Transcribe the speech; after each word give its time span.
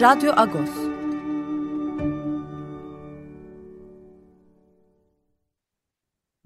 Radyo 0.00 0.32
Agos. 0.36 0.70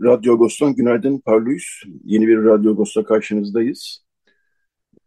Radyo 0.03 0.35
Agos'tan 0.35 0.75
günaydın 0.75 1.19
Parlıyız. 1.19 1.65
Yeni 2.05 2.29
bir 2.29 2.45
Radyo 2.45 2.73
Agos'ta 2.73 3.05
karşınızdayız. 3.05 4.05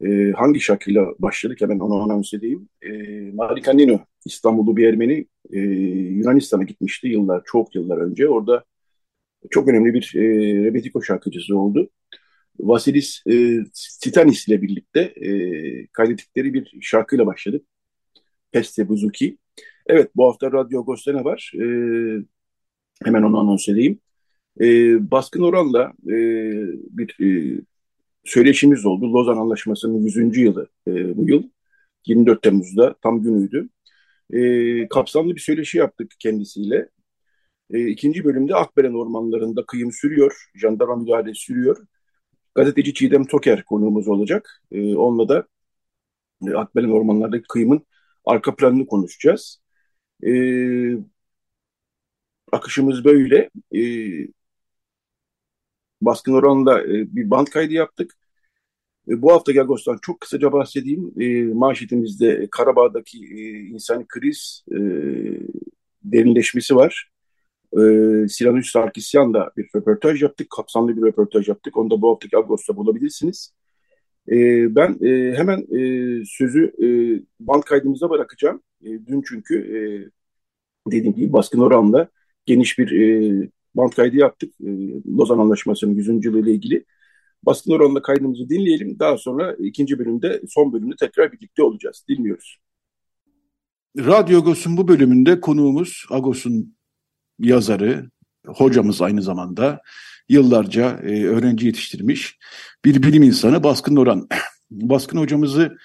Ee, 0.01 0.31
hangi 0.35 0.59
şarkıyla 0.59 1.05
başladık 1.19 1.61
hemen 1.61 1.79
onu 1.79 2.01
anons 2.01 2.33
edeyim. 2.33 2.69
Ee, 2.81 3.31
Marika 3.33 3.73
Nino, 3.73 3.99
İstanbullu 4.25 4.77
bir 4.77 4.87
Ermeni 4.87 5.27
e, 5.51 5.59
Yunanistan'a 6.19 6.63
gitmişti 6.63 7.07
yıllar, 7.07 7.41
çok 7.45 7.75
yıllar 7.75 7.97
önce. 7.97 8.27
Orada 8.27 8.63
çok 9.49 9.67
önemli 9.67 9.93
bir 9.93 10.13
e, 10.15 10.21
rebetiko 10.65 11.03
şarkıcısı 11.03 11.57
oldu. 11.57 11.89
Vasilis 12.59 13.23
e, 13.27 13.63
Titanis 14.01 14.47
ile 14.47 14.61
birlikte 14.61 14.99
e, 15.01 15.29
kaydettikleri 15.87 16.53
bir 16.53 16.77
şarkıyla 16.81 17.25
başladık. 17.25 17.65
Peste 18.51 18.89
Buzuki. 18.89 19.37
Evet 19.87 20.11
bu 20.15 20.25
hafta 20.25 20.51
Radyo 20.51 20.81
Agos'ta 20.81 21.25
var? 21.25 21.51
E, 21.55 21.65
hemen 23.03 23.23
onu 23.23 23.39
anons 23.39 23.69
edeyim. 23.69 23.99
E, 24.61 24.65
baskın 25.11 25.41
oranla 25.41 25.93
e, 26.07 26.15
bir 26.97 27.17
e, 27.25 27.61
söyleşimiz 28.25 28.85
oldu. 28.85 29.13
Lozan 29.13 29.37
Anlaşması'nın 29.37 30.01
100. 30.03 30.37
yılı 30.37 30.67
e, 30.87 31.17
bu 31.17 31.29
yıl. 31.29 31.43
24 32.07 32.41
Temmuz'da 32.41 32.95
tam 33.03 33.23
günüydü. 33.23 33.69
E, 34.33 34.87
kapsamlı 34.87 35.35
bir 35.35 35.41
söyleşi 35.41 35.77
yaptık 35.77 36.11
kendisiyle. 36.19 36.89
E, 37.73 37.87
ikinci 37.87 38.25
bölümde 38.25 38.55
Akbelen 38.55 38.93
ormanlarında 38.93 39.65
kıyım 39.65 39.91
sürüyor. 39.91 40.49
Jandarma 40.55 40.95
müdahale 40.95 41.33
sürüyor. 41.33 41.77
Gazeteci 42.55 42.93
Çiğdem 42.93 43.25
Toker 43.25 43.65
konuğumuz 43.65 44.07
olacak. 44.07 44.63
E, 44.71 44.95
onunla 44.95 45.29
da 45.29 45.47
e, 46.47 46.53
Akbelen 46.53 46.89
ormanlardaki 46.89 47.47
kıyımın 47.47 47.85
arka 48.25 48.55
planını 48.55 48.87
konuşacağız. 48.87 49.61
E, 50.27 50.31
akışımız 52.51 53.05
böyle. 53.05 53.49
E, 53.75 53.81
baskın 56.01 56.33
oranında 56.33 56.81
e, 56.83 57.15
bir 57.15 57.29
band 57.29 57.47
kaydı 57.47 57.73
yaptık. 57.73 58.13
E, 59.09 59.21
bu 59.21 59.33
hafta 59.33 59.51
Agos'tan 59.51 59.99
çok 60.01 60.21
kısaca 60.21 60.51
bahsedeyim. 60.51 61.13
E, 61.21 61.43
manşetimizde 61.53 62.47
Karabağ'daki 62.51 63.17
e, 63.17 63.59
insani 63.59 64.05
kriz 64.07 64.65
e, 64.71 64.77
derinleşmesi 66.03 66.75
var. 66.75 67.11
E, 67.73 67.79
Sinan 68.29 68.61
Sarkisyan'la 68.61 69.51
bir 69.57 69.69
röportaj 69.75 70.23
yaptık. 70.23 70.49
Kapsamlı 70.49 70.97
bir 70.97 71.01
röportaj 71.01 71.47
yaptık. 71.49 71.77
Onu 71.77 71.89
da 71.91 72.01
bu 72.01 72.11
haftaki 72.11 72.37
Agos'ta 72.37 72.77
bulabilirsiniz. 72.77 73.53
E, 74.31 74.35
ben 74.75 74.97
e, 75.05 75.35
hemen 75.37 75.59
e, 75.59 76.23
sözü 76.25 76.73
e, 76.83 76.87
band 77.39 77.63
kaydımıza 77.63 78.09
bırakacağım. 78.09 78.61
E, 78.81 78.87
dün 78.87 79.23
çünkü 79.27 79.55
e, 79.57 79.77
dediğim 80.91 81.15
gibi 81.15 81.33
baskın 81.33 81.59
oranla 81.59 82.07
geniş 82.45 82.79
bir 82.79 82.91
e, 82.91 83.49
band 83.75 83.91
kaydı 83.91 84.15
yaptık. 84.15 84.53
E, 84.61 84.69
Lozan 85.17 85.39
Anlaşması'nın 85.39 85.95
100. 85.95 86.25
yılı 86.25 86.39
ile 86.39 86.51
ilgili. 86.51 86.85
Baskın 87.43 87.71
oranla 87.71 88.01
kaydımızı 88.01 88.49
dinleyelim. 88.49 88.99
Daha 88.99 89.17
sonra 89.17 89.55
ikinci 89.59 89.99
bölümde, 89.99 90.41
son 90.49 90.73
bölümde 90.73 90.95
tekrar 90.99 91.31
birlikte 91.31 91.63
olacağız. 91.63 92.05
Dinliyoruz. 92.09 92.57
Radyo 93.97 94.39
Agos'un 94.39 94.77
bu 94.77 94.87
bölümünde 94.87 95.39
konuğumuz 95.39 96.05
Agos'un 96.09 96.75
yazarı, 97.39 98.09
hocamız 98.45 99.01
aynı 99.01 99.21
zamanda 99.21 99.81
yıllarca 100.29 100.99
e, 101.03 101.25
öğrenci 101.25 101.65
yetiştirmiş 101.65 102.37
bir 102.85 103.03
bilim 103.03 103.23
insanı 103.23 103.63
Baskın 103.63 103.95
Oran. 103.95 104.27
Baskın 104.71 105.17
hocamızı 105.17 105.77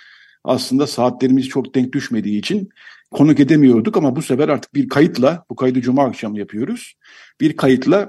aslında 0.45 0.87
saatlerimiz 0.87 1.49
çok 1.49 1.75
denk 1.75 1.93
düşmediği 1.93 2.39
için 2.39 2.69
konuk 3.11 3.41
edemiyorduk 3.41 3.97
ama 3.97 4.17
bu 4.17 4.23
sefer 4.23 4.49
artık 4.49 4.75
bir 4.75 4.89
kayıtla, 4.89 5.45
bu 5.51 5.57
kaydı 5.57 5.81
cuma 5.81 6.05
akşamı 6.05 6.39
yapıyoruz. 6.39 6.95
Bir 7.41 7.57
kayıtla 7.57 8.09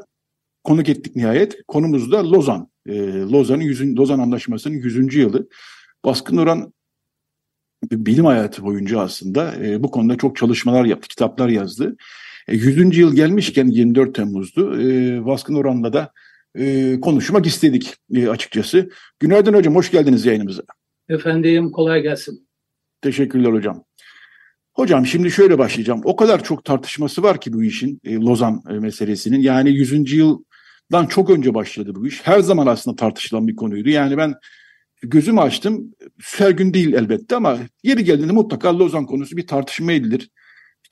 konuk 0.63 0.89
ettik 0.89 1.15
nihayet. 1.15 1.63
Konumuz 1.67 2.11
da 2.11 2.31
Lozan. 2.31 2.71
E, 2.85 2.93
Lozan'ın 3.11 3.61
100. 3.61 3.97
Lozan 3.97 4.19
Anlaşması'nın 4.19 4.75
100. 4.75 5.15
yılı. 5.15 5.49
Baskın 6.05 6.37
Oran 6.37 6.73
bilim 7.91 8.25
hayatı 8.25 8.63
boyunca 8.63 8.99
aslında 8.99 9.55
e, 9.55 9.83
bu 9.83 9.91
konuda 9.91 10.17
çok 10.17 10.37
çalışmalar 10.37 10.85
yaptı, 10.85 11.07
kitaplar 11.07 11.49
yazdı. 11.49 11.95
E, 12.51 12.55
100. 12.55 12.97
yıl 12.97 13.15
gelmişken 13.15 13.67
24 13.67 14.15
Temmuz'du. 14.15 14.81
E, 14.81 15.25
Baskın 15.25 15.55
Oran'la 15.55 15.93
da 15.93 16.11
e, 16.55 16.99
konuşmak 16.99 17.45
istedik 17.45 17.95
e, 18.13 18.29
açıkçası. 18.29 18.89
Günaydın 19.19 19.53
hocam, 19.53 19.75
hoş 19.75 19.91
geldiniz 19.91 20.25
yayınımıza. 20.25 20.63
Efendim, 21.09 21.71
kolay 21.71 22.01
gelsin. 22.01 22.47
Teşekkürler 23.01 23.53
hocam. 23.53 23.83
Hocam 24.73 25.05
şimdi 25.05 25.31
şöyle 25.31 25.57
başlayacağım. 25.57 26.01
O 26.03 26.15
kadar 26.15 26.43
çok 26.43 26.65
tartışması 26.65 27.23
var 27.23 27.41
ki 27.41 27.53
bu 27.53 27.63
işin, 27.63 27.99
e, 28.03 28.15
Lozan 28.15 28.63
e, 28.69 28.73
meselesinin. 28.73 29.39
Yani 29.39 29.69
100. 29.71 30.13
yıldan 30.13 31.05
çok 31.09 31.29
önce 31.29 31.53
başladı 31.53 31.95
bu 31.95 32.07
iş. 32.07 32.21
Her 32.23 32.39
zaman 32.39 32.67
aslında 32.67 32.95
tartışılan 32.95 33.47
bir 33.47 33.55
konuydu. 33.55 33.89
Yani 33.89 34.17
ben 34.17 34.33
gözümü 35.01 35.39
açtım. 35.39 35.93
Her 36.37 36.51
gün 36.51 36.73
değil 36.73 36.93
elbette 36.93 37.35
ama 37.35 37.57
yeri 37.83 38.03
geldiğinde 38.03 38.33
mutlaka 38.33 38.79
Lozan 38.79 39.05
konusu 39.05 39.37
bir 39.37 39.47
tartışma 39.47 39.91
edilir. 39.91 40.29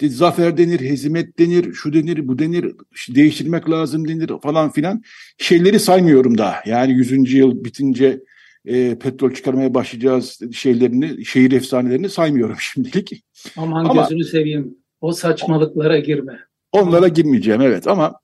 İşte 0.02 0.16
zafer 0.16 0.58
denir, 0.58 0.80
hezimet 0.80 1.40
denir, 1.40 1.74
şu 1.74 1.94
denir, 1.94 2.28
bu 2.28 2.40
denir, 2.40 2.76
değiştirmek 3.10 3.70
lazım 3.70 4.08
denir 4.08 4.32
falan 4.44 4.72
filan. 4.72 5.04
Şeyleri 5.38 5.80
saymıyorum 5.80 6.38
daha. 6.38 6.62
Yani 6.66 6.94
100. 6.94 7.34
yıl 7.34 7.64
bitince 7.64 8.20
e, 8.66 9.00
petrol 9.00 9.34
çıkarmaya 9.34 9.74
başlayacağız 9.74 10.40
şeylerini, 10.54 11.26
şehir 11.26 11.52
efsanelerini 11.52 12.10
saymıyorum 12.10 12.56
şimdilik. 12.60 13.24
Aman 13.58 13.86
ama, 13.86 14.02
gözünü 14.02 14.24
seveyim. 14.24 14.78
O 15.02 15.12
saçmalıklara 15.12 16.00
girme. 16.00 16.40
Onlara 16.72 17.08
girmeyeceğim 17.08 17.62
evet 17.62 17.88
ama 17.88 18.20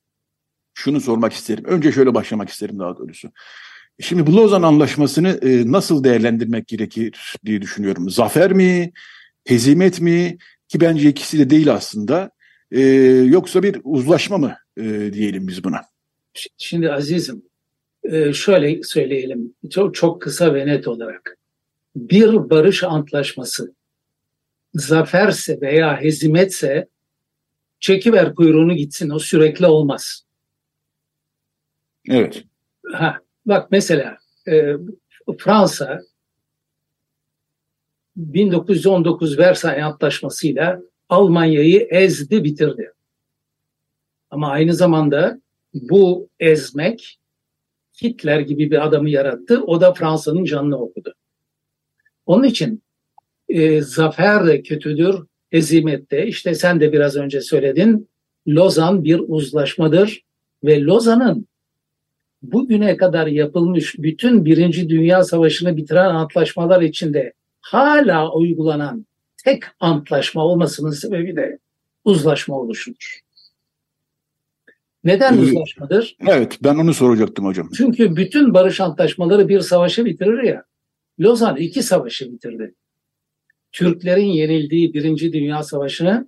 şunu 0.74 1.02
sormak 1.02 1.34
isterim. 1.34 1.64
Önce 1.68 1.92
şöyle 1.92 2.14
başlamak 2.14 2.50
isterim 2.50 2.80
daha 2.80 2.98
doğrusu. 2.98 3.32
Şimdi 4.00 4.28
bu 4.28 4.36
Lozan 4.38 4.62
Anlaşması'nı 4.62 5.40
e, 5.42 5.72
nasıl 5.72 6.04
değerlendirmek 6.04 6.68
gerekir 6.68 7.36
diye 7.46 7.62
düşünüyorum. 7.62 8.10
Zafer 8.10 8.54
mi, 8.54 8.92
hezimet 9.46 10.02
mi 10.02 10.38
ki 10.68 10.82
bence 10.82 11.10
ikisi 11.10 11.40
de 11.40 11.50
değil 11.50 11.74
aslında. 11.74 12.32
E, 12.72 12.82
yoksa 13.26 13.64
bir 13.64 13.82
uzlaşma 13.84 14.38
mı 14.38 14.56
e, 14.78 15.14
diyelim 15.14 15.48
biz 15.48 15.64
buna? 15.64 15.82
Şimdi 16.58 16.92
azizim 16.92 17.44
e, 18.04 18.34
şöyle 18.34 18.84
söyleyelim 18.84 19.56
çok, 19.70 19.96
çok 19.96 20.22
kısa 20.22 20.54
ve 20.54 20.68
net 20.68 20.88
olarak. 20.88 21.38
Bir 21.96 22.50
barış 22.50 22.84
antlaşması 22.84 23.74
zaferse 24.74 25.62
veya 25.62 26.02
hezimetse 26.02 26.88
çekiver 27.80 28.36
kuyruğunu 28.36 28.74
gitsin 28.76 29.10
o 29.10 29.20
sürekli 29.20 29.66
olmaz. 29.66 30.26
Evet. 32.10 32.44
Ha, 32.94 33.20
bak 33.46 33.72
mesela 33.72 34.18
e, 34.48 34.74
Fransa 35.38 36.02
1919 38.16 39.38
Versay 39.38 39.84
Antlaşması'yla 39.84 40.82
Almanya'yı 41.10 41.88
ezdi 41.90 42.44
bitirdi. 42.44 42.92
Ama 44.30 44.50
aynı 44.50 44.74
zamanda 44.74 45.42
bu 45.74 46.30
ezmek 46.40 47.20
Hitler 48.02 48.40
gibi 48.40 48.72
bir 48.72 48.86
adamı 48.86 49.10
yarattı. 49.10 49.64
O 49.64 49.82
da 49.82 49.94
Fransa'nın 49.94 50.44
canını 50.44 50.78
okudu. 50.78 51.14
Onun 52.26 52.44
için 52.44 52.84
e, 53.50 53.82
zafer 53.82 54.48
de 54.48 54.62
kötüdür, 54.62 55.16
hezimet 55.50 56.12
de. 56.12 56.28
İşte 56.28 56.54
sen 56.54 56.80
de 56.80 56.94
biraz 56.94 57.16
önce 57.16 57.42
söyledin. 57.42 58.10
Lozan 58.48 59.04
bir 59.04 59.22
uzlaşmadır 59.28 60.22
ve 60.64 60.82
Lozan'ın 60.82 61.48
bugüne 62.42 62.98
kadar 62.98 63.28
yapılmış 63.28 63.96
bütün 63.98 64.46
Birinci 64.46 64.90
Dünya 64.90 65.24
Savaşı'nı 65.24 65.78
bitiren 65.78 66.16
antlaşmalar 66.16 66.82
içinde 66.82 67.34
hala 67.66 68.34
uygulanan 68.34 69.06
tek 69.44 69.64
antlaşma 69.80 70.46
olmasının 70.46 70.92
sebebi 70.92 71.36
de 71.36 71.60
uzlaşma 72.04 72.60
oluşudur. 72.60 73.20
Neden 75.04 75.38
uzlaşmadır? 75.38 76.18
Evet 76.28 76.58
ben 76.64 76.76
onu 76.76 76.94
soracaktım 76.94 77.46
hocam. 77.46 77.70
Çünkü 77.78 78.16
bütün 78.16 78.54
barış 78.54 78.82
antlaşmaları 78.82 79.50
bir 79.50 79.60
savaşı 79.60 80.06
bitirir 80.06 80.44
ya. 80.44 80.64
Lozan 81.20 81.58
iki 81.58 81.84
savaşı 81.84 82.32
bitirdi. 82.32 82.76
Türklerin 83.72 84.28
yenildiği 84.28 84.94
Birinci 84.94 85.34
Dünya 85.34 85.64
Savaşı'nı 85.64 86.28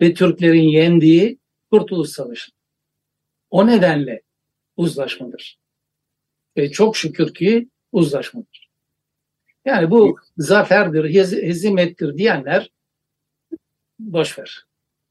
ve 0.00 0.14
Türklerin 0.14 0.68
yendiği 0.68 1.38
Kurtuluş 1.70 2.10
Savaşı. 2.10 2.52
O 3.50 3.66
nedenle 3.66 4.22
uzlaşmadır. 4.76 5.58
Ve 6.56 6.70
çok 6.70 6.96
şükür 6.96 7.34
ki 7.34 7.68
uzlaşmadır. 7.92 8.69
Yani 9.64 9.90
bu 9.90 10.16
zaferdir, 10.38 11.14
hezimettir 11.42 12.16
diyenler 12.16 12.70
boşver. 13.98 14.64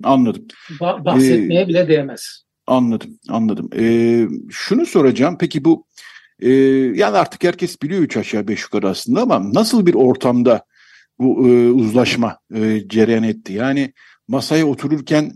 Anladım. 0.04 0.48
Ba- 0.70 1.06
bahsetmeye 1.06 1.62
ee, 1.62 1.68
bile 1.68 1.88
değmez. 1.88 2.44
Anladım, 2.68 3.20
anladım. 3.30 3.70
Ee, 3.76 4.28
şunu 4.50 4.86
soracağım, 4.86 5.38
peki 5.40 5.66
bu 5.66 5.86
e, 6.40 6.50
yani 6.96 7.18
artık 7.18 7.44
herkes 7.44 7.82
biliyor 7.82 8.02
üç 8.02 8.18
aşağı 8.18 8.48
beş 8.48 8.64
yukarı 8.64 8.90
aslında 8.90 9.22
ama 9.22 9.54
nasıl 9.54 9.86
bir 9.86 9.94
ortamda 9.94 10.66
bu 11.20 11.48
e, 11.48 11.70
uzlaşma 11.72 12.40
e, 12.56 12.88
cereyan 12.88 13.24
etti? 13.24 13.54
Yani 13.54 13.94
masaya 14.28 14.66
otururken 14.66 15.32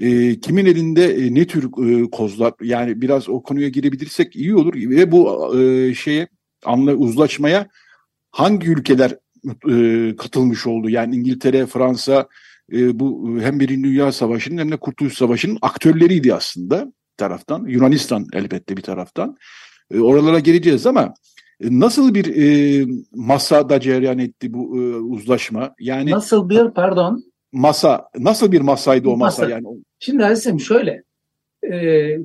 e, 0.00 0.40
kimin 0.40 0.66
elinde 0.66 1.14
e, 1.14 1.34
ne 1.34 1.46
tür 1.46 1.64
e, 1.64 2.10
kozlar 2.10 2.52
yani 2.62 3.00
biraz 3.00 3.28
o 3.28 3.42
konuya 3.42 3.68
girebilirsek 3.68 4.36
iyi 4.36 4.54
olur 4.54 4.74
ve 4.74 5.12
bu 5.12 5.52
e, 5.60 5.94
şeye 5.94 6.28
anla 6.64 6.94
uzlaşmaya 6.94 7.68
hangi 8.36 8.68
ülkeler 8.68 9.16
e, 9.70 10.16
katılmış 10.16 10.66
oldu? 10.66 10.90
Yani 10.90 11.16
İngiltere, 11.16 11.66
Fransa 11.66 12.28
e, 12.72 12.98
bu 13.00 13.38
hem 13.40 13.60
Birinci 13.60 13.88
Dünya 13.88 14.12
Savaşı'nın 14.12 14.58
hem 14.58 14.72
de 14.72 14.76
Kurtuluş 14.76 15.14
Savaşı'nın 15.14 15.58
aktörleriydi 15.62 16.34
aslında 16.34 16.86
bir 16.86 17.16
taraftan. 17.16 17.64
Yunanistan 17.66 18.26
elbette 18.32 18.76
bir 18.76 18.82
taraftan. 18.82 19.36
E, 19.90 20.00
oralara 20.00 20.38
geleceğiz 20.38 20.86
ama 20.86 21.14
e, 21.60 21.80
nasıl 21.80 22.14
bir 22.14 22.36
e, 22.36 22.86
masada 23.14 23.80
cereyan 23.80 24.18
etti 24.18 24.54
bu 24.54 24.80
e, 24.80 24.96
uzlaşma? 24.96 25.74
Yani 25.80 26.10
nasıl 26.10 26.48
bir 26.48 26.70
pardon? 26.70 27.24
Masa 27.52 28.08
nasıl 28.18 28.52
bir 28.52 28.60
masaydı 28.60 29.08
o 29.08 29.16
masa, 29.16 29.42
masa 29.42 29.54
yani? 29.54 29.66
Şimdi 29.98 30.24
Aziz'im 30.24 30.60
şöyle 30.60 31.02
e, 31.72 32.18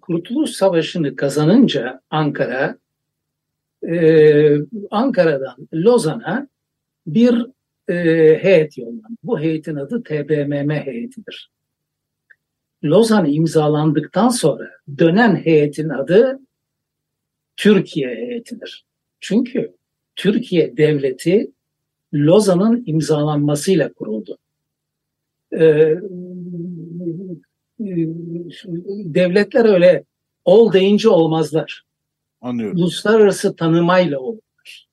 Kurtuluş 0.00 0.50
Savaşı'nı 0.50 1.16
kazanınca 1.16 2.00
Ankara 2.10 2.78
e, 3.88 4.58
Ankara'dan 4.90 5.68
Lozan'a 5.74 6.48
bir 7.06 7.46
e, 7.88 7.94
heyet 8.42 8.78
yollandı. 8.78 9.16
Bu 9.22 9.40
heyetin 9.40 9.76
adı 9.76 10.02
TBMM 10.02 10.70
heyetidir. 10.70 11.50
Lozan 12.84 13.26
imzalandıktan 13.26 14.28
sonra 14.28 14.70
dönen 14.98 15.36
heyetin 15.36 15.88
adı 15.88 16.38
Türkiye 17.56 18.08
heyetidir. 18.08 18.86
Çünkü 19.20 19.76
Türkiye 20.16 20.76
devleti 20.76 21.52
Lozan'ın 22.14 22.82
imzalanmasıyla 22.86 23.92
kuruldu. 23.92 24.38
Ee, 25.52 25.94
devletler 29.04 29.64
öyle 29.64 30.04
ol 30.44 30.72
deyince 30.72 31.08
olmazlar. 31.08 31.82
Anlıyorum. 32.46 32.78
Uluslararası 32.78 33.56
tanımayla 33.56 34.18
olurlar. 34.18 34.88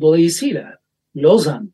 Dolayısıyla 0.00 0.78
Lozan 1.16 1.72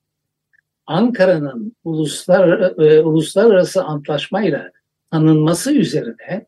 Ankara'nın 0.87 1.77
uluslar, 1.85 2.61
e, 2.81 3.01
uluslararası 3.03 3.85
antlaşmayla 3.85 4.73
tanınması 5.11 5.75
üzerine 5.75 6.47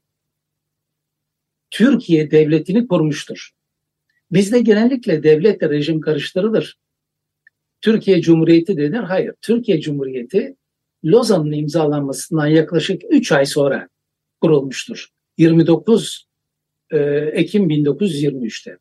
Türkiye 1.70 2.31
devletini 2.31 2.88
kurmuştur. 2.88 3.50
Bizde 4.32 4.61
genellikle 4.61 5.22
devletle 5.22 5.70
rejim 5.70 6.00
karıştırılır. 6.00 6.79
Türkiye 7.81 8.20
Cumhuriyeti 8.20 8.76
denir. 8.76 8.99
Hayır. 8.99 9.34
Türkiye 9.43 9.81
Cumhuriyeti 9.81 10.56
Lozan'ın 11.05 11.52
imzalanmasından 11.52 12.46
yaklaşık 12.46 13.02
3 13.11 13.32
ay 13.32 13.46
sonra 13.46 13.88
kurulmuştur. 14.40 15.08
29 15.38 16.26
e, 16.90 16.98
Ekim 17.32 17.70
1923'te. 17.70 18.78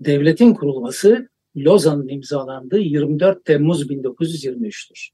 Devletin 0.00 0.54
kurulması 0.54 1.28
Lozan'ın 1.56 2.08
imzalandığı 2.08 2.80
24 2.80 3.44
Temmuz 3.44 3.90
1923'tür. 3.90 5.08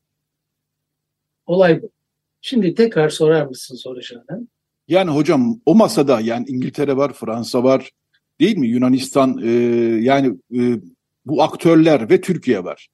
Olay 1.46 1.82
bu. 1.82 1.90
Şimdi 2.40 2.74
tekrar 2.74 3.08
sorar 3.08 3.46
mısın 3.46 3.76
soracağını? 3.76 4.46
Yani 4.88 5.10
hocam 5.10 5.60
o 5.66 5.74
masada 5.74 6.20
yani 6.20 6.46
İngiltere 6.48 6.96
var, 6.96 7.12
Fransa 7.12 7.64
var 7.64 7.90
değil 8.40 8.56
mi? 8.56 8.68
Yunanistan 8.68 9.40
e, 9.42 9.50
yani 10.02 10.36
e, 10.54 10.80
bu 11.26 11.42
aktörler 11.42 12.10
ve 12.10 12.20
Türkiye 12.20 12.64
var. 12.64 12.88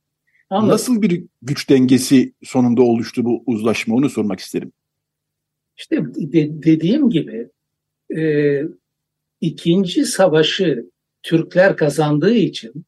Anladım. 0.50 0.68
Nasıl 0.68 1.02
bir 1.02 1.24
güç 1.42 1.70
dengesi 1.70 2.32
sonunda 2.42 2.82
oluştu 2.82 3.24
bu 3.24 3.42
uzlaşma 3.46 3.94
onu 3.94 4.10
sormak 4.10 4.40
isterim. 4.40 4.72
İşte 5.76 6.04
de, 6.04 6.62
dediğim 6.62 7.10
gibi 7.10 7.48
e, 8.16 8.62
ikinci 9.40 10.04
savaşı 10.04 10.90
Türkler 11.22 11.76
kazandığı 11.76 12.34
için 12.34 12.86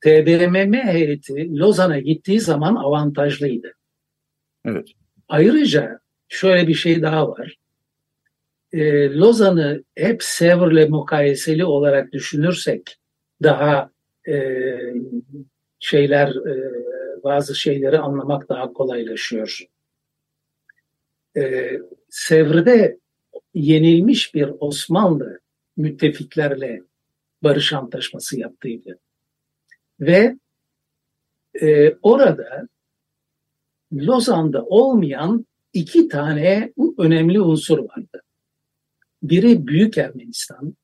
TBMM 0.00 0.74
heyeti 0.74 1.58
Lozan'a 1.58 1.98
gittiği 1.98 2.40
zaman 2.40 2.74
avantajlıydı. 2.76 3.72
Evet. 4.64 4.88
Ayrıca 5.28 6.00
şöyle 6.28 6.68
bir 6.68 6.74
şey 6.74 7.02
daha 7.02 7.28
var. 7.28 7.56
E, 8.72 9.10
Lozan'ı 9.10 9.84
hep 9.96 10.22
Sevr'le 10.22 10.88
mukayeseli 10.88 11.64
olarak 11.64 12.12
düşünürsek 12.12 12.96
daha 13.42 13.90
e, 14.28 14.74
şeyler 15.78 16.28
e, 16.28 16.72
bazı 17.24 17.54
şeyleri 17.54 17.98
anlamak 17.98 18.48
daha 18.48 18.72
kolaylaşıyor. 18.72 19.58
E, 21.36 21.72
Sevr'de 22.08 22.98
yenilmiş 23.56 24.34
bir 24.34 24.52
Osmanlı 24.60 25.40
müttefiklerle 25.76 26.82
barış 27.42 27.72
antlaşması 27.72 28.40
yaptıydı. 28.40 28.98
Ve 30.00 30.36
e, 31.62 31.94
orada 32.02 32.68
Lozan'da 33.92 34.64
olmayan 34.64 35.46
iki 35.72 36.08
tane 36.08 36.72
önemli 36.98 37.40
unsur 37.40 37.78
vardı. 37.78 38.22
Biri 39.22 39.66
Büyük 39.66 39.98
Ermenistan 39.98 40.76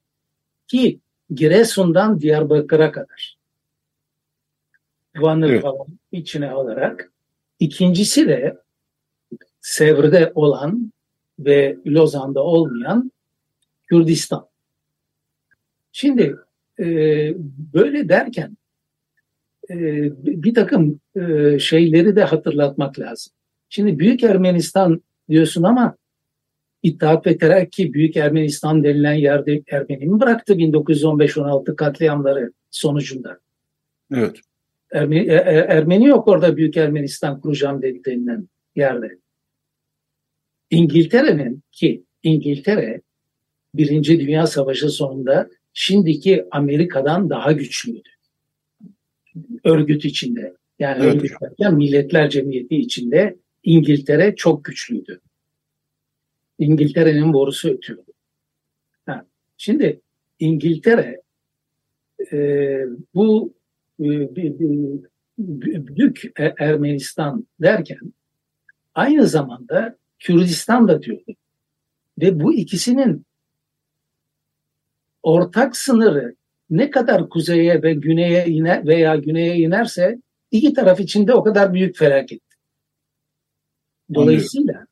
ki 0.67 1.01
Giresun'dan 1.31 2.21
Diyarbakır'a 2.21 2.93
kadar. 2.93 3.37
Van'ı 5.17 5.49
evet. 5.49 5.63
falan 5.63 5.87
içine 6.13 6.51
alarak. 6.51 7.13
İkincisi 7.59 8.29
de 8.29 8.57
Sevr'de 9.61 10.33
olan 10.35 10.93
ve 11.39 11.77
Lozan'da 11.87 12.43
olmayan 12.43 13.13
Kürdistan. 13.87 14.47
Şimdi 15.93 16.37
e, 16.79 16.87
böyle 17.75 18.09
derken 18.09 18.57
e, 19.71 19.77
bir 20.23 20.55
takım 20.55 21.01
e, 21.17 21.59
şeyleri 21.59 22.17
de 22.17 22.25
hatırlatmak 22.25 22.99
lazım. 22.99 23.33
Şimdi 23.69 23.99
Büyük 23.99 24.23
Ermenistan 24.23 25.03
diyorsun 25.29 25.63
ama 25.63 25.97
İttihat 26.83 27.27
ve 27.27 27.39
Terakki 27.39 27.95
Büyük 27.95 28.17
Ermenistan 28.17 28.85
denilen 28.85 29.15
yerde 29.15 29.63
Ermeni 29.71 30.07
mi 30.07 30.21
bıraktı 30.21 30.55
1915-16 30.55 31.77
katliamları 31.77 32.53
sonucunda? 32.71 33.39
Evet. 34.15 34.37
Ermeni, 34.93 35.27
e, 35.27 35.35
e, 35.35 35.67
Ermeni 35.69 36.07
yok 36.07 36.29
orada 36.29 36.57
Büyük 36.57 36.77
Ermenistan 36.77 37.41
kuracağım 37.41 37.83
dediklerinden 37.83 38.49
yerde. 38.77 39.19
İngiltere'nin 40.73 41.63
ki 41.73 42.05
İngiltere 42.23 43.01
Birinci 43.75 44.21
Dünya 44.21 44.47
Savaşı 44.47 44.89
sonunda 44.89 45.51
şimdiki 45.73 46.45
Amerika'dan 46.51 47.31
daha 47.31 47.53
güçlüydü. 47.53 48.09
Örgüt 49.65 50.05
içinde. 50.05 50.57
Yani 50.79 51.05
evet. 51.05 51.15
örgüt 51.15 51.33
derken 51.41 51.75
Milletler 51.75 52.31
Cemiyeti 52.31 52.77
içinde 52.77 53.37
İngiltere 53.63 54.35
çok 54.37 54.65
güçlüydü. 54.65 55.21
İngiltere'nin 56.59 57.33
borusu 57.33 57.69
ötüyordu. 57.69 58.13
Ha, 59.07 59.27
şimdi 59.57 60.01
İngiltere 60.39 61.23
e, 62.33 62.39
bu 63.15 63.55
e, 64.01 64.37
büyük 65.97 66.25
e, 66.41 66.55
Ermenistan 66.59 67.47
derken 67.61 68.13
aynı 68.95 69.27
zamanda 69.27 70.02
Kürdistan 70.23 70.89
da 70.89 71.03
diyordu. 71.03 71.35
Ve 72.19 72.41
bu 72.41 72.55
ikisinin 72.55 73.27
ortak 75.23 75.77
sınırı 75.77 76.37
ne 76.71 76.91
kadar 76.91 77.29
kuzeye 77.29 77.83
ve 77.83 77.95
güneye 77.95 78.47
iner 78.47 78.87
veya 78.87 79.17
güneye 79.17 79.57
inerse 79.57 80.19
iki 80.51 80.73
taraf 80.73 81.01
içinde 81.01 81.35
o 81.35 81.45
kadar 81.45 81.75
büyük 81.75 81.97
felaket. 81.97 82.43
Dolayısıyla 84.15 84.87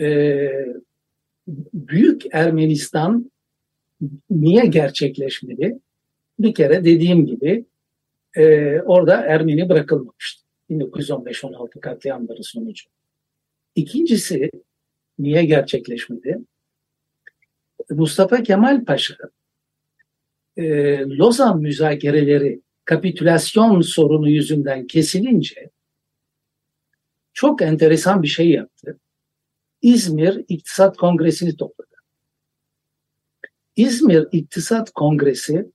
e, 0.00 0.48
Büyük 1.74 2.22
Ermenistan 2.32 3.30
niye 4.30 4.66
gerçekleşmedi? 4.66 5.78
bir 6.38 6.54
kere 6.54 6.84
dediğim 6.84 7.26
gibi 7.26 7.64
e, 8.36 8.80
orada 8.80 9.16
Ermeni 9.16 9.68
bırakılmamıştı. 9.68 10.44
1915-16 10.70 11.80
katliamları 11.80 12.44
sonucu. 12.44 12.90
İkincisi 13.74 14.50
niye 15.18 15.44
gerçekleşmedi? 15.44 16.38
Mustafa 17.90 18.42
Kemal 18.42 18.84
Paşa 18.84 19.16
e, 20.56 20.64
Lozan 21.00 21.60
müzakereleri 21.60 22.60
kapitülasyon 22.84 23.80
sorunu 23.80 24.28
yüzünden 24.28 24.86
kesilince 24.86 25.70
çok 27.32 27.62
enteresan 27.62 28.22
bir 28.22 28.28
şey 28.28 28.50
yaptı. 28.50 29.00
İzmir 29.82 30.44
İktisat 30.48 30.96
Kongresi'ni 30.96 31.56
topladı. 31.56 31.88
İzmir 33.76 34.28
İktisat 34.32 34.90
Kongresi 34.90 35.70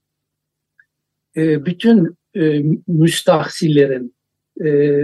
e, 1.36 1.66
bütün 1.66 2.16
e, 2.36 2.62
müstahsillerin, 2.86 4.14
e, 4.64 5.00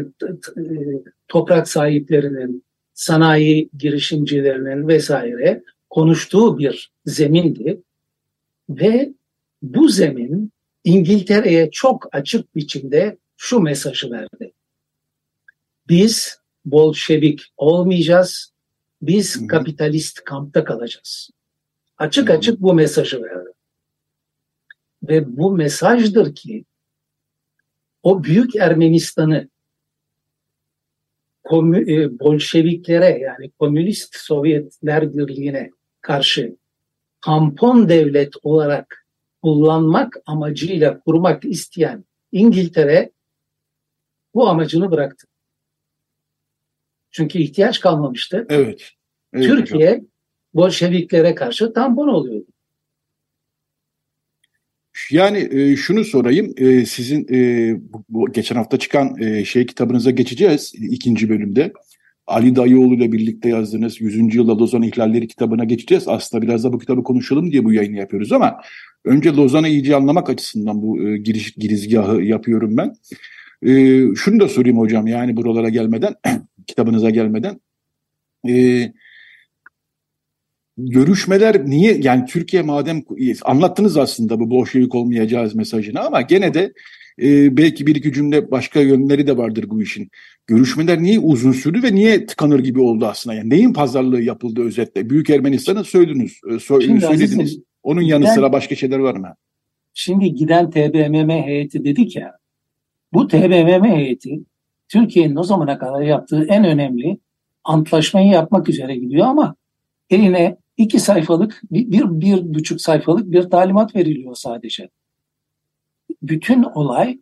toprak 1.28 1.68
sahiplerinin, 1.68 2.65
sanayi 2.96 3.70
girişimcilerinin 3.78 4.88
vesaire 4.88 5.62
konuştuğu 5.90 6.58
bir 6.58 6.90
zemindi 7.06 7.82
ve 8.68 9.12
bu 9.62 9.88
zemin 9.88 10.52
İngiltere'ye 10.84 11.70
çok 11.70 12.14
açık 12.14 12.56
biçimde 12.56 13.18
şu 13.36 13.60
mesajı 13.60 14.10
verdi. 14.10 14.52
Biz 15.88 16.38
Bolşevik 16.64 17.42
olmayacağız, 17.56 18.52
biz 19.02 19.46
kapitalist 19.46 20.24
kampta 20.24 20.64
kalacağız. 20.64 21.30
Açık 21.98 22.30
açık 22.30 22.60
bu 22.60 22.74
mesajı 22.74 23.22
verdi. 23.22 23.50
Ve 25.02 25.36
bu 25.36 25.52
mesajdır 25.52 26.34
ki 26.34 26.64
o 28.02 28.24
büyük 28.24 28.56
Ermenistan'ı 28.56 29.48
e, 31.52 32.18
Bolşeviklere 32.18 33.18
yani 33.18 33.50
Komünist 33.58 34.16
Sovyetler 34.16 35.14
Birliği'ne 35.14 35.70
karşı 36.00 36.56
tampon 37.20 37.88
devlet 37.88 38.34
olarak 38.42 39.06
kullanmak 39.42 40.16
amacıyla 40.26 41.00
kurmak 41.00 41.44
isteyen 41.44 42.04
İngiltere 42.32 43.12
bu 44.34 44.48
amacını 44.48 44.90
bıraktı. 44.90 45.26
Çünkü 47.10 47.38
ihtiyaç 47.38 47.80
kalmamıştı. 47.80 48.46
Evet. 48.48 48.90
evet 49.32 49.46
Türkiye 49.46 49.90
hocam. 49.90 50.06
Bolşeviklere 50.54 51.34
karşı 51.34 51.72
tampon 51.72 52.08
oluyordu. 52.08 52.46
Yani 55.10 55.48
e, 55.50 55.76
şunu 55.76 56.04
sorayım, 56.04 56.54
e, 56.56 56.86
sizin 56.86 57.26
e, 57.30 57.74
bu, 57.92 58.04
bu 58.08 58.32
geçen 58.32 58.56
hafta 58.56 58.78
çıkan 58.78 59.22
e, 59.22 59.44
şey 59.44 59.66
kitabınıza 59.66 60.10
geçeceğiz 60.10 60.72
ikinci 60.74 61.28
bölümde. 61.28 61.72
Ali 62.26 62.56
Dayıoğlu 62.56 62.94
ile 62.94 63.12
birlikte 63.12 63.48
yazdığınız 63.48 64.00
100. 64.00 64.34
yılda 64.34 64.58
Lozan 64.58 64.82
ihlalleri 64.82 65.28
kitabına 65.28 65.64
geçeceğiz. 65.64 66.08
Aslında 66.08 66.42
biraz 66.42 66.64
da 66.64 66.72
bu 66.72 66.78
kitabı 66.78 67.02
konuşalım 67.02 67.52
diye 67.52 67.64
bu 67.64 67.72
yayını 67.72 67.96
yapıyoruz 67.96 68.32
ama 68.32 68.60
önce 69.04 69.30
Lozan'ı 69.30 69.68
iyice 69.68 69.96
anlamak 69.96 70.30
açısından 70.30 70.82
bu 70.82 71.08
e, 71.08 71.18
giriş 71.18 71.52
girizgahı 71.52 72.22
yapıyorum 72.22 72.76
ben. 72.76 72.94
E, 73.66 74.02
şunu 74.14 74.40
da 74.40 74.48
sorayım 74.48 74.78
hocam 74.78 75.06
yani 75.06 75.36
buralara 75.36 75.68
gelmeden, 75.68 76.14
kitabınıza 76.66 77.10
gelmeden. 77.10 77.60
E, 78.48 78.52
görüşmeler 80.78 81.66
niye 81.66 81.98
yani 82.02 82.24
Türkiye 82.26 82.62
madem 82.62 83.02
anlattınız 83.44 83.96
aslında 83.96 84.40
bu 84.40 84.50
Bolşevik 84.50 84.94
olmayacağız 84.94 85.54
mesajını 85.54 86.00
ama 86.00 86.22
gene 86.22 86.54
de 86.54 86.72
e, 87.22 87.56
belki 87.56 87.86
bir 87.86 87.94
iki 87.94 88.12
cümle 88.12 88.50
başka 88.50 88.80
yönleri 88.80 89.26
de 89.26 89.36
vardır 89.36 89.64
bu 89.68 89.82
işin. 89.82 90.10
Görüşmeler 90.46 91.02
niye 91.02 91.18
uzun 91.18 91.52
sürdü 91.52 91.82
ve 91.82 91.94
niye 91.94 92.26
tıkanır 92.26 92.60
gibi 92.60 92.80
oldu 92.80 93.06
aslında? 93.06 93.36
Yani 93.36 93.50
neyin 93.50 93.72
pazarlığı 93.72 94.22
yapıldı 94.22 94.62
özetle? 94.62 95.10
Büyük 95.10 95.30
Ermenistan'ı 95.30 95.84
söylediniz, 95.84 96.40
e, 96.50 96.58
so 96.58 96.80
Şimdi 96.80 97.00
söylediniz. 97.00 97.40
Azizim, 97.40 97.64
Onun 97.82 98.00
yanı 98.00 98.22
giden, 98.22 98.34
sıra 98.34 98.52
başka 98.52 98.74
şeyler 98.74 98.98
var 98.98 99.14
mı? 99.14 99.34
Şimdi 99.94 100.34
giden 100.34 100.70
TBMM 100.70 101.30
heyeti 101.30 101.84
dedik 101.84 102.16
ya. 102.16 102.38
Bu 103.12 103.28
TBMM 103.28 103.84
heyeti 103.84 104.40
Türkiye'nin 104.88 105.36
o 105.36 105.42
zamana 105.42 105.78
kadar 105.78 106.00
yaptığı 106.00 106.46
en 106.48 106.64
önemli 106.64 107.18
antlaşmayı 107.64 108.28
yapmak 108.28 108.68
üzere 108.68 108.96
gidiyor 108.96 109.26
ama 109.26 109.56
eline 110.10 110.56
iki 110.76 111.00
sayfalık, 111.00 111.62
bir, 111.70 112.04
bir, 112.04 112.54
buçuk 112.54 112.80
sayfalık 112.80 113.30
bir 113.30 113.42
talimat 113.42 113.96
veriliyor 113.96 114.34
sadece. 114.34 114.88
Bütün 116.22 116.62
olay 116.62 117.18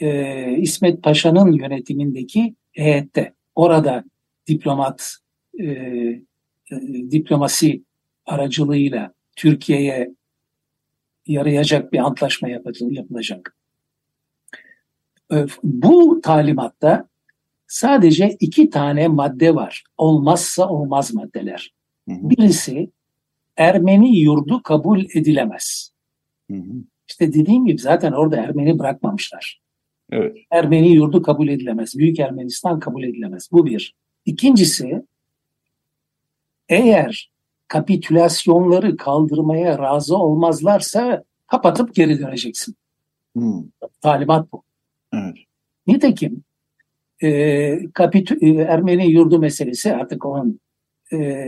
e, 0.00 0.56
İsmet 0.58 1.02
Paşa'nın 1.02 1.52
yönetimindeki 1.52 2.54
heyette. 2.72 3.34
Orada 3.54 4.04
diplomat, 4.46 5.16
e, 5.58 5.64
e, 5.64 6.22
diplomasi 7.10 7.82
aracılığıyla 8.26 9.14
Türkiye'ye 9.36 10.14
yarayacak 11.26 11.92
bir 11.92 11.98
antlaşma 11.98 12.48
yapılacak. 12.80 13.56
E, 15.32 15.46
bu 15.62 16.20
talimatta 16.20 17.08
sadece 17.66 18.36
iki 18.40 18.70
tane 18.70 19.08
madde 19.08 19.54
var. 19.54 19.84
Olmazsa 19.96 20.68
olmaz 20.68 21.14
maddeler. 21.14 21.73
Birisi 22.08 22.90
Ermeni 23.56 24.18
yurdu 24.18 24.62
kabul 24.62 25.04
edilemez. 25.14 25.92
Hı 26.50 26.56
hı. 26.56 26.72
İşte 27.08 27.32
dediğim 27.32 27.66
gibi 27.66 27.78
zaten 27.78 28.12
orada 28.12 28.36
Ermeni 28.36 28.78
bırakmamışlar. 28.78 29.60
Evet. 30.10 30.36
Ermeni 30.50 30.88
yurdu 30.88 31.22
kabul 31.22 31.48
edilemez. 31.48 31.98
Büyük 31.98 32.18
Ermenistan 32.18 32.80
kabul 32.80 33.02
edilemez. 33.02 33.48
Bu 33.52 33.66
bir. 33.66 33.94
İkincisi 34.26 35.02
eğer 36.68 37.30
kapitülasyonları 37.68 38.96
kaldırmaya 38.96 39.78
razı 39.78 40.16
olmazlarsa 40.16 41.24
kapatıp 41.46 41.94
geri 41.94 42.18
döneceksin. 42.18 42.74
Hmm. 43.32 43.64
Talimat 44.00 44.52
bu. 44.52 44.62
Evet. 45.12 45.34
Nitekim 45.86 46.44
e, 47.22 47.92
kapitü, 47.92 48.38
e, 48.40 48.48
Ermeni 48.48 49.10
yurdu 49.10 49.38
meselesi 49.38 49.94
artık 49.94 50.26
onun 50.26 50.60
e, 51.12 51.46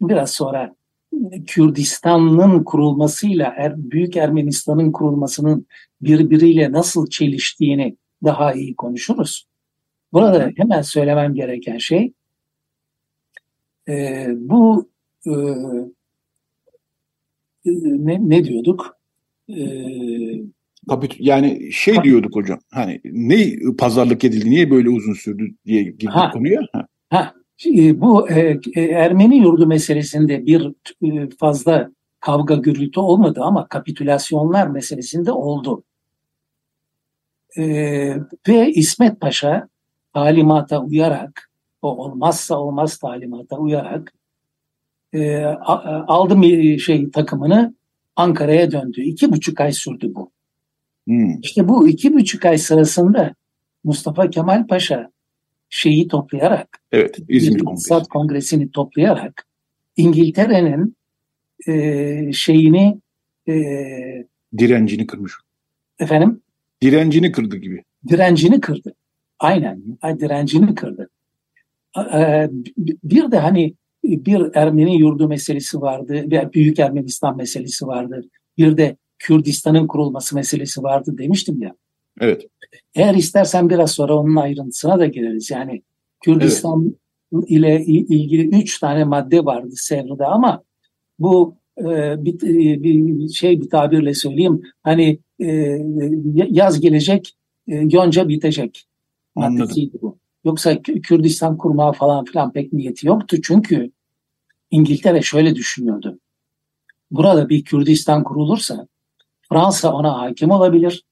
biraz 0.00 0.30
sonra 0.30 0.74
Kürdistan'ın 1.46 2.64
kurulmasıyla 2.64 3.54
er, 3.56 3.76
Büyük 3.76 4.16
Ermenistan'ın 4.16 4.92
kurulmasının 4.92 5.66
birbiriyle 6.00 6.72
nasıl 6.72 7.06
çeliştiğini 7.10 7.96
daha 8.24 8.52
iyi 8.52 8.76
konuşuruz. 8.76 9.46
Burada 10.12 10.50
hemen 10.56 10.82
söylemem 10.82 11.34
gereken 11.34 11.78
şey 11.78 12.12
e, 13.88 14.26
bu 14.36 14.90
e, 15.26 15.32
ne, 17.64 18.18
ne 18.28 18.44
diyorduk? 18.44 18.96
E, 19.48 19.56
yani 21.18 21.72
şey 21.72 22.02
diyorduk 22.02 22.36
hocam 22.36 22.58
hani 22.70 23.00
ne 23.04 23.52
pazarlık 23.78 24.24
edildi 24.24 24.50
niye 24.50 24.70
böyle 24.70 24.90
uzun 24.90 25.12
sürdü 25.12 25.54
diye 25.66 25.82
girdik 25.82 26.08
ha, 26.10 26.30
konuya. 26.30 26.60
Ha. 26.72 26.86
ha. 27.10 27.34
E, 27.66 28.00
bu 28.00 28.30
e, 28.30 28.60
e, 28.74 28.80
Ermeni 28.80 29.36
yurdu 29.36 29.66
meselesinde 29.66 30.46
bir 30.46 30.72
fazla 31.38 31.90
kavga 32.20 32.54
gürültü 32.54 33.00
olmadı 33.00 33.40
ama 33.42 33.68
kapitülasyonlar 33.68 34.66
meselesinde 34.66 35.32
oldu. 35.32 35.84
Ve 38.48 38.72
İsmet 38.74 39.20
Paşa 39.20 39.68
talimata 40.14 40.82
uyarak, 40.82 41.50
o 41.82 41.88
olmazsa 42.04 42.58
olmaz 42.58 42.98
talimata 42.98 43.56
uyarak 43.56 44.12
aldı 46.06 46.42
şey 46.78 47.10
takımını 47.10 47.74
Ankara'ya 48.16 48.70
döndü. 48.70 49.02
İki 49.02 49.32
buçuk 49.32 49.60
ay 49.60 49.72
sürdü 49.72 50.14
bu. 50.14 50.30
Hmm. 51.06 51.40
İşte 51.40 51.68
bu 51.68 51.88
iki 51.88 52.14
buçuk 52.14 52.44
ay 52.44 52.58
sırasında 52.58 53.34
Mustafa 53.84 54.30
Kemal 54.30 54.66
Paşa 54.66 55.10
şeyi 55.74 56.08
toplayarak, 56.08 56.78
evet, 56.92 57.18
İzmir 57.28 57.60
İktisat 57.60 58.08
Kongresi'ni 58.08 58.70
toplayarak 58.70 59.46
İngiltere'nin 59.96 60.96
e, 61.68 62.32
şeyini 62.32 63.00
e, 63.48 63.54
direncini 64.58 65.06
kırmış. 65.06 65.32
Efendim? 65.98 66.40
Direncini 66.82 67.32
kırdı 67.32 67.56
gibi. 67.56 67.82
Direncini 68.08 68.60
kırdı. 68.60 68.94
Aynen. 69.38 69.82
Ay, 70.02 70.20
direncini 70.20 70.74
kırdı. 70.74 71.10
E, 72.14 72.48
bir 73.04 73.30
de 73.30 73.38
hani 73.38 73.74
bir 74.04 74.50
Ermeni 74.54 74.98
yurdu 74.98 75.28
meselesi 75.28 75.80
vardı, 75.80 76.22
bir 76.26 76.52
Büyük 76.52 76.78
Ermenistan 76.78 77.36
meselesi 77.36 77.86
vardı. 77.86 78.22
Bir 78.58 78.76
de 78.76 78.96
Kürdistan'ın 79.18 79.86
kurulması 79.86 80.34
meselesi 80.34 80.82
vardı 80.82 81.18
demiştim 81.18 81.62
ya. 81.62 81.74
Evet. 82.20 82.46
Eğer 82.94 83.14
istersen 83.14 83.70
biraz 83.70 83.90
sonra 83.90 84.16
onun 84.16 84.36
ayrıntısına 84.36 84.98
da 84.98 85.06
gireriz. 85.06 85.50
Yani 85.50 85.82
Kürdistan 86.20 86.96
evet. 87.32 87.44
ile 87.50 87.84
ilgili 87.84 88.48
üç 88.48 88.78
tane 88.78 89.04
madde 89.04 89.44
vardı 89.44 89.70
Sevr'de 89.74 90.26
ama 90.26 90.62
bu 91.18 91.56
bir, 91.78 92.40
bir 92.82 93.28
şey 93.28 93.60
bir 93.60 93.70
tabirle 93.70 94.14
söyleyeyim 94.14 94.62
hani 94.82 95.18
yaz 96.34 96.80
gelecek 96.80 97.34
yonca 97.66 98.28
bitecek 98.28 98.84
maddesiydi 99.34 99.98
bu. 100.02 100.18
Yoksa 100.44 100.82
Kürdistan 100.82 101.56
kurma 101.56 101.92
falan 101.92 102.24
filan 102.24 102.52
pek 102.52 102.72
niyeti 102.72 103.06
yoktu 103.06 103.36
çünkü 103.42 103.90
İngiltere 104.70 105.22
şöyle 105.22 105.54
düşünüyordu. 105.54 106.18
Burada 107.10 107.48
bir 107.48 107.64
Kürdistan 107.64 108.24
kurulursa 108.24 108.86
Fransa 109.48 109.92
ona 109.92 110.18
hakim 110.18 110.50
olabilir. 110.50 111.04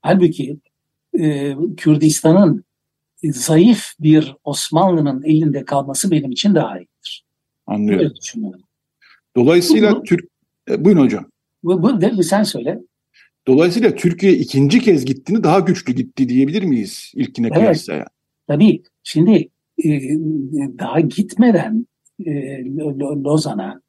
Halbuki 0.00 0.58
e, 1.20 1.54
Kürdistan'ın 1.76 2.64
zayıf 3.24 3.92
bir 4.00 4.36
Osmanlı'nın 4.44 5.22
elinde 5.22 5.64
kalması 5.64 6.10
benim 6.10 6.30
için 6.30 6.54
daha 6.54 6.78
iyidir. 6.78 7.24
Anlıyorum. 7.66 8.04
Öyle 8.04 8.16
düşünüyorum. 8.16 8.62
Dolayısıyla 9.36 9.96
bu, 9.96 10.02
Türk... 10.02 10.28
E, 10.70 10.84
buyurun 10.84 11.00
hocam. 11.00 11.30
Bu, 11.62 11.82
bu 11.82 12.00
de, 12.00 12.22
sen 12.22 12.42
söyle. 12.42 12.78
Dolayısıyla 13.46 13.94
Türkiye 13.94 14.32
ikinci 14.32 14.80
kez 14.80 15.04
gittiğini 15.04 15.42
daha 15.42 15.60
güçlü 15.60 15.92
gitti 15.92 16.28
diyebilir 16.28 16.62
miyiz 16.62 17.12
ilkine 17.14 17.46
evet. 17.46 17.58
kıyasla? 17.58 18.04
Tabii. 18.46 18.82
Şimdi 19.02 19.48
e, 19.84 19.90
daha 20.78 21.00
gitmeden 21.00 21.86
e, 22.26 22.64
Lozan'a 23.24 23.82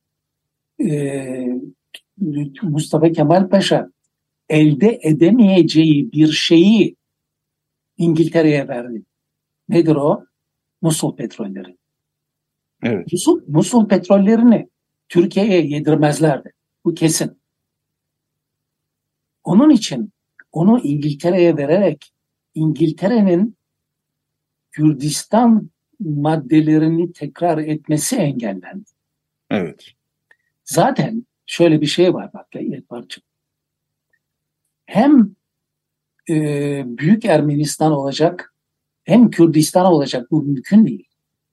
e, 0.83 1.47
Mustafa 2.63 3.11
Kemal 3.11 3.49
Paşa 3.49 3.91
elde 4.49 4.99
edemeyeceği 5.03 6.11
bir 6.11 6.31
şeyi 6.31 6.95
İngiltere'ye 7.97 8.67
verdi. 8.67 9.03
Nedir 9.69 9.95
o? 9.95 10.25
Musul 10.81 11.15
petrolleri. 11.15 11.77
Evet. 12.83 13.11
Musul, 13.11 13.41
Musul 13.47 13.87
petrollerini 13.87 14.69
Türkiye'ye 15.09 15.65
yedirmezlerdi. 15.65 16.53
Bu 16.85 16.93
kesin. 16.93 17.39
Onun 19.43 19.69
için 19.69 20.11
onu 20.51 20.79
İngiltere'ye 20.79 21.57
vererek 21.57 22.13
İngiltere'nin 22.55 23.59
Kürdistan 24.71 25.69
maddelerini 25.99 27.13
tekrar 27.13 27.57
etmesi 27.57 28.15
engellendi. 28.15 28.89
Evet. 29.49 29.85
Zaten 30.63 31.25
şöyle 31.45 31.81
bir 31.81 31.85
şey 31.85 32.13
var 32.13 32.33
bak 32.33 32.47
Yetvar'cığım. 32.55 33.23
Hem 34.89 35.35
e, 36.29 36.35
Büyük 36.85 37.25
Ermenistan 37.25 37.91
olacak 37.91 38.53
hem 39.03 39.29
Kürdistan 39.29 39.85
olacak 39.85 40.31
bu 40.31 40.43
mümkün 40.43 40.85
değil. 40.85 41.07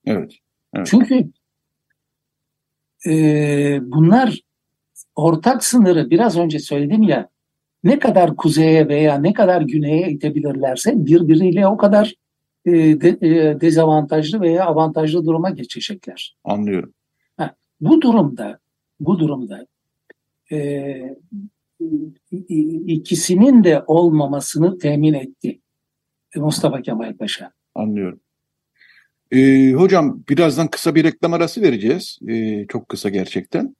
Evet. 0.05 0.33
evet. 0.73 0.87
Çünkü 0.89 1.29
e, 3.07 3.11
bunlar 3.81 4.41
ortak 5.15 5.63
sınırı 5.63 6.09
biraz 6.09 6.37
önce 6.37 6.59
söyledim 6.59 7.03
ya 7.03 7.29
ne 7.83 7.99
kadar 7.99 8.35
kuzeye 8.35 8.87
veya 8.87 9.17
ne 9.17 9.33
kadar 9.33 9.61
güneye 9.61 10.11
itebilirlerse 10.11 11.05
birbiriyle 11.05 11.67
o 11.67 11.77
kadar 11.77 12.13
e, 12.65 12.71
de, 12.73 13.09
e, 13.21 13.61
dezavantajlı 13.61 14.41
veya 14.41 14.65
avantajlı 14.65 15.25
duruma 15.25 15.49
geçecekler. 15.49 16.37
Anlıyorum. 16.43 16.93
Ha, 17.37 17.55
bu 17.81 18.01
durumda 18.01 18.59
bu 18.99 19.19
durumda 19.19 19.67
e, 20.51 21.17
ikisinin 22.87 23.63
de 23.63 23.83
olmamasını 23.87 24.77
temin 24.77 25.13
etti 25.13 25.61
Mustafa 26.35 26.81
Kemal 26.81 27.17
Paşa. 27.17 27.51
Anlıyorum. 27.75 28.19
Ee, 29.31 29.71
hocam 29.71 30.23
birazdan 30.29 30.67
kısa 30.67 30.95
bir 30.95 31.03
reklam 31.03 31.33
arası 31.33 31.61
vereceğiz. 31.61 32.19
Ee, 32.29 32.65
çok 32.67 32.89
kısa 32.89 33.09
gerçekten. 33.09 33.75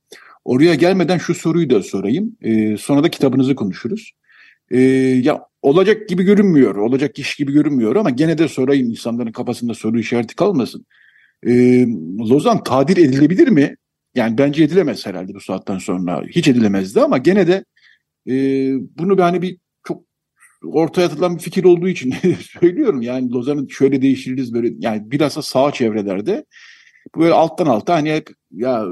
Oraya 0.46 0.76
gelmeden 0.76 1.18
şu 1.18 1.36
soruyu 1.36 1.70
da 1.70 1.84
sorayım. 1.84 2.38
Ee, 2.42 2.78
sonra 2.78 3.04
da 3.04 3.10
kitabınızı 3.10 3.56
konuşuruz. 3.56 4.12
Ee, 4.72 4.80
ya 5.24 5.46
olacak 5.62 6.10
gibi 6.10 6.24
görünmüyor, 6.24 6.76
olacak 6.76 7.20
iş 7.20 7.36
gibi 7.36 7.54
görünmüyor 7.54 7.96
ama 7.96 8.10
gene 8.10 8.38
de 8.38 8.48
sorayım 8.48 8.90
insanların 8.90 9.32
kafasında 9.32 9.74
soru 9.74 10.00
işareti 10.00 10.36
kalmasın. 10.36 10.86
Ee, 11.48 11.86
Lozan 12.20 12.64
tadil 12.64 12.98
edilebilir 12.98 13.48
mi? 13.48 13.76
Yani 14.16 14.38
bence 14.38 14.64
edilemez 14.64 15.06
herhalde 15.06 15.34
bu 15.34 15.40
saatten 15.40 15.78
sonra. 15.78 16.24
Hiç 16.30 16.48
edilemezdi 16.48 17.02
ama 17.02 17.18
gene 17.18 17.48
de 17.48 17.66
e, 18.28 18.34
bunu 18.98 19.24
hani 19.24 19.42
bir 19.42 19.58
çok 19.88 20.04
ortaya 20.66 21.06
atılan 21.06 21.36
bir 21.36 21.42
fikir 21.42 21.64
olduğu 21.64 21.88
için 21.88 22.14
söylüyorum. 22.60 23.02
Yani 23.02 23.32
Lozan'ı 23.32 23.70
şöyle 23.70 24.02
değiştiririz 24.02 24.54
böyle 24.54 24.74
yani 24.80 25.12
bilhassa 25.12 25.42
sağ 25.42 25.72
çevrelerde 25.72 26.46
böyle 27.18 27.34
alttan 27.34 27.66
alta 27.66 27.96
hani 27.96 28.14
hep 28.14 28.30
ya 28.52 28.86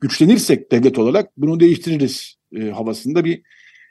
güçlenirsek 0.00 0.72
devlet 0.72 0.98
olarak 0.98 1.30
bunu 1.36 1.60
değiştiririz 1.60 2.36
e, 2.56 2.70
havasında 2.70 3.24
bir 3.24 3.42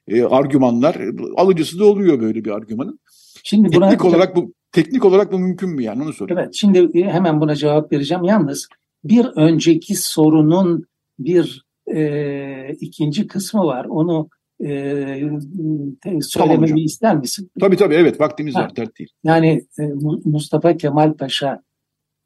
e, 0.08 0.24
argümanlar 0.24 0.98
alıcısı 1.38 1.80
da 1.80 1.86
oluyor 1.86 2.20
böyle 2.20 2.46
bir 2.46 2.52
argümanın. 2.52 3.00
Şimdi 3.44 3.70
teknik 3.70 4.00
buna, 4.00 4.10
olarak 4.10 4.36
bu 4.36 4.54
teknik 4.72 5.06
olarak 5.06 5.32
bu 5.32 5.40
mümkün 5.40 5.70
mü 5.70 5.84
yani 5.84 6.04
onu 6.04 6.14
soruyorum. 6.14 6.44
Evet 6.44 6.56
şimdi 6.56 7.04
hemen 7.04 7.42
buna 7.42 7.56
cevap 7.56 7.92
vereceğim. 7.92 8.24
Yalnız 8.24 8.68
bir 9.04 9.26
önceki 9.26 9.96
sorunun 9.96 10.86
bir 11.20 11.66
e, 11.96 12.74
ikinci 12.74 13.28
kısmı 13.28 13.64
var. 13.64 13.86
Onu 13.86 14.30
e, 14.64 16.22
söylememi 16.22 16.66
tamam 16.68 16.78
ister 16.78 17.18
misin? 17.18 17.52
Tabii 17.60 17.78
tabii 17.78 17.96
evet 17.96 18.20
vaktimiz 18.20 18.56
ha. 18.56 18.60
var 18.62 18.76
dert 18.76 19.00
değil. 19.00 19.10
Yani 19.24 19.66
e, 19.80 19.84
Mustafa 20.26 20.78
Kemal 20.78 21.14
Paşa 21.14 21.64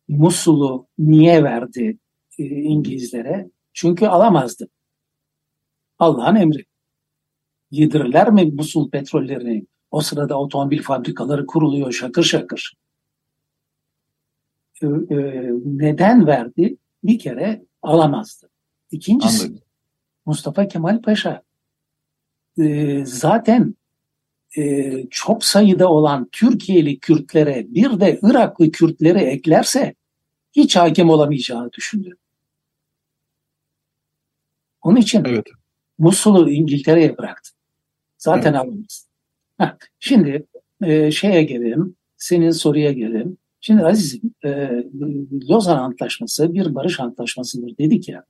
Musul'u 0.08 0.88
niye 0.98 1.44
verdi 1.44 1.98
e, 2.40 2.44
İngilizlere? 2.44 3.50
Çünkü 3.74 4.06
alamazdı. 4.06 4.68
Allah'ın 6.00 6.36
emri. 6.36 6.66
Yedirirler 7.72 8.32
mi 8.32 8.52
Musul 8.52 8.90
petrollerini? 8.90 9.66
O 9.92 10.02
sırada 10.02 10.40
otomobil 10.40 10.82
fabrikaları 10.82 11.46
kuruluyor 11.46 11.92
şakır 11.92 12.24
şakır. 12.24 12.74
E, 14.82 14.86
e, 14.86 15.52
neden 15.66 16.28
verdi? 16.28 16.78
Bir 17.04 17.20
kere 17.20 17.66
alamazdı. 17.82 18.50
İkincisi 18.92 19.46
Anladım. 19.46 19.62
Mustafa 20.26 20.68
Kemal 20.68 21.02
Paşa 21.02 21.42
e, 22.60 23.06
zaten 23.06 23.76
çok 25.10 25.44
sayıda 25.44 25.90
olan 25.90 26.30
Türkiye'li 26.32 27.00
Kürtlere 27.00 27.66
bir 27.70 28.00
de 28.00 28.20
Iraklı 28.24 28.72
Kürtleri 28.72 29.20
eklerse 29.20 29.96
hiç 30.56 30.76
hakim 30.76 31.10
olamayacağını 31.10 31.74
düşündü. 31.74 32.18
Onun 34.82 34.96
için 34.96 35.24
evet. 35.26 35.48
Musul'u 35.98 36.50
İngiltere'ye 36.50 37.18
bıraktı. 37.18 37.50
Zaten 38.18 38.54
evet. 38.54 38.62
alamaz. 38.62 39.08
Şimdi 40.00 40.46
e, 40.82 41.12
şeye 41.12 41.44
gelelim, 41.44 41.96
senin 42.18 42.52
soruya 42.52 42.92
gelelim. 42.92 43.38
Şimdi 43.62 43.86
azizim, 43.86 44.34
e, 44.46 44.50
Lozan 45.50 45.78
Antlaşması 45.78 46.54
bir 46.54 46.76
barış 46.76 47.00
antlaşmasıdır 47.00 47.78
dedik 47.78 48.10
ya. 48.10 48.24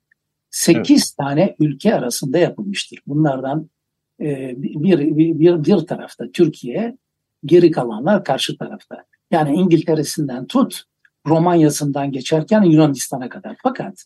Sekiz 0.49 1.03
evet. 1.03 1.17
tane 1.17 1.55
ülke 1.59 1.95
arasında 1.95 2.37
yapılmıştır. 2.37 2.99
Bunlardan 3.07 3.61
e, 3.61 3.76
bir, 4.19 4.99
bir, 4.99 5.39
bir, 5.39 5.63
bir 5.63 5.88
tarafta 5.88 6.32
Türkiye, 6.32 6.97
geri 7.45 7.71
kalanlar 7.71 8.23
karşı 8.23 8.58
tarafta. 8.58 9.03
Yani 9.32 9.56
İngiltere'sinden 9.56 10.47
tut, 10.47 10.84
Romanya'sından 11.27 12.12
geçerken 12.12 12.62
Yunanistan'a 12.62 13.30
kadar. 13.30 13.58
Fakat 13.63 14.06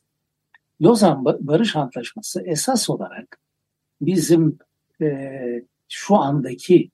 Lozan 0.82 1.26
Barış 1.26 1.76
Antlaşması 1.76 2.42
esas 2.46 2.90
olarak 2.90 3.40
bizim 4.02 4.58
e, 5.02 5.32
şu 5.90 6.16
andaki 6.16 6.92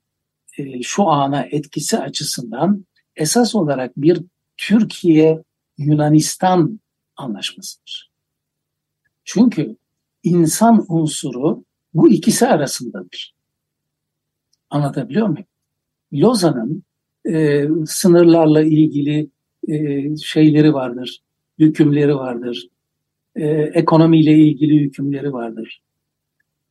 e, 0.58 0.82
şu 0.82 1.08
ana 1.08 1.42
etkisi 1.42 1.98
açısından 1.98 2.86
esas 3.16 3.56
olarak 3.56 3.92
bir 3.98 4.24
Türkiye-Yunanistan 4.58 6.80
anlaşmasıdır. 7.16 8.12
Çünkü 9.24 9.76
insan 10.24 10.86
unsuru 10.88 11.64
bu 11.94 12.10
ikisi 12.10 12.48
arasındadır. 12.48 13.34
Anlatabiliyor 14.70 15.28
muyum? 15.28 15.46
Lozan'ın 16.14 16.84
e, 17.30 17.68
sınırlarla 17.86 18.64
ilgili 18.64 19.30
e, 19.68 20.18
şeyleri 20.18 20.74
vardır, 20.74 21.22
hükümleri 21.60 22.16
vardır. 22.16 22.70
E, 23.36 23.48
ekonomiyle 23.50 24.32
ilgili 24.32 24.80
hükümleri 24.80 25.34
vardır. 25.34 25.82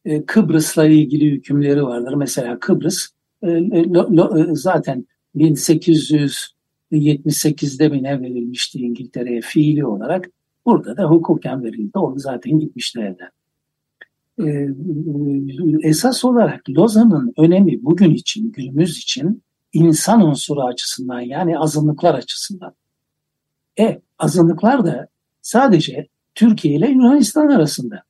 E, 0.05 0.26
Kıbrıs'la 0.26 0.87
ilgili 0.87 1.31
hükümleri 1.31 1.83
vardır. 1.83 2.14
Mesela 2.14 2.59
Kıbrıs 2.59 3.09
e, 3.42 3.48
lo, 3.94 4.16
lo, 4.16 4.38
e, 4.38 4.55
zaten 4.55 5.07
1878'de 5.37 7.88
mi 7.88 8.02
ne 8.02 8.20
verilmişti 8.20 8.79
İngiltere'ye 8.79 9.40
fiili 9.40 9.87
olarak. 9.87 10.31
Burada 10.66 10.96
da 10.96 11.05
hukuken 11.05 11.64
verildi. 11.64 11.98
O 11.98 12.14
zaten 12.16 12.59
gitmişti 12.59 13.00
elden. 13.00 13.31
Ee, 14.40 14.68
esas 15.83 16.25
olarak 16.25 16.70
Lozan'ın 16.70 17.33
önemi 17.38 17.85
bugün 17.85 18.11
için, 18.11 18.53
günümüz 18.53 18.99
için 18.99 19.42
insan 19.72 20.22
unsuru 20.22 20.62
açısından 20.62 21.20
yani 21.20 21.59
azınlıklar 21.59 22.14
açısından. 22.14 22.75
E 23.79 24.01
azınlıklar 24.18 24.87
da 24.87 25.09
sadece 25.42 26.09
Türkiye 26.35 26.75
ile 26.75 26.88
Yunanistan 26.88 27.49
arasında. 27.49 28.03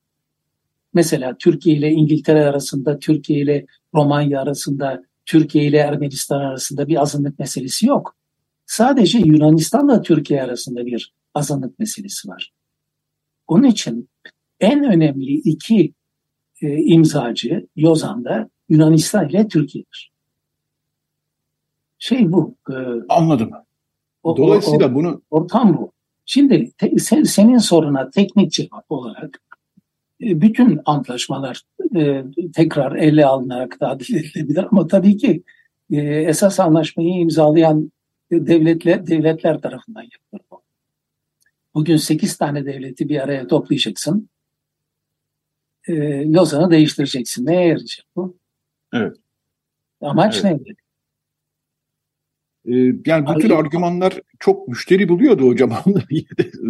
Mesela 0.95 1.37
Türkiye 1.39 1.77
ile 1.77 1.91
İngiltere 1.91 2.45
arasında, 2.45 2.99
Türkiye 2.99 3.41
ile 3.41 3.67
Romanya 3.95 4.41
arasında, 4.41 5.03
Türkiye 5.27 5.65
ile 5.65 5.77
Ermenistan 5.77 6.41
arasında 6.41 6.89
bir 6.89 7.03
azınlık 7.03 7.39
meselesi 7.39 7.87
yok. 7.87 8.17
Sadece 8.67 9.19
Yunanistan'la 9.19 10.03
Türkiye 10.03 10.43
arasında 10.43 10.87
bir 10.87 11.13
azınlık 11.35 11.79
meselesi 11.79 12.29
var. 12.29 12.53
Onun 13.47 13.65
için 13.65 14.09
en 14.61 14.85
önemli 14.85 15.33
iki 15.33 15.95
e, 16.63 16.77
imzacı 16.77 17.67
Lozan'da 17.79 18.49
Yunanistan 18.69 19.29
ile 19.29 19.49
Türkiye'dir. 19.49 20.13
Şey 21.99 22.33
bu. 22.33 22.55
E, 22.71 22.75
Anladım. 23.09 23.51
O, 24.23 24.37
Dolayısıyla 24.37 24.91
o, 24.91 24.95
bunu... 24.95 25.23
Ortam 25.31 25.79
bu. 25.79 25.93
Şimdi 26.27 26.73
te, 26.79 26.99
sen, 26.99 27.23
senin 27.23 27.59
soruna 27.59 28.11
teknik 28.11 28.53
cevap 28.53 28.85
olarak 28.89 29.43
e, 30.21 30.41
bütün 30.41 30.81
antlaşmalar 30.85 31.63
e, 31.97 32.25
tekrar 32.55 32.97
ele 32.97 33.27
alınarak 33.27 33.81
tadil 33.81 34.15
edilebilir 34.15 34.67
ama 34.71 34.87
tabii 34.87 35.17
ki 35.17 35.43
e, 35.91 35.97
esas 36.01 36.61
anlaşmayı 36.61 37.15
imzalayan 37.15 37.93
devletler 38.33 39.07
devletler 39.07 39.61
tarafından 39.61 40.03
yapılır 40.03 40.47
bu. 40.51 40.63
Bugün 41.75 41.97
sekiz 41.97 42.37
tane 42.37 42.67
devleti 42.67 43.09
bir 43.09 43.21
araya 43.21 43.47
toplayacaksın. 43.47 44.29
E, 45.89 45.93
Lozan'ı 46.33 46.71
değiştireceksin. 46.71 47.47
Neye 47.47 47.69
yarayacak 47.69 48.07
bu? 48.17 48.39
Evet. 48.93 49.17
Amaç 50.01 50.45
evet. 50.45 50.61
ne? 50.67 50.75
Ee, 52.67 52.95
yani 53.07 53.27
bu 53.27 53.39
tür 53.39 53.51
argümanlar 53.51 54.21
çok 54.41 54.69
müşteri 54.69 55.09
buluyordu 55.09 55.47
hocam. 55.47 55.71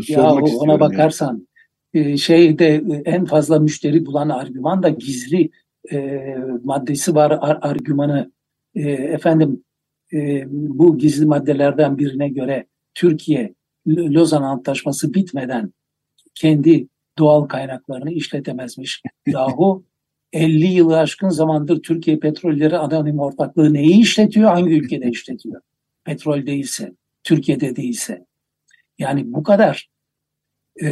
ya 0.09 0.33
ona 0.33 0.81
bakarsan 0.81 1.49
yani. 1.95 2.19
şeyde 2.19 2.85
en 3.05 3.25
fazla 3.25 3.59
müşteri 3.59 4.07
bulan 4.07 4.29
argüman 4.29 4.83
da 4.83 4.89
gizli 4.89 5.51
e, 5.93 6.21
maddesi 6.65 7.15
var 7.15 7.39
ar, 7.41 7.59
argümanı. 7.63 8.33
E, 8.75 8.91
efendim 8.91 9.65
e, 10.13 10.45
bu 10.51 10.99
gizli 10.99 11.27
maddelerden 11.27 11.99
birine 11.99 12.29
göre 12.29 12.67
Türkiye 12.95 13.55
Lozan 13.87 14.43
Antlaşması 14.43 15.15
bitmeden 15.15 15.73
kendi 16.35 16.89
doğal 17.19 17.45
kaynaklarını 17.47 18.13
işletemezmiş. 18.13 19.03
Yahu 19.27 19.85
50 20.33 20.67
yılı 20.67 20.99
aşkın 20.99 21.29
zamandır 21.29 21.83
Türkiye 21.83 22.19
Petrolleri 22.19 22.77
Anonim 22.79 23.19
Ortaklığı 23.19 23.75
neyi 23.75 24.01
işletiyor, 24.01 24.51
hangi 24.51 24.75
ülkede 24.75 25.11
işletiyor? 25.11 25.61
Petrol 26.05 26.47
değilse, 26.47 26.93
Türkiye'de 27.25 27.77
değilse. 27.77 28.27
Yani 28.99 29.33
bu 29.33 29.43
kadar 29.43 29.89
e, 30.83 30.89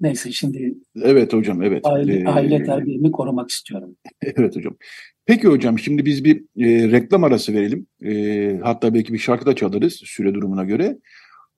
neyse 0.00 0.32
şimdi 0.32 0.74
Evet 1.02 1.32
hocam 1.32 1.62
evet. 1.62 1.86
Aile, 1.86 2.20
ee, 2.20 2.26
aile 2.26 2.64
terbiyemi 2.64 3.10
korumak 3.10 3.50
istiyorum. 3.50 3.96
Evet 4.22 4.56
hocam. 4.56 4.76
Peki 5.26 5.48
hocam 5.48 5.78
şimdi 5.78 6.04
biz 6.04 6.24
bir 6.24 6.36
e, 6.36 6.90
reklam 6.90 7.24
arası 7.24 7.54
verelim. 7.54 7.86
E, 8.04 8.60
hatta 8.62 8.94
belki 8.94 9.12
bir 9.12 9.18
şarkı 9.18 9.46
da 9.46 9.54
çalarız 9.54 9.92
süre 9.92 10.34
durumuna 10.34 10.64
göre. 10.64 10.98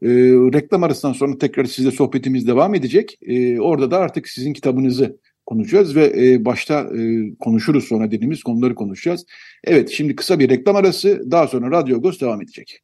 E, 0.03 0.09
reklam 0.53 0.83
arasından 0.83 1.13
sonra 1.13 1.39
tekrar 1.39 1.65
sizle 1.65 1.91
sohbetimiz 1.91 2.47
devam 2.47 2.75
edecek. 2.75 3.19
E, 3.23 3.61
orada 3.61 3.91
da 3.91 3.99
artık 3.99 4.29
sizin 4.29 4.53
kitabınızı 4.53 5.19
konuşacağız 5.47 5.97
ve 5.97 6.13
e, 6.17 6.45
başta 6.45 6.81
e, 6.81 7.31
konuşuruz 7.41 7.85
sonra 7.85 8.11
dediğimiz 8.11 8.43
konuları 8.43 8.75
konuşacağız. 8.75 9.25
Evet 9.65 9.91
şimdi 9.91 10.17
kısa 10.17 10.39
bir 10.39 10.49
reklam 10.49 10.77
arası 10.77 11.31
daha 11.31 11.49
sonra 11.49 11.71
Radyo 11.71 11.97
Agos 11.97 12.21
devam 12.21 12.43
edecek. 12.43 12.81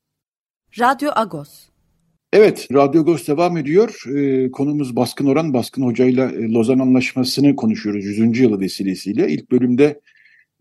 Radyo 0.79 1.11
Agos. 1.15 1.75
Evet, 2.33 2.69
Radyo 2.73 3.01
Agos 3.01 3.29
devam 3.29 3.57
ediyor. 3.57 4.03
Ee, 4.17 4.51
konumuz 4.51 4.97
Baskın 4.97 5.27
Oran, 5.27 5.55
Baskın 5.55 5.83
Hoca 5.83 6.05
ile 6.05 6.53
Lozan 6.53 6.79
Anlaşması'nı 6.79 7.57
konuşuyoruz 7.57 8.05
100. 8.05 8.41
yılı 8.41 8.61
vesilesiyle. 8.61 9.29
İlk 9.29 9.51
bölümde 9.51 10.01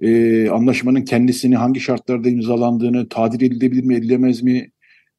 e, 0.02 0.50
anlaşmanın 0.50 1.02
kendisini 1.02 1.56
hangi 1.56 1.80
şartlarda 1.80 2.30
imzalandığını, 2.30 3.10
tadil 3.10 3.42
edilebilir 3.42 3.84
mi, 3.84 3.96
edilemez 3.96 4.44
mi, 4.44 4.72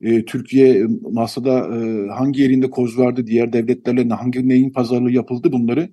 e, 0.05 0.25
Türkiye 0.25 0.87
masada 1.13 1.59
e, 1.59 2.09
hangi 2.09 2.43
yerinde 2.43 2.71
koz 2.71 2.99
vardı, 2.99 3.27
diğer 3.27 3.53
devletlerle 3.53 4.09
hangi 4.09 4.49
neyin 4.49 4.71
pazarlığı 4.71 5.11
yapıldı 5.11 5.53
bunları 5.53 5.89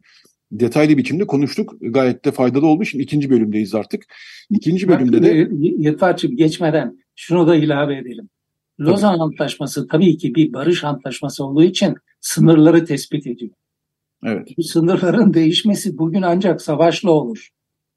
detaylı 0.52 0.98
biçimde 0.98 1.28
konuştuk. 1.28 1.76
Gayet 1.82 2.26
de 2.26 2.32
faydalı 2.32 2.68
olmuş. 2.68 2.92
Şimdi 2.92 3.04
ikinci 3.04 3.30
bölümdeyiz 3.30 3.76
artık. 3.76 4.06
İkinci 4.50 4.88
bölümde 4.88 5.24
de... 5.24 5.50
Yetvar'cığım 5.60 6.36
geçmeden 6.36 6.98
şunu 7.16 7.48
da 7.48 7.56
ilave 7.56 7.98
edelim. 7.98 8.30
Lozan 8.80 9.14
tabii. 9.14 9.24
Antlaşması 9.24 9.88
tabii 9.88 10.18
ki 10.18 10.36
bir 10.36 10.54
barış 10.54 10.84
antlaşması 10.84 11.46
olduğu 11.46 11.64
için 11.64 11.96
sınırları 12.22 12.86
tespit 12.86 13.28
ediyor. 13.28 13.52
Evet. 14.26 14.48
Bu 14.58 14.64
sınırların 14.64 15.34
değişmesi 15.34 15.98
bugün 15.98 16.22
ancak 16.22 16.62
savaşla 16.62 17.12
olur. 17.12 17.50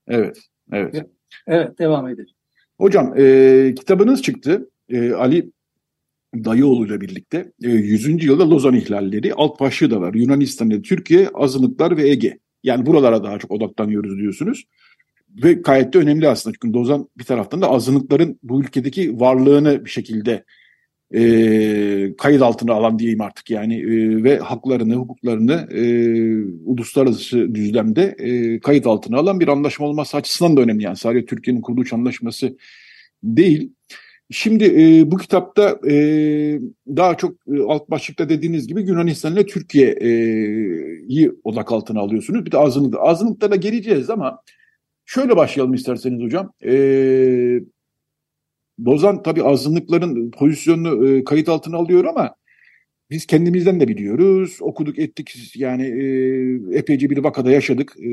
Evet, 0.08 0.38
evet. 0.72 1.06
Evet, 1.46 1.78
devam 1.78 2.08
edelim. 2.08 2.34
Hocam, 2.78 3.14
e, 3.18 3.74
kitabınız 3.78 4.22
çıktı. 4.22 4.70
E, 4.88 5.12
Ali 5.12 5.50
Dayıoğlu 6.44 6.86
ile 6.86 7.00
birlikte 7.00 7.52
e, 7.62 7.68
100. 7.68 8.24
yılda 8.24 8.50
Lozan 8.50 8.74
ihlalleri 8.74 9.34
alt 9.34 9.60
başlığı 9.60 9.90
da 9.90 10.00
var. 10.00 10.14
Yunanistan, 10.14 10.82
Türkiye, 10.82 11.28
azınlıklar 11.28 11.96
ve 11.96 12.08
Ege. 12.08 12.38
Yani 12.62 12.86
buralara 12.86 13.24
daha 13.24 13.38
çok 13.38 13.50
odaklanıyoruz 13.50 14.18
diyorsunuz. 14.18 14.64
Ve 15.42 15.52
gayet 15.52 15.92
de 15.92 15.98
önemli 15.98 16.28
aslında. 16.28 16.56
Çünkü 16.62 16.78
Lozan 16.78 17.08
bir 17.18 17.24
taraftan 17.24 17.62
da 17.62 17.70
azınlıkların 17.70 18.38
bu 18.42 18.60
ülkedeki 18.60 19.20
varlığını 19.20 19.84
bir 19.84 19.90
şekilde 19.90 20.44
e, 21.14 22.16
kayıt 22.18 22.42
altına 22.42 22.72
alan 22.72 22.98
diyeyim 22.98 23.20
artık 23.20 23.50
yani 23.50 23.80
e, 23.80 24.24
ve 24.24 24.38
haklarını, 24.38 24.94
hukuklarını 24.94 25.68
e, 25.70 25.82
uluslararası 26.64 27.54
düzlemde 27.54 28.02
e, 28.18 28.60
kayıt 28.60 28.86
altına 28.86 29.18
alan 29.18 29.40
bir 29.40 29.48
anlaşma 29.48 29.86
olması 29.86 30.16
açısından 30.16 30.56
da 30.56 30.60
önemli. 30.60 30.82
Yani 30.82 30.96
sadece 30.96 31.26
Türkiye'nin 31.26 31.60
kuruluş 31.60 31.92
anlaşması 31.92 32.56
değil. 33.22 33.72
Şimdi 34.30 34.64
e, 34.64 35.10
bu 35.10 35.16
kitapta 35.16 35.78
e, 35.90 35.94
daha 36.88 37.16
çok 37.16 37.34
e, 37.48 37.62
alt 37.62 37.90
başlıkta 37.90 38.28
dediğiniz 38.28 38.66
gibi 38.66 38.82
Yunanistan 38.82 39.32
ile 39.32 39.46
Türkiye'yi 39.46 41.32
odak 41.44 41.72
altına 41.72 42.00
alıyorsunuz. 42.00 42.46
Bir 42.46 42.52
de 42.52 42.58
azınlık. 42.58 42.94
Azınlıklara 42.98 43.56
geleceğiz 43.56 44.10
ama 44.10 44.40
şöyle 45.04 45.36
başlayalım 45.36 45.74
isterseniz 45.74 46.22
hocam. 46.22 46.52
E, 46.64 46.74
Lozan 48.86 49.22
tabii 49.22 49.42
azınlıkların 49.42 50.30
pozisyonunu 50.30 51.08
e, 51.08 51.24
kayıt 51.24 51.48
altına 51.48 51.76
alıyor 51.76 52.04
ama 52.04 52.34
biz 53.10 53.26
kendimizden 53.26 53.80
de 53.80 53.88
biliyoruz. 53.88 54.58
Okuduk 54.60 54.98
ettik 54.98 55.56
yani 55.56 55.86
e, 55.86 56.78
epeyce 56.78 57.10
bir 57.10 57.18
vakada 57.18 57.50
yaşadık. 57.50 57.96
E, 57.98 58.08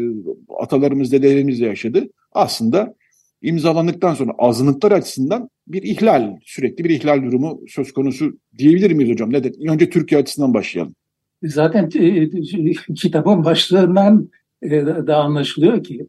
atalarımız, 0.59 1.11
dedelerimiz 1.11 1.61
de 1.61 1.65
yaşadı. 1.65 2.09
Aslında 2.31 2.95
imzalandıktan 3.41 4.13
sonra 4.13 4.31
azınlıklar 4.37 4.91
açısından 4.91 5.49
bir 5.67 5.83
ihlal, 5.83 6.35
sürekli 6.43 6.83
bir 6.83 6.89
ihlal 6.89 7.23
durumu 7.23 7.61
söz 7.67 7.91
konusu 7.91 8.39
diyebilir 8.57 8.91
miyiz 8.91 9.11
hocam? 9.11 9.33
Neden? 9.33 9.69
Önce 9.69 9.89
Türkiye 9.89 10.21
açısından 10.21 10.53
başlayalım. 10.53 10.95
Zaten 11.43 11.89
kitabın 12.95 13.45
başlığından 13.45 14.29
e, 14.61 14.71
da 14.85 15.17
anlaşılıyor 15.17 15.83
ki 15.83 16.07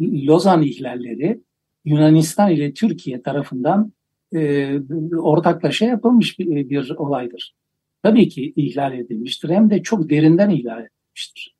Lozan 0.00 0.62
ihlalleri 0.62 1.40
Yunanistan 1.84 2.50
ile 2.50 2.74
Türkiye 2.74 3.22
tarafından 3.22 3.92
e, 4.34 4.70
ortaklaşa 5.16 5.86
yapılmış 5.86 6.38
bir, 6.38 6.70
bir 6.70 6.90
olaydır. 6.90 7.54
Tabii 8.02 8.28
ki 8.28 8.52
ihlal 8.56 8.98
edilmiştir 8.98 9.48
hem 9.48 9.70
de 9.70 9.82
çok 9.82 10.10
derinden 10.10 10.50
ihlal 10.50 10.84
edilmiştir. 10.84 11.56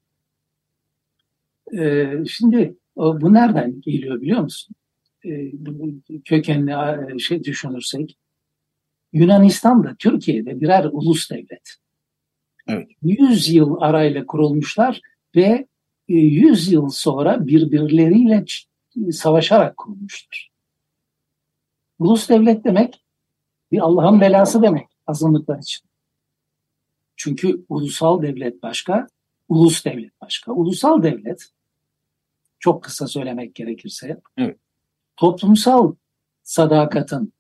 E, 1.79 2.09
şimdi 2.29 2.77
bu 2.97 3.33
nereden 3.33 3.81
geliyor 3.81 4.21
biliyor 4.21 4.41
musun? 4.41 4.77
E, 5.25 5.53
kökenli 6.25 6.73
e, 7.15 7.19
şey 7.19 7.45
düşünürsek 7.45 8.19
Yunanistan 9.13 9.85
da 9.85 9.97
Türkiye'de 9.99 10.61
birer 10.61 10.85
ulus 10.85 11.31
devlet. 11.31 11.77
Evet. 12.67 12.89
100 13.03 13.49
yıl 13.49 13.77
arayla 13.81 14.27
kurulmuşlar 14.27 15.01
ve 15.37 15.67
100 16.09 16.69
e, 16.69 16.73
yıl 16.73 16.89
sonra 16.89 17.47
birbirleriyle 17.47 18.45
savaşarak 19.13 19.77
kurulmuştur. 19.77 20.47
Ulus 21.99 22.29
devlet 22.29 22.65
demek 22.65 23.05
bir 23.73 23.79
Allah'ın 23.79 24.21
belası 24.21 24.63
demek 24.63 24.87
azınlıklar 25.07 25.59
için. 25.59 25.89
Çünkü 27.17 27.65
ulusal 27.69 28.23
devlet 28.23 28.63
başka, 28.63 29.07
ulus 29.49 29.85
devlet 29.85 30.21
başka. 30.21 30.53
Ulusal 30.53 31.03
devlet 31.03 31.47
çok 32.59 32.85
kısa 32.85 33.07
söylemek 33.07 33.55
gerekirse 33.55 34.21
evet 34.37 34.59
toplumsal 35.21 35.95
sadakatın 36.43 37.33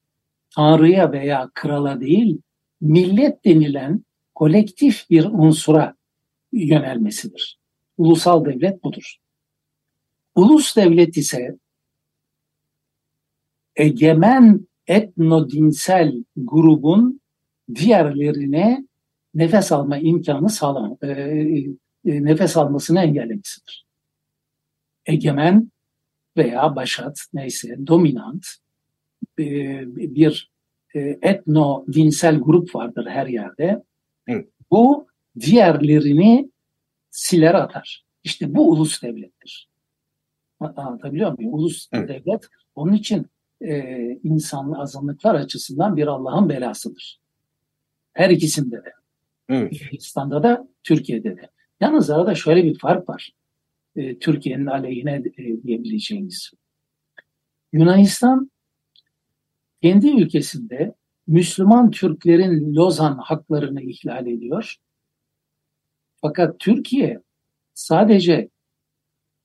Tanrı'ya 0.54 1.12
veya 1.12 1.50
krala 1.54 2.00
değil, 2.00 2.40
millet 2.80 3.44
denilen 3.44 4.04
kolektif 4.34 5.10
bir 5.10 5.24
unsura 5.24 5.94
yönelmesidir. 6.52 7.58
Ulusal 7.98 8.44
devlet 8.44 8.84
budur. 8.84 9.16
Ulus 10.34 10.76
devlet 10.76 11.16
ise 11.16 11.58
egemen 13.76 14.68
etnodinsel 14.86 16.24
grubun 16.36 17.20
diğerlerine 17.74 18.86
nefes 19.34 19.72
alma 19.72 19.98
imkanı 19.98 20.50
sağlam, 20.50 20.96
e, 21.02 21.06
e, 21.08 21.70
nefes 22.04 22.56
almasını 22.56 23.00
engellemesidir. 23.00 23.86
egemen 25.06 25.70
veya 26.36 26.76
başat 26.76 27.18
neyse 27.34 27.86
dominant 27.86 28.46
e, 29.38 29.44
bir 29.96 30.50
e, 30.94 31.18
etno 31.22 31.84
dinsel 31.92 32.38
grup 32.38 32.74
vardır 32.74 33.06
her 33.06 33.26
yerde. 33.26 33.82
Evet. 34.26 34.48
Bu 34.70 35.06
diğerlerini 35.40 36.50
siler 37.10 37.54
atar. 37.54 38.04
İşte 38.24 38.54
bu 38.54 38.70
ulus 38.70 39.02
devlettir. 39.02 39.68
Anlatabiliyor 40.60 41.38
muyum? 41.38 41.54
Ulus 41.54 41.88
Evet. 41.92 42.08
devlet 42.08 42.46
onun 42.74 42.92
için 42.92 43.26
e, 43.60 43.84
insan 44.24 44.72
azınlıklar 44.72 45.34
açısından 45.34 45.96
bir 45.96 46.06
Allah'ın 46.06 46.48
belasıdır. 46.48 47.20
Her 48.12 48.30
ikisinde 48.30 48.76
de. 48.76 48.92
Evet. 49.48 49.72
Hindistan'da 49.72 50.42
da 50.42 50.68
Türkiye'de 50.82 51.36
de. 51.36 51.50
Yalnız 51.80 52.10
arada 52.10 52.34
şöyle 52.34 52.64
bir 52.64 52.78
fark 52.78 53.08
var. 53.08 53.32
E, 53.96 54.18
Türkiye'nin 54.18 54.66
aleyhine 54.66 55.22
e, 55.38 55.62
diyebileceğimiz. 55.62 56.50
Yunanistan 57.72 58.50
kendi 59.82 60.22
ülkesinde 60.22 60.94
Müslüman 61.26 61.90
Türklerin 61.90 62.74
Lozan 62.74 63.18
haklarını 63.18 63.82
ihlal 63.82 64.26
ediyor. 64.26 64.76
Fakat 66.20 66.60
Türkiye 66.60 67.22
sadece 67.74 68.48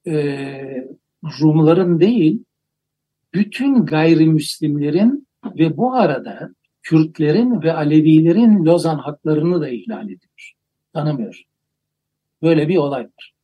e, 0.07 0.87
Rumların 1.41 1.99
değil, 1.99 2.43
bütün 3.33 3.85
gayrimüslimlerin 3.85 5.27
ve 5.45 5.77
bu 5.77 5.93
arada 5.93 6.55
Kürtlerin 6.83 7.61
ve 7.61 7.73
Alevilerin 7.73 8.65
Lozan 8.65 8.97
haklarını 8.97 9.61
da 9.61 9.69
ihlal 9.69 10.05
ediyor. 10.05 10.53
Tanımıyor. 10.93 11.43
Böyle 12.41 12.67
bir 12.67 12.77
olay 12.77 13.03
var. 13.03 13.34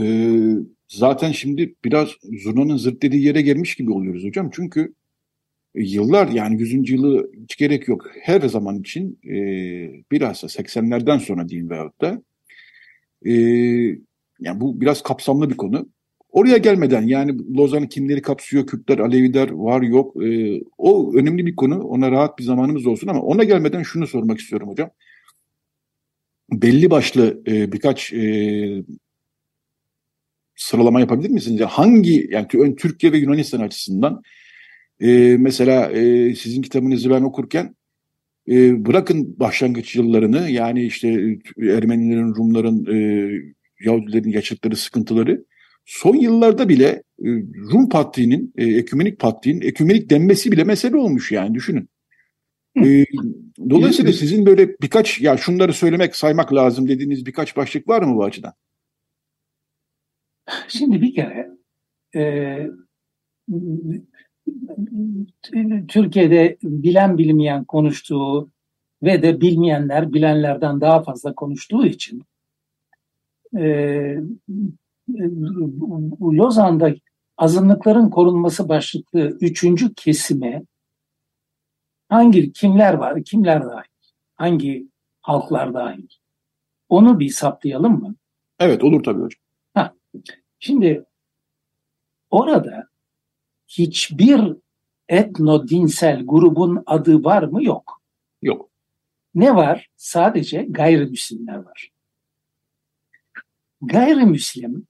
Ee, 0.00 0.54
zaten 0.88 1.32
şimdi 1.32 1.74
biraz 1.84 2.08
zurnanın 2.44 2.76
zırt 2.76 3.02
dediği 3.02 3.24
yere 3.24 3.42
gelmiş 3.42 3.74
gibi 3.74 3.90
oluyoruz 3.92 4.24
hocam. 4.24 4.50
Çünkü 4.52 4.94
e, 5.74 5.82
yıllar 5.82 6.28
yani 6.28 6.60
100. 6.60 6.90
yılı 6.90 7.30
hiç 7.42 7.56
gerek 7.56 7.88
yok. 7.88 8.10
Her 8.22 8.40
zaman 8.40 8.80
için 8.80 9.18
e, 9.24 9.34
bilhassa 10.12 10.46
80'lerden 10.46 11.18
sonra 11.18 11.48
diyeyim 11.48 11.70
veyahut 11.70 12.00
da 12.00 12.22
e, 13.26 13.32
yani 14.40 14.60
bu 14.60 14.80
biraz 14.80 15.02
kapsamlı 15.02 15.50
bir 15.50 15.56
konu. 15.56 15.88
Oraya 16.30 16.56
gelmeden 16.56 17.02
yani 17.02 17.56
Lozan 17.56 17.86
kimleri 17.86 18.22
kapsıyor, 18.22 18.66
Kürtler, 18.66 18.98
Aleviler 18.98 19.50
var 19.50 19.82
yok. 19.82 20.24
E, 20.24 20.60
o 20.78 21.14
önemli 21.16 21.46
bir 21.46 21.56
konu. 21.56 21.82
Ona 21.82 22.10
rahat 22.10 22.38
bir 22.38 22.44
zamanımız 22.44 22.86
olsun 22.86 23.08
ama 23.08 23.22
ona 23.22 23.44
gelmeden 23.44 23.82
şunu 23.82 24.06
sormak 24.06 24.38
istiyorum 24.40 24.68
hocam. 24.68 24.90
Belli 26.52 26.90
başlı 26.90 27.42
e, 27.46 27.72
birkaç 27.72 28.12
e, 28.12 28.84
sıralama 30.62 31.00
yapabilir 31.00 31.30
misiniz? 31.30 31.60
Yani 31.60 31.70
hangi 31.70 32.28
yani 32.30 32.46
ön 32.54 32.74
Türkiye 32.74 33.12
ve 33.12 33.18
Yunanistan 33.18 33.60
açısından 33.60 34.22
e, 35.00 35.36
mesela 35.38 35.90
e, 35.90 36.34
sizin 36.34 36.62
kitabınızı 36.62 37.10
ben 37.10 37.22
okurken 37.22 37.74
e, 38.48 38.86
bırakın 38.86 39.38
başlangıç 39.40 39.96
yıllarını 39.96 40.50
yani 40.50 40.84
işte 40.84 41.08
Ermenilerin, 41.58 42.34
Rumların, 42.34 42.86
e, 42.86 43.28
Yahudilerin 43.84 44.30
yaşadıkları 44.30 44.76
sıkıntıları 44.76 45.44
son 45.84 46.16
yıllarda 46.16 46.68
bile 46.68 46.86
e, 47.24 47.28
Rum 47.72 47.88
Patriği'nin, 47.88 48.52
e, 48.58 48.64
Ekümenik 48.64 49.18
Patriği'nin 49.18 49.60
ekümenik 49.60 50.10
denmesi 50.10 50.52
bile 50.52 50.64
mesele 50.64 50.96
olmuş 50.96 51.32
yani 51.32 51.54
düşünün. 51.54 51.88
E, 52.76 53.04
dolayısıyla 53.70 54.12
sizin 54.12 54.46
böyle 54.46 54.68
birkaç 54.68 55.20
ya 55.20 55.36
şunları 55.36 55.72
söylemek, 55.72 56.16
saymak 56.16 56.54
lazım 56.54 56.88
dediğiniz 56.88 57.26
birkaç 57.26 57.56
başlık 57.56 57.88
var 57.88 58.02
mı 58.02 58.16
bu 58.16 58.24
açıdan? 58.24 58.52
Şimdi 60.68 61.02
bir 61.02 61.14
kere 61.14 61.50
e, 62.14 62.66
Türkiye'de 65.88 66.58
bilen 66.62 67.18
bilmeyen 67.18 67.64
konuştuğu 67.64 68.50
ve 69.02 69.22
de 69.22 69.40
bilmeyenler 69.40 70.12
bilenlerden 70.12 70.80
daha 70.80 71.02
fazla 71.02 71.34
konuştuğu 71.34 71.86
için 71.86 72.22
e, 73.58 74.16
Lozan'da 76.22 76.94
azınlıkların 77.36 78.10
korunması 78.10 78.68
başlıklı 78.68 79.38
üçüncü 79.40 79.94
kesime 79.94 80.62
hangi 82.08 82.52
kimler 82.52 82.94
var, 82.94 83.24
kimler 83.24 83.64
dahil, 83.64 83.88
hangi 84.34 84.88
halklar 85.20 85.74
dahil 85.74 86.06
onu 86.88 87.20
bir 87.20 87.28
saptayalım 87.28 88.00
mı? 88.00 88.14
Evet 88.58 88.84
olur 88.84 89.02
tabii 89.02 89.22
hocam. 89.22 89.41
Şimdi 90.58 91.04
orada 92.30 92.88
hiçbir 93.68 94.56
etno 95.08 95.68
dinsel 95.68 96.22
grubun 96.24 96.82
adı 96.86 97.24
var 97.24 97.42
mı? 97.42 97.64
Yok. 97.64 98.02
Yok. 98.42 98.70
Ne 99.34 99.54
var? 99.56 99.90
Sadece 99.96 100.66
gayrimüslimler 100.70 101.56
var. 101.56 101.92
Gayrimüslim 103.82 104.86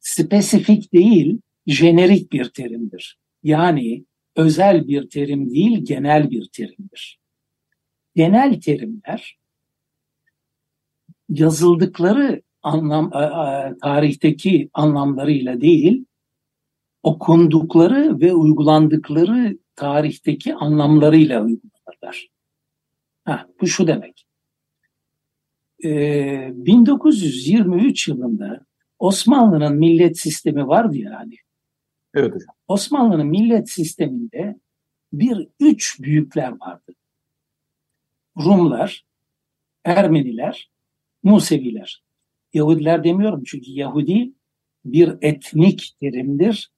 spesifik 0.00 0.92
değil, 0.92 1.40
jenerik 1.66 2.32
bir 2.32 2.44
terimdir. 2.44 3.18
Yani 3.42 4.04
özel 4.36 4.88
bir 4.88 5.10
terim 5.10 5.50
değil, 5.50 5.84
genel 5.84 6.30
bir 6.30 6.48
terimdir. 6.52 7.20
Genel 8.16 8.60
terimler 8.60 9.38
yazıldıkları 11.28 12.42
anlam 12.62 13.10
tarihteki 13.82 14.70
anlamlarıyla 14.74 15.60
değil, 15.60 16.04
okundukları 17.02 18.20
ve 18.20 18.34
uygulandıkları 18.34 19.58
tarihteki 19.76 20.54
anlamlarıyla 20.54 21.44
uygulanırlar. 21.44 22.28
Ha, 23.24 23.46
bu 23.60 23.66
şu 23.66 23.86
demek. 23.86 24.26
Ee, 25.84 26.50
1923 26.54 28.08
yılında 28.08 28.66
Osmanlı'nın 28.98 29.76
millet 29.76 30.18
sistemi 30.18 30.68
vardı 30.68 30.96
yani. 30.96 31.34
Evet 32.14 32.34
hocam. 32.34 32.54
Osmanlı'nın 32.68 33.26
millet 33.26 33.70
sisteminde 33.70 34.60
bir 35.12 35.48
üç 35.60 36.00
büyükler 36.00 36.60
vardı. 36.60 36.92
Rumlar, 38.36 39.04
Ermeniler, 39.84 40.70
Museviler. 41.22 42.02
Yahudiler 42.52 43.04
demiyorum 43.04 43.42
çünkü 43.46 43.70
Yahudi 43.70 44.32
bir 44.84 45.14
etnik 45.22 45.92
terimdir. 46.00 46.70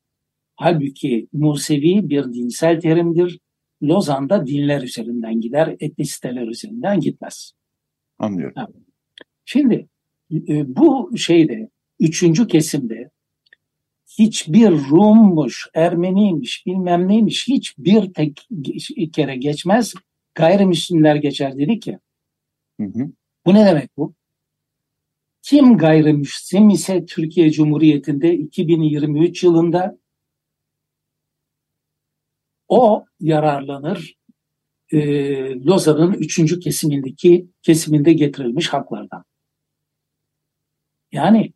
Halbuki 0.55 1.29
Musevi 1.33 2.09
bir 2.09 2.25
dinsel 2.25 2.81
terimdir. 2.81 3.41
Lozan'da 3.83 4.47
dinler 4.47 4.83
üzerinden 4.83 5.41
gider, 5.41 5.77
etnisiteler 5.81 6.47
üzerinden 6.47 7.01
gitmez. 7.01 7.53
Anlıyorum. 8.19 8.55
Şimdi 9.45 9.89
e, 10.33 10.77
bu 10.77 11.17
şeyde, 11.17 11.69
üçüncü 12.01 12.47
kesimde 12.47 13.11
hiçbir 14.19 14.71
Rummuş, 14.71 15.69
Ermeniymiş, 15.75 16.67
bilmem 16.67 17.09
neymiş 17.09 17.49
hiçbir 17.49 18.13
tek 18.13 18.49
kere 19.13 19.37
geçmez. 19.37 19.95
Gayrimüslimler 20.35 21.17
geçer 21.17 21.59
dedik 21.59 21.87
ya. 21.87 22.01
Hı 22.81 22.87
hı. 22.87 23.13
Bu 23.47 23.55
ne 23.55 23.67
demek 23.67 23.97
bu? 23.97 24.15
Kim 25.43 25.79
gayrimüslim 25.79 26.71
ise 26.71 27.07
Türkiye 27.07 27.51
Cumhuriyeti'nde 27.51 28.35
2023 28.35 29.45
yılında 29.45 29.99
o 32.69 33.05
yararlanır 33.21 34.17
e, 34.93 34.99
Lozan'ın 35.55 36.13
üçüncü 36.13 36.61
kesimindeki 36.61 37.47
kesiminde 37.63 38.13
getirilmiş 38.13 38.69
haklardan. 38.69 39.25
Yani 41.13 41.53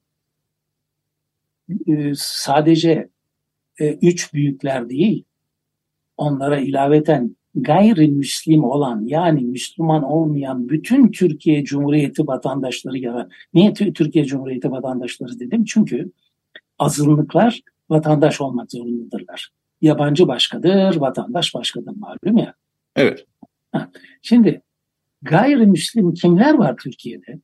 e, 1.87 2.13
sadece 2.17 3.09
e, 3.79 3.93
üç 3.93 4.35
büyükler 4.35 4.89
değil, 4.89 5.25
onlara 6.17 6.61
ilaveten 6.61 7.37
gayrimüslim 7.57 8.65
olan 8.65 9.03
yani 9.07 9.41
Müslüman 9.41 10.03
olmayan 10.03 10.69
bütün 10.69 11.11
Türkiye 11.11 11.65
Cumhuriyeti 11.65 12.27
vatandaşları 12.27 12.99
ya 12.99 13.29
niye 13.55 13.73
Türkiye 13.73 14.25
Cumhuriyeti 14.25 14.71
vatandaşları 14.71 15.41
dedim? 15.41 15.65
Çünkü 15.65 16.11
azınlıklar 16.79 17.61
vatandaş 17.91 18.41
olmak 18.41 18.73
zorundadırlar. 18.73 19.51
Yabancı 19.81 20.29
başkadır, 20.29 20.97
vatandaş 20.97 21.55
başkadır 21.55 21.93
malum 21.97 22.39
ya. 22.39 22.55
Evet. 22.97 23.27
Şimdi 24.23 24.63
gayrimüslim 25.23 26.15
kimler 26.15 26.55
var 26.55 26.77
Türkiye'de? 26.83 27.41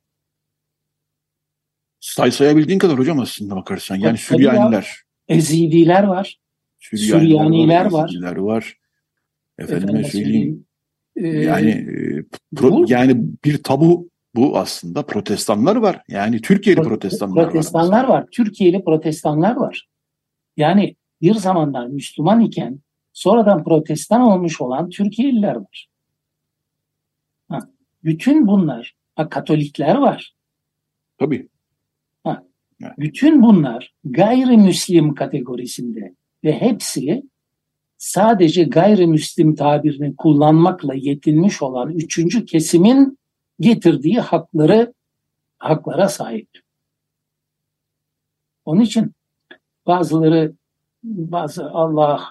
Say 2.01 2.31
sayabildiğin 2.31 2.79
kadar 2.79 2.99
hocam 2.99 3.21
aslında 3.21 3.57
bakarsan. 3.57 3.97
Yani 3.97 4.05
Tabii 4.05 4.19
Süryaniler. 4.19 4.97
Ezidiler 5.29 6.03
var. 6.03 6.39
Süryaniler 6.81 7.91
var. 7.91 8.09
Ezidiler 8.09 8.37
var. 8.37 8.77
Efendime 9.63 10.05
söyleyeyim. 10.05 10.67
söyleyeyim, 11.17 11.39
e, 11.41 11.45
Yani 11.45 11.71
e, 11.71 12.25
pro- 12.55 12.71
bu- 12.71 12.85
yani 12.89 13.17
bir 13.45 13.63
tabu 13.63 14.09
bu 14.35 14.59
aslında 14.59 15.03
protestanlar 15.07 15.77
var. 15.77 16.03
Yani 16.09 16.41
Türkiye'li 16.41 16.81
protestanlar, 16.83 17.45
protestanlar 17.45 18.05
var. 18.05 18.09
var. 18.09 18.27
Türkiye'li 18.33 18.85
protestanlar 18.85 19.57
var. 19.57 19.89
Yani 20.57 20.97
bir 21.23 21.35
zamanlar 21.35 21.87
Müslüman 21.87 22.41
iken 22.41 22.79
sonradan 23.13 23.65
protestan 23.65 24.21
olmuş 24.21 24.61
olan 24.61 24.89
Türkiye'liler 24.91 25.55
var. 25.57 25.89
Ha, 27.49 27.59
bütün 28.05 28.47
bunlar, 28.47 28.95
ha, 29.15 29.29
Katolikler 29.29 29.95
var. 29.95 30.35
Tabii. 31.19 31.49
Ha, 32.25 32.43
bütün 32.99 33.43
bunlar 33.43 33.95
gayrimüslim 34.05 35.15
kategorisinde 35.15 36.15
ve 36.45 36.53
hepsi 36.61 37.23
sadece 38.03 38.65
gayrimüslim 38.65 39.55
tabirini 39.55 40.17
kullanmakla 40.17 40.95
yetinmiş 40.95 41.63
olan 41.63 41.91
üçüncü 41.91 42.45
kesimin 42.45 43.19
getirdiği 43.61 44.21
hakları 44.21 44.95
haklara 45.59 46.09
sahip. 46.09 46.49
Onun 48.65 48.81
için 48.81 49.13
bazıları 49.87 50.55
bazı 51.05 51.71
Allah 51.71 52.23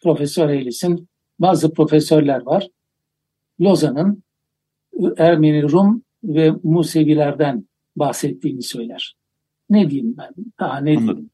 profesör 0.00 0.48
eylesin 0.48 1.08
bazı 1.38 1.72
profesörler 1.72 2.42
var. 2.42 2.68
Lozan'ın 3.60 4.22
Ermeni, 5.16 5.62
Rum 5.62 6.02
ve 6.24 6.52
Musevilerden 6.62 7.68
bahsettiğini 7.96 8.62
söyler. 8.62 9.16
Ne 9.70 9.90
diyeyim 9.90 10.16
ben? 10.16 10.34
Daha 10.60 10.80
ne 10.80 10.98
diyeyim? 10.98 11.30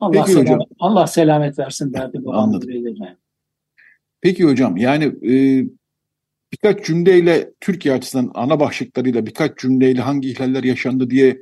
Allah, 0.00 0.12
Peki 0.12 0.30
selamet, 0.32 0.50
hocam. 0.50 0.60
Allah 0.78 1.06
selamet 1.06 1.58
versin 1.58 1.92
derdi 1.92 2.24
bu 2.24 2.34
Anladım. 2.34 2.70
Peki 4.20 4.44
hocam 4.44 4.76
yani 4.76 5.04
e, 5.04 5.64
birkaç 6.52 6.86
cümleyle 6.86 7.50
Türkiye 7.60 7.94
açısından 7.94 8.30
ana 8.34 8.60
başlıklarıyla 8.60 9.26
birkaç 9.26 9.58
cümleyle 9.58 10.00
hangi 10.00 10.30
ihlaller 10.30 10.64
yaşandı 10.64 11.10
diye 11.10 11.38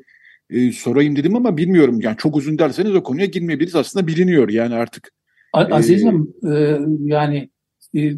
e, 0.50 0.72
sorayım 0.72 1.16
dedim 1.16 1.36
ama 1.36 1.56
bilmiyorum. 1.56 2.00
Yani 2.00 2.16
çok 2.16 2.36
uzun 2.36 2.58
derseniz 2.58 2.94
o 2.94 3.02
konuya 3.02 3.26
girmeyebiliriz. 3.26 3.74
Aslında 3.76 4.06
biliniyor 4.06 4.48
yani 4.48 4.74
artık. 4.74 5.12
Azizim 5.52 6.34
e, 6.44 6.48
e, 6.48 6.78
yani 7.04 7.50
e, 7.94 8.00
e, 8.00 8.14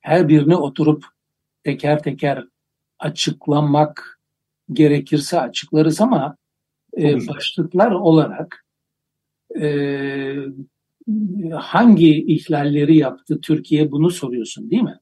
her 0.00 0.28
birini 0.28 0.56
oturup 0.56 1.04
teker 1.64 2.02
teker 2.02 2.44
açıklamak 2.98 4.20
gerekirse 4.72 5.40
açıklarız 5.40 6.00
ama 6.00 6.36
e, 6.98 7.28
başlıklar 7.28 7.90
olarak 7.90 8.64
e, 9.60 10.34
hangi 11.54 12.24
ihlalleri 12.24 12.96
yaptı 12.96 13.40
Türkiye 13.40 13.92
bunu 13.92 14.10
soruyorsun 14.10 14.70
değil 14.70 14.82
mi? 14.82 15.00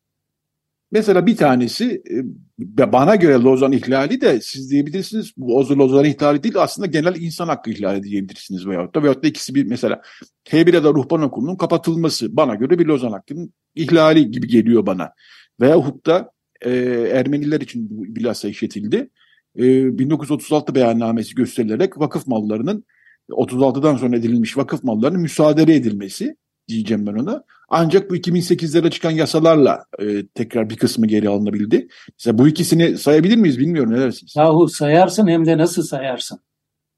Mesela 0.90 1.26
bir 1.26 1.36
tanesi 1.36 2.02
e, 2.10 2.92
bana 2.92 3.16
göre 3.16 3.34
Lozan 3.34 3.72
ihlali 3.72 4.20
de 4.20 4.40
siz 4.40 4.70
diyebilirsiniz 4.70 5.32
bu 5.36 5.78
Lozan 5.78 6.04
ihlali 6.04 6.42
değil 6.42 6.54
aslında 6.58 6.86
genel 6.86 7.16
insan 7.16 7.48
hakkı 7.48 7.70
ihlali 7.70 8.02
diyebilirsiniz 8.02 8.66
veyahut 8.66 8.94
da 8.94 9.02
veyahut 9.02 9.24
da 9.24 9.28
ikisi 9.28 9.54
bir 9.54 9.66
mesela 9.66 10.02
H1'e 10.44 10.82
Ruhban 10.82 11.22
Okulu'nun 11.22 11.56
kapatılması 11.56 12.36
bana 12.36 12.54
göre 12.54 12.78
bir 12.78 12.86
Lozan 12.86 13.12
hakkının 13.12 13.52
ihlali 13.74 14.30
gibi 14.30 14.48
geliyor 14.48 14.86
bana. 14.86 15.12
Veyahut 15.60 16.06
da 16.06 16.30
e, 16.60 16.70
Ermeniler 17.12 17.60
için 17.60 17.88
bu 17.90 18.16
bilhassa 18.16 18.48
işletildi. 18.48 19.10
E, 19.58 19.98
1936 19.98 20.74
beyannamesi 20.74 21.34
gösterilerek 21.34 21.98
vakıf 21.98 22.26
mallarının 22.26 22.84
36'dan 23.28 23.96
sonra 23.96 24.16
edilmiş 24.16 24.56
vakıf 24.56 24.84
mallarının 24.84 25.20
müsaade 25.20 25.62
edilmesi 25.62 26.36
diyeceğim 26.68 27.06
ben 27.06 27.14
ona. 27.14 27.44
Ancak 27.68 28.10
bu 28.10 28.16
2008'lere 28.16 28.90
çıkan 28.90 29.10
yasalarla 29.10 29.84
e, 29.98 30.26
tekrar 30.26 30.70
bir 30.70 30.76
kısmı 30.76 31.06
geri 31.06 31.28
alınabildi. 31.28 31.88
Mesela 32.18 32.38
bu 32.38 32.48
ikisini 32.48 32.98
sayabilir 32.98 33.36
miyiz 33.36 33.58
bilmiyorum 33.58 33.92
ne 33.92 34.00
dersiniz? 34.00 34.34
Yahu 34.36 34.68
sayarsın 34.68 35.28
hem 35.28 35.46
de 35.46 35.58
nasıl 35.58 35.82
sayarsın? 35.82 36.40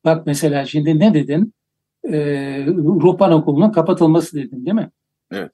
Bak 0.04 0.26
mesela 0.26 0.66
şimdi 0.66 0.98
ne 0.98 1.14
dedin? 1.14 1.54
Ee, 2.04 2.66
Ruhban 2.76 3.32
Okulu'nun 3.32 3.70
kapatılması 3.70 4.36
dedin 4.36 4.66
değil 4.66 4.74
mi? 4.74 4.90
Evet. 5.30 5.52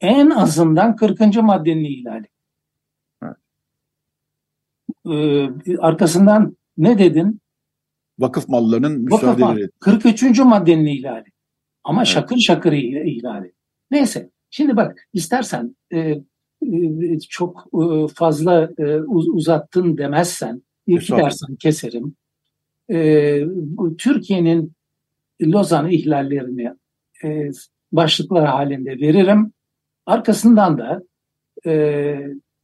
En 0.00 0.30
azından 0.30 0.96
40. 0.96 1.20
maddenin 1.36 1.84
ihlali. 1.84 2.26
Evet. 3.22 3.36
Ee, 5.06 5.78
arkasından 5.78 6.56
ne 6.78 6.98
dedin? 6.98 7.40
Vakıf 8.18 8.48
mallarının 8.48 9.00
müsaade 9.00 9.68
43. 9.80 10.38
maddenin 10.38 10.86
ihlali. 10.86 11.24
Ama 11.84 12.00
evet. 12.00 12.08
şakır 12.08 12.36
şakır 12.36 12.72
ihlali. 12.72 13.52
Neyse 13.90 14.30
şimdi 14.50 14.76
bak 14.76 15.08
istersen 15.12 15.76
e, 15.92 15.98
e, 16.00 17.18
çok 17.28 17.66
e, 17.74 18.08
fazla 18.14 18.70
e, 18.78 19.00
uzattın 19.06 19.98
demezsen 19.98 20.62
iki 20.86 21.12
dersen 21.12 21.56
keserim. 21.56 22.16
E, 22.90 23.40
Türkiye'nin 23.98 24.72
Lozan 25.42 25.90
ihlallerini 25.90 26.70
e, 27.24 27.50
başlıklar 27.92 28.46
halinde 28.46 28.90
veririm. 28.90 29.52
Arkasından 30.06 30.78
da 30.78 31.02
e, 31.66 32.20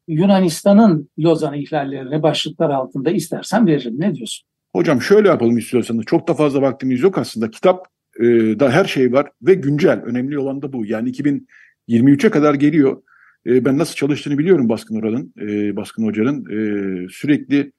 Yunanistan'ın 0.08 1.10
Lozan 1.18 1.54
ihlallerini 1.54 2.22
başlıklar 2.22 2.70
altında 2.70 3.10
istersen 3.10 3.66
veririm. 3.66 3.94
Ne 3.98 4.14
diyorsun? 4.14 4.49
Hocam 4.72 5.02
şöyle 5.02 5.28
yapalım 5.28 5.58
istiyorsanız. 5.58 6.04
Çok 6.04 6.28
da 6.28 6.34
fazla 6.34 6.62
vaktimiz 6.62 7.00
yok 7.00 7.18
aslında. 7.18 7.50
Kitap 7.50 7.86
e, 8.20 8.24
da 8.60 8.70
her 8.70 8.84
şey 8.84 9.12
var 9.12 9.30
ve 9.42 9.54
güncel. 9.54 10.02
Önemli 10.04 10.38
olan 10.38 10.62
da 10.62 10.72
bu. 10.72 10.86
Yani 10.86 11.10
2023'e 11.10 12.30
kadar 12.30 12.54
geliyor. 12.54 13.02
E, 13.46 13.64
ben 13.64 13.78
nasıl 13.78 13.94
çalıştığını 13.94 14.38
biliyorum 14.38 14.68
Baskın 14.68 15.00
Oral'ın, 15.00 15.34
e, 15.40 15.76
Baskın 15.76 16.04
Hoca'nın. 16.04 16.44
E, 16.44 17.08
sürekli 17.10 17.72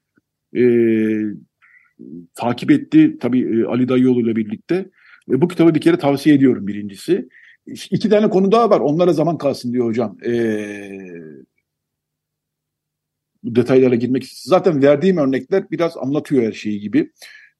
e, 0.56 0.64
takip 2.34 2.70
etti 2.70 3.16
tabii 3.20 3.60
e, 3.60 3.64
Ali 3.64 3.88
Dayıoğlu 3.88 4.20
ile 4.20 4.36
birlikte. 4.36 4.74
E, 5.30 5.40
bu 5.40 5.48
kitabı 5.48 5.74
bir 5.74 5.80
kere 5.80 5.96
tavsiye 5.96 6.36
ediyorum 6.36 6.66
birincisi. 6.66 7.28
İki 7.66 8.08
tane 8.08 8.30
konu 8.30 8.52
daha 8.52 8.70
var. 8.70 8.80
Onlara 8.80 9.12
zaman 9.12 9.38
kalsın 9.38 9.72
diyor 9.72 9.86
hocam. 9.86 10.16
E, 10.26 10.32
detaylara 13.44 13.94
girmek 13.94 14.24
zaten 14.26 14.82
verdiğim 14.82 15.16
örnekler 15.16 15.70
biraz 15.70 15.96
anlatıyor 15.96 16.42
her 16.42 16.52
şeyi 16.52 16.80
gibi 16.80 17.12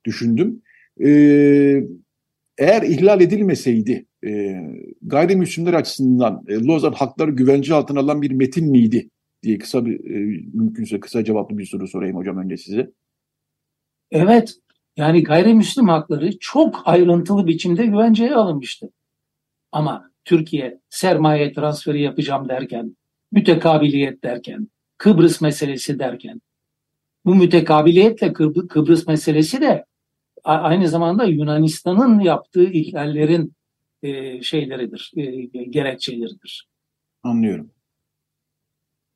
düşündüm. 0.05 0.63
E, 1.05 1.09
eğer 2.59 2.83
ihlal 2.83 3.21
edilmeseydi 3.21 4.07
e, 4.27 4.61
gayrimüslimler 5.03 5.75
açısından 5.75 6.45
e, 6.49 6.55
Lozan 6.55 6.93
hakları 6.93 7.31
güvence 7.31 7.75
altına 7.75 8.01
alan 8.01 8.23
bir 8.23 8.31
metin 8.31 8.71
miydi 8.71 9.11
diye 9.43 9.59
kısa 9.59 9.87
bir 9.87 10.11
e, 10.11 10.43
mümkünse 10.55 11.01
kısa 11.01 11.25
cevaplı 11.25 11.59
bir 11.59 11.67
soru 11.67 11.89
sorayım 11.89 12.17
hocam 12.17 12.39
önce 12.39 12.57
size. 12.57 12.91
Evet 14.11 14.55
yani 14.97 15.23
gayrimüslim 15.23 15.89
hakları 15.89 16.39
çok 16.39 16.83
ayrıntılı 16.85 17.47
biçimde 17.47 17.87
güvenceye 17.87 18.35
alınmıştı. 18.35 18.91
Ama 19.73 20.11
Türkiye 20.25 20.81
sermaye 20.91 21.53
transferi 21.53 22.03
yapacağım 22.03 22.49
derken, 22.49 22.97
mütekabiliyet 23.33 24.25
derken, 24.25 24.69
Kıbrıs 25.03 25.41
meselesi 25.41 25.99
derken, 25.99 26.41
bu 27.25 27.35
mütekabiliyetle 27.35 28.33
Kıbrıs 28.69 29.07
meselesi 29.07 29.61
de 29.61 29.85
aynı 30.45 30.89
zamanda 30.89 31.25
Yunanistan'ın 31.25 32.21
yaptığı 32.21 32.65
ihlallerin 32.65 33.53
e, 34.03 34.43
şeyleridir, 34.43 35.13
e, 35.17 35.25
gerekçeleridir. 35.65 36.69
Anlıyorum. 37.23 37.71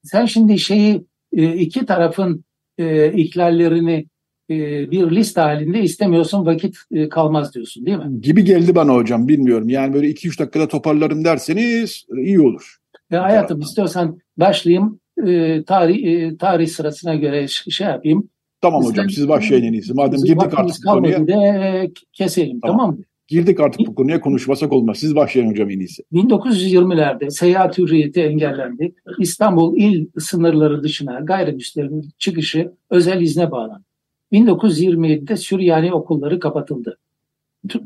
Sen 0.03 0.27
şimdi 0.27 0.59
şeyi 0.59 1.05
e, 1.33 1.55
iki 1.55 1.87
tarafın 1.87 2.45
e, 2.79 3.13
ihlallerini 3.13 4.07
e, 4.51 4.91
bir 4.91 5.11
liste 5.11 5.41
halinde 5.41 5.83
istemiyorsun 5.83 6.47
vakit 6.47 6.77
e, 6.91 7.09
kalmaz 7.09 7.55
diyorsun 7.55 7.87
değil 7.87 7.99
mi? 7.99 8.21
Gibi 8.21 8.45
geldi 8.45 8.75
bana 8.75 8.95
hocam 8.95 9.29
bilmiyorum. 9.29 9.69
Yani 9.69 9.95
böyle 9.95 10.09
iki 10.09 10.29
üç 10.29 10.41
dakikada 10.41 10.69
toparlarım 10.69 11.25
derseniz 11.25 12.07
iyi 12.17 12.41
olur. 12.41 12.77
Ya 13.11 13.23
hayatım 13.23 13.61
istiyorsan 13.61 14.19
başlayayım 14.37 15.01
e, 15.27 15.62
tarih 15.64 16.05
e, 16.05 16.37
tarih 16.37 16.69
sırasına 16.69 17.14
göre 17.14 17.49
şey 17.49 17.87
yapayım. 17.87 18.29
Tamam 18.61 18.81
Bizden, 18.81 18.93
hocam 18.93 19.11
siz 19.11 19.29
başlayın 19.29 19.64
en 19.64 19.73
iyisi. 19.73 19.95
Madem 19.95 20.21
girdik 20.21 20.59
artık 20.59 20.77
bu 20.87 20.91
konuya. 20.91 21.27
De 21.27 21.91
keselim 22.12 22.61
tamam, 22.61 22.79
tamam 22.79 22.97
mı? 22.97 23.03
Girdik 23.29 23.61
artık 23.61 23.87
bu 23.87 23.95
konuya 23.95 24.21
konuşmasak 24.21 24.73
olmaz. 24.73 24.99
Siz 24.99 25.14
başlayın 25.14 25.51
hocam 25.51 25.71
en 25.71 25.79
iyisi. 25.79 26.03
1920'lerde 26.12 27.31
seyahat 27.31 27.79
hürriyeti 27.79 28.23
engellendi. 28.23 28.95
İstanbul 29.19 29.77
il 29.77 30.07
sınırları 30.19 30.83
dışına 30.83 31.21
gayrimüslimlerin 31.21 32.11
çıkışı 32.19 32.73
özel 32.91 33.21
izne 33.21 33.51
bağlandı. 33.51 33.85
1927'de 34.33 35.37
Süryani 35.37 35.93
okulları 35.93 36.41
kapatıldı. 36.41 36.99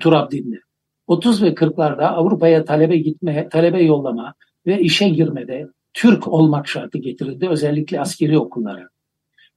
Turabdin'de. 0.01 0.61
30 1.07 1.43
ve 1.43 1.49
40'larda 1.49 2.07
Avrupa'ya 2.07 2.65
talebe 2.65 2.97
gitme, 2.97 3.49
talebe 3.49 3.83
yollama 3.83 4.35
ve 4.67 4.81
işe 4.81 5.09
girmede 5.09 5.69
Türk 5.95 6.29
olmak 6.29 6.69
şartı 6.69 6.99
getirildi 6.99 7.49
özellikle 7.49 8.01
askeri 8.01 8.39
okullara. 8.39 8.89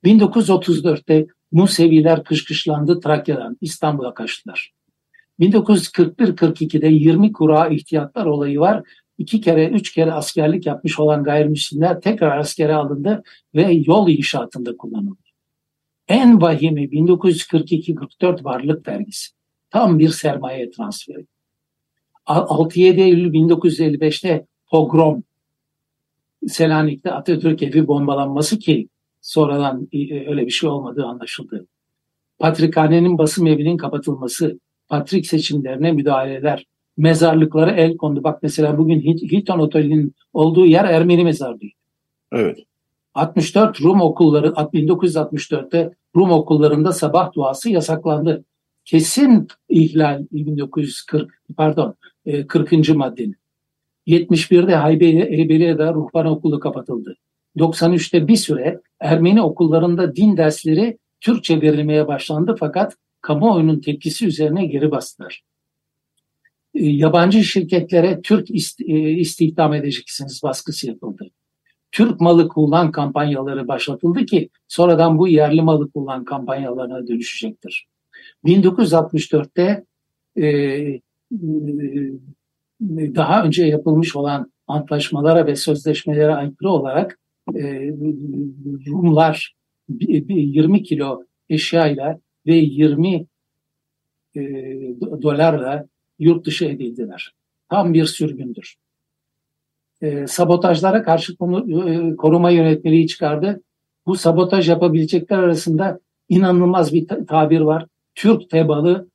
1934'te 0.03 1.27
Museviler 1.51 2.23
kışkışlandı 2.23 2.99
Trakya'dan 2.99 3.57
İstanbul'a 3.61 4.13
kaçtılar. 4.13 4.73
1941-42'de 5.39 6.88
20 6.88 7.31
kura 7.31 7.67
ihtiyatlar 7.67 8.25
olayı 8.25 8.59
var. 8.59 8.84
iki 9.17 9.41
kere, 9.41 9.67
üç 9.67 9.93
kere 9.93 10.11
askerlik 10.11 10.65
yapmış 10.65 10.99
olan 10.99 11.23
gayrimüslimler 11.23 12.01
tekrar 12.01 12.38
askere 12.38 12.75
alındı 12.75 13.23
ve 13.55 13.71
yol 13.71 14.09
inşaatında 14.09 14.77
kullanıldı. 14.77 15.21
En 16.07 16.41
vahimi 16.41 16.84
1942-44 16.84 18.43
varlık 18.43 18.88
vergisi. 18.88 19.31
Tam 19.69 19.99
bir 19.99 20.09
sermaye 20.09 20.71
transferi. 20.71 21.25
6-7 22.25 23.01
Eylül 23.01 23.34
1955'te 23.34 24.47
pogrom 24.71 25.23
Selanik'te 26.47 27.11
Atatürk 27.11 27.63
evi 27.63 27.87
bombalanması 27.87 28.59
ki 28.59 28.89
sonradan 29.21 29.87
e, 29.93 30.29
öyle 30.29 30.45
bir 30.45 30.51
şey 30.51 30.69
olmadığı 30.69 31.05
anlaşıldı. 31.05 31.67
Patrikhanenin 32.39 33.17
basım 33.17 33.47
evinin 33.47 33.77
kapatılması, 33.77 34.59
patrik 34.87 35.27
seçimlerine 35.27 35.91
müdahaleler, 35.91 36.65
mezarlıklara 36.97 37.71
el 37.71 37.97
kondu. 37.97 38.23
Bak 38.23 38.43
mesela 38.43 38.77
bugün 38.77 39.01
Hilton 39.01 39.59
Oteli'nin 39.59 40.15
olduğu 40.33 40.65
yer 40.65 40.85
Ermeni 40.85 41.23
mezarlığı. 41.23 41.69
Evet. 42.31 42.57
64 43.13 43.81
Rum 43.81 44.01
okulları 44.01 44.47
1964'te 44.47 45.91
Rum 46.15 46.31
okullarında 46.31 46.91
sabah 46.91 47.33
duası 47.33 47.69
yasaklandı. 47.69 48.45
Kesin 48.85 49.47
ihlal 49.69 50.25
1940 50.31 51.31
pardon 51.57 51.95
40. 52.47 52.73
E, 52.73 52.93
maddenin. 52.93 53.35
71'de 54.08 54.78
Heybeliye'de 55.38 55.93
ruhban 55.93 56.26
okulu 56.26 56.60
kapatıldı. 56.60 57.18
93'te 57.58 58.28
bir 58.28 58.36
süre 58.36 58.82
Ermeni 58.99 59.41
okullarında 59.41 60.16
din 60.16 60.38
dersleri 60.38 60.97
Türkçe 61.22 61.62
verilmeye 61.62 62.08
başlandı 62.08 62.56
fakat 62.60 62.97
kamuoyunun 63.22 63.80
tepkisi 63.80 64.28
üzerine 64.28 64.66
geri 64.66 64.91
bastılar. 64.91 65.43
E, 66.74 66.86
yabancı 66.86 67.43
şirketlere 67.43 68.22
Türk 68.22 68.51
e, 68.51 68.54
istihdam 69.12 69.74
edeceksiniz 69.74 70.43
baskısı 70.43 70.88
yapıldı. 70.88 71.30
Türk 71.91 72.22
malı 72.22 72.47
kullan 72.47 72.91
kampanyaları 72.91 73.68
başlatıldı 73.68 74.26
ki 74.26 74.49
sonradan 74.68 75.18
bu 75.18 75.28
yerli 75.28 75.62
malı 75.62 75.91
kullan 75.91 76.26
kampanyalarına 76.26 77.08
dönüşecektir. 77.08 77.88
1964'te 78.45 79.86
e, 80.36 80.47
e, 80.47 81.01
daha 83.15 83.43
önce 83.43 83.65
yapılmış 83.65 84.15
olan 84.15 84.51
antlaşmalara 84.67 85.45
ve 85.45 85.55
sözleşmelere 85.55 86.36
aykırı 86.36 86.69
olarak 86.69 87.19
e, 87.55 87.88
Rumlar 88.88 89.55
20 89.89 90.84
kilo 90.84 91.23
eşyayla 91.49 92.19
ve 92.47 92.55
20 92.55 93.25
e, 94.36 94.41
dolarla 95.21 95.88
yurt 96.19 96.45
dışı 96.45 96.65
edildiler. 96.65 97.34
Tam 97.69 97.93
bir 97.93 98.05
sürgündür. 98.05 98.75
E, 100.01 100.27
sabotajlara 100.27 101.03
karşı 101.03 101.38
konu, 101.38 101.89
e, 101.89 102.15
koruma 102.15 102.51
yönetmeliği 102.51 103.07
çıkardı. 103.07 103.61
Bu 104.05 104.15
sabotaj 104.15 104.69
yapabilecekler 104.69 105.38
arasında 105.38 105.99
inanılmaz 106.29 106.93
bir 106.93 107.07
tabir 107.27 107.59
var. 107.59 107.86
Türk 108.15 108.49
tebalı 108.49 109.07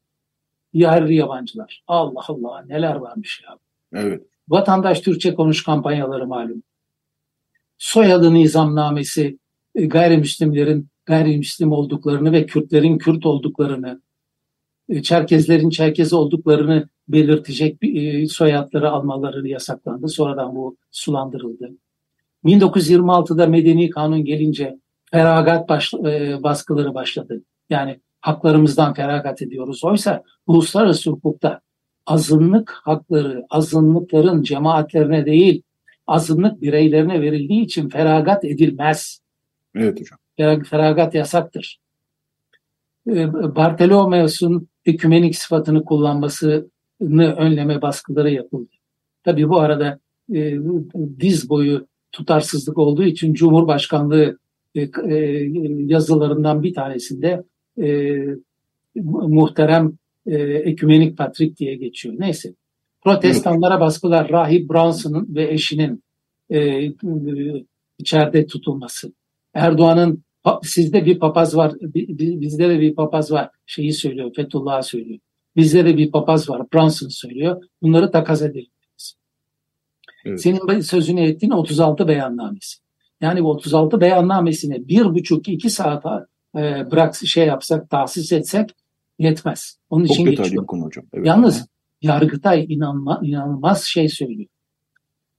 yerli 0.79 1.15
yabancılar. 1.15 1.83
Allah 1.87 2.25
Allah 2.29 2.65
neler 2.69 2.95
varmış 2.95 3.43
ya. 3.45 3.59
Evet. 3.93 4.23
Vatandaş 4.49 5.01
Türkçe 5.01 5.35
konuş 5.35 5.65
kampanyaları 5.65 6.27
malum. 6.27 6.63
Soyadı 7.79 8.35
nizamnamesi 8.35 9.39
e, 9.75 9.87
gayrimüslimlerin 9.87 10.89
gayrimüslim 11.07 11.73
olduklarını 11.73 12.33
ve 12.33 12.47
Kürtlerin 12.47 12.99
Kürt 12.99 13.27
olduklarını, 13.27 14.03
e, 14.89 15.03
Çerkezlerin 15.03 15.71
Çerkez 15.71 16.13
olduklarını 16.13 16.89
belirtecek 17.09 17.79
e, 17.83 18.27
soyadları 18.27 18.91
almaları 18.91 19.49
yasaklandı. 19.49 20.09
Sonradan 20.09 20.57
bu 20.57 20.77
sulandırıldı. 20.91 21.71
1926'da 22.45 23.47
Medeni 23.47 23.91
Kanun 23.91 24.25
gelince 24.25 24.79
feragat 25.11 25.69
baş, 25.69 25.93
baskıları 26.43 26.95
başladı. 26.95 27.43
Yani 27.71 28.01
haklarımızdan 28.21 28.95
feragat 28.95 29.43
ediyoruz. 29.43 29.85
Oysa 29.85 30.23
uluslararası 30.47 31.11
hukukta 31.11 31.61
azınlık 32.07 32.71
hakları 32.71 33.47
azınlıkların 33.51 34.43
cemaatlerine 34.43 35.27
değil 35.27 35.63
azınlık 36.07 36.63
bireylerine 36.63 37.21
verildiği 37.21 37.65
için 37.65 37.89
feragat 37.89 38.45
edilmez. 38.45 39.21
Evet 39.75 40.01
hocam. 40.01 40.19
Feragat 40.65 41.15
yasaktır. 41.15 41.81
Ee, 43.09 43.33
Bartolomeos'un 43.57 44.69
ekümenik 44.85 45.37
sıfatını 45.37 45.85
kullanmasını 45.85 46.67
önleme 47.37 47.83
baskıları 47.83 48.31
yapıldı. 48.31 48.71
Tabii 49.25 49.49
bu 49.49 49.61
arada 49.61 49.99
e, 50.35 50.57
diz 51.21 51.51
boyu 51.51 51.87
tutarsızlık 52.13 52.79
olduğu 52.79 53.05
için 53.05 53.35
Cumhurbaşkanlığı 53.35 54.39
e, 54.75 54.81
e, 55.09 55.15
yazılarından 55.79 56.63
bir 56.63 56.75
tanesinde 56.75 57.45
e, 57.83 58.19
muhterem 59.29 59.93
e, 60.27 60.37
ekümenik 60.43 61.19
patrik 61.19 61.59
diye 61.59 61.75
geçiyor. 61.75 62.15
Neyse. 62.19 62.55
Protestanlara 63.05 63.81
baskılar 63.81 64.29
Rahip 64.29 64.71
Bronson'un 64.71 65.35
ve 65.35 65.53
eşinin 65.53 66.03
e, 66.51 66.59
e, 66.59 66.93
içeride 67.99 68.47
tutulması. 68.47 69.13
Erdoğan'ın 69.55 70.25
sizde 70.63 71.07
bir 71.07 71.19
papaz 71.19 71.57
var, 71.57 71.73
bizde 71.81 72.69
de 72.69 72.81
bir 72.81 72.95
papaz 72.95 73.33
var 73.33 73.51
şeyi 73.67 73.93
söylüyor, 73.93 74.33
Fethullah'a 74.37 74.83
söylüyor. 74.83 75.19
Bizde 75.57 75.85
de 75.85 75.97
bir 75.97 76.11
papaz 76.11 76.51
var, 76.51 76.63
Bronson 76.73 77.09
söylüyor. 77.09 77.63
Bunları 77.83 78.11
takas 78.11 78.43
edelim. 78.43 78.71
Evet. 80.25 80.41
Senin 80.41 80.81
sözünü 80.81 81.21
ettiğin 81.21 81.53
36 81.53 82.09
beyannamesi. 82.09 82.79
Yani 83.21 83.45
bu 83.45 83.51
36 83.51 84.01
beyannamesine 84.01 84.89
bir 84.89 85.05
buçuk 85.05 85.49
iki 85.49 85.71
saat 85.71 86.07
e, 86.57 86.91
bırak 86.91 87.15
şey 87.17 87.47
yapsak, 87.47 87.91
tahsis 87.91 88.33
etsek 88.33 88.71
yetmez. 89.19 89.79
Onun 89.91 90.07
Çok 90.07 90.17
için 90.17 90.25
geçiyor. 90.25 90.67
konu 90.67 90.85
hocam. 90.85 91.05
Evet. 91.13 91.27
Yalnız 91.27 91.69
Yargıtay 92.03 92.67
inanma, 92.69 93.21
inanılmaz 93.23 93.85
şey 93.85 94.09
söylüyor. 94.09 94.49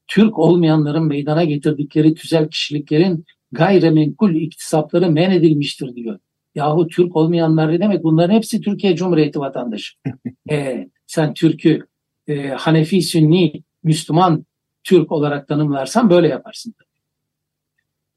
Türk 0.07 0.39
olmayanların 0.39 1.07
meydana 1.07 1.43
getirdikleri 1.43 2.13
tüzel 2.13 2.47
kişiliklerin 2.47 3.25
gayrimenkul 3.51 4.35
iktisapları 4.35 5.11
men 5.11 5.31
edilmiştir 5.31 5.95
diyor. 5.95 6.19
Yahu 6.55 6.87
Türk 6.87 7.15
olmayanlar 7.15 7.71
ne 7.71 7.79
demek? 7.79 8.03
Bunların 8.03 8.33
hepsi 8.33 8.61
Türkiye 8.61 8.95
Cumhuriyeti 8.95 9.39
vatandaşı. 9.39 9.97
ee, 10.51 10.89
sen 11.07 11.33
Türk'ü 11.33 11.87
e, 12.27 12.47
Hanefi, 12.47 13.01
Sünni, 13.01 13.63
Müslüman 13.83 14.45
Türk 14.83 15.11
olarak 15.11 15.47
tanımlarsan 15.47 16.09
böyle 16.09 16.27
yaparsın. 16.27 16.73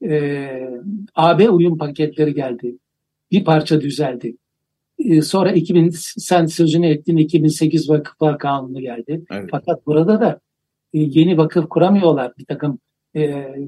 Ee, 0.03 0.69
AB 1.15 1.49
uyum 1.49 1.77
paketleri 1.77 2.33
geldi 2.33 2.77
bir 3.33 3.43
parça 3.43 3.81
düzeldi. 3.81 4.37
Ee, 4.99 5.21
sonra 5.21 5.51
2000 5.51 5.89
sen 6.17 6.45
sözünü 6.45 6.87
ettiğin 6.87 7.17
2008 7.17 7.89
vakıflar 7.89 8.39
kanunu 8.39 8.79
geldi. 8.79 9.23
Evet. 9.31 9.49
Fakat 9.51 9.87
burada 9.87 10.21
da 10.21 10.39
e, 10.93 10.99
yeni 10.99 11.37
vakıf 11.37 11.69
kuramıyorlar 11.69 12.33
bir 12.37 12.45
takım 12.45 12.79
e, 13.15 13.21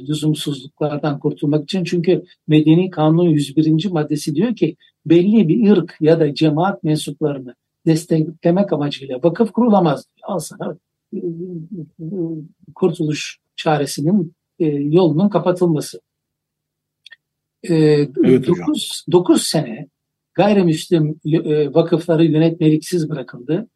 lüzumsuzluklardan 0.09 1.19
kurtulmak 1.19 1.63
için. 1.63 1.83
Çünkü 1.83 2.23
Medeni 2.47 2.89
Kanunun 2.89 3.29
101. 3.29 3.91
maddesi 3.91 4.35
diyor 4.35 4.55
ki 4.55 4.75
belli 5.05 5.47
bir 5.47 5.71
ırk 5.71 5.95
ya 5.99 6.19
da 6.19 6.33
cemaat 6.33 6.83
mensuplarını 6.83 7.55
desteklemek 7.85 8.73
amacıyla 8.73 9.19
vakıf 9.23 9.51
kurulamaz. 9.51 10.05
Al 10.23 10.39
sana 10.39 10.77
e, 11.13 11.19
kurtuluş 12.75 13.39
çaresinin 13.55 14.33
e, 14.59 14.65
yolunun 14.65 15.29
kapatılması. 15.29 16.01
E, 17.69 17.75
evet 18.23 18.47
9, 18.47 19.05
9 19.11 19.43
sene 19.43 19.87
gayrimüslim 20.33 21.19
e, 21.25 21.73
vakıfları 21.73 22.25
yönetmeliksiz 22.25 23.09
bırakıldı. 23.09 23.67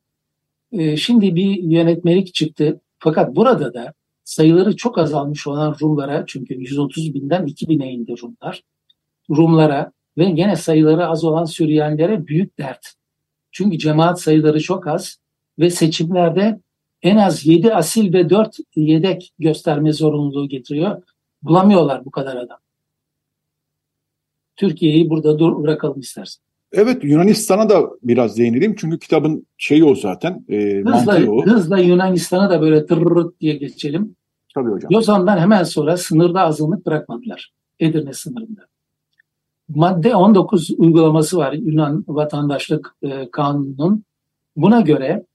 E, 0.72 0.98
şimdi 0.98 1.36
bir 1.36 1.64
yönetmelik 1.64 2.34
çıktı. 2.34 2.82
Fakat 3.00 3.36
burada 3.36 3.74
da 3.74 3.94
sayıları 4.24 4.76
çok 4.76 4.98
azalmış 4.98 5.48
olan 5.48 5.76
Rumlara 5.82 6.24
çünkü 6.28 6.54
130 6.54 7.14
binden 7.14 7.46
2000'e 7.46 7.92
indi 7.92 8.16
Rumlar. 8.24 8.64
Rumlara 9.30 9.92
ve 10.18 10.26
gene 10.30 10.56
sayıları 10.56 11.08
az 11.08 11.24
olan 11.24 11.46
Süryanilere 11.46 12.28
büyük 12.28 12.58
dert. 12.58 12.94
Çünkü 13.52 13.78
cemaat 13.78 14.22
sayıları 14.22 14.60
çok 14.60 14.88
az 14.88 15.20
ve 15.60 15.70
seçimlerde 15.70 16.60
en 17.02 17.18
az 17.18 17.46
7 17.46 17.74
asil 17.74 18.14
ve 18.14 18.30
4 18.30 18.58
yedek 18.76 19.32
gösterme 19.40 19.94
zorunluluğu 19.94 20.48
getiriyor. 20.48 21.04
Bulamıyorlar 21.44 22.06
bu 22.06 22.12
kadar 22.12 22.36
adam. 22.36 22.58
Türkiye'yi 24.60 25.10
burada 25.10 25.40
dur 25.40 25.64
bırakalım 25.64 26.00
istersen. 26.00 26.44
Evet 26.72 27.04
Yunanistan'a 27.04 27.70
da 27.70 27.90
biraz 28.04 28.38
değinelim 28.38 28.76
çünkü 28.78 29.00
kitabın 29.00 29.48
şeyi 29.58 29.84
o 29.84 29.96
zaten. 29.96 30.46
E, 30.50 30.84
hızla, 30.86 31.32
o. 31.32 31.46
hızla 31.46 31.80
Yunanistan'a 31.80 32.50
da 32.50 32.62
böyle 32.62 32.86
tırırırt 32.86 33.40
diye 33.42 33.56
geçelim. 33.56 34.16
Tabii 34.56 34.70
hocam. 34.70 34.92
Lozan'dan 34.94 35.38
hemen 35.38 35.64
sonra 35.64 35.98
sınırda 35.98 36.42
azınlık 36.42 36.86
bırakmadılar. 36.86 37.54
Edirne 37.80 38.14
sınırında. 38.14 38.62
Madde 39.76 40.16
19 40.16 40.72
uygulaması 40.78 41.38
var 41.38 41.54
Yunan 41.54 42.04
vatandaşlık 42.08 42.96
e, 43.02 43.32
kanununun. 43.32 44.04
Buna 44.56 44.82
göre 44.82 45.26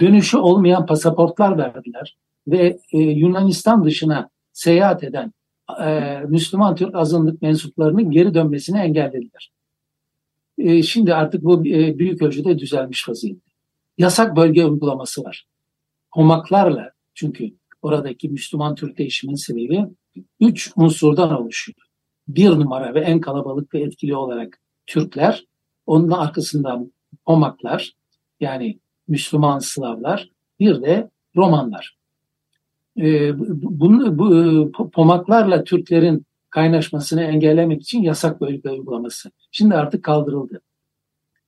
dönüşü 0.00 0.36
olmayan 0.36 0.86
pasaportlar 0.86 1.58
verdiler. 1.58 2.16
ve 2.48 2.78
e, 2.92 2.98
Yunanistan 2.98 3.84
dışına 3.84 4.28
seyahat 4.52 5.04
eden 5.04 5.32
e, 5.80 6.20
Müslüman 6.26 6.74
Türk 6.74 6.94
azınlık 6.94 7.42
mensuplarının 7.42 8.10
geri 8.10 8.34
dönmesini 8.34 8.78
engellediler. 8.78 9.52
E, 10.58 10.82
şimdi 10.82 11.14
artık 11.14 11.44
bu 11.44 11.66
e, 11.66 11.98
büyük 11.98 12.22
ölçüde 12.22 12.58
düzelmiş 12.58 13.08
vaziyette. 13.08 13.50
Yasak 13.98 14.36
bölge 14.36 14.64
uygulaması 14.64 15.24
var. 15.24 15.46
Homaklarla 16.10 16.92
çünkü 17.14 17.50
oradaki 17.82 18.28
Müslüman 18.28 18.74
Türk 18.74 18.98
değişimin 18.98 19.34
sebebi 19.34 19.86
üç 20.40 20.72
unsurdan 20.76 21.42
oluşuyor. 21.42 21.78
Bir 22.28 22.50
numara 22.50 22.94
ve 22.94 23.00
en 23.00 23.20
kalabalık 23.20 23.74
ve 23.74 23.80
etkili 23.80 24.16
olarak 24.16 24.60
Türkler, 24.86 25.44
onun 25.86 26.10
arkasından 26.10 26.92
Homaklar 27.24 27.92
yani 28.40 28.80
Müslüman 29.08 29.58
Slavlar, 29.58 30.30
bir 30.60 30.82
de 30.82 31.10
Romanlar. 31.36 31.99
Ee, 33.00 33.38
bunu, 33.62 34.18
bu, 34.18 34.72
Pomaklarla 34.92 35.64
Türklerin 35.64 36.26
kaynaşmasını 36.50 37.22
engellemek 37.22 37.82
için 37.82 38.02
yasak 38.02 38.40
bölge 38.40 38.70
uygulaması. 38.70 39.30
Şimdi 39.50 39.74
artık 39.74 40.02
kaldırıldı. 40.02 40.60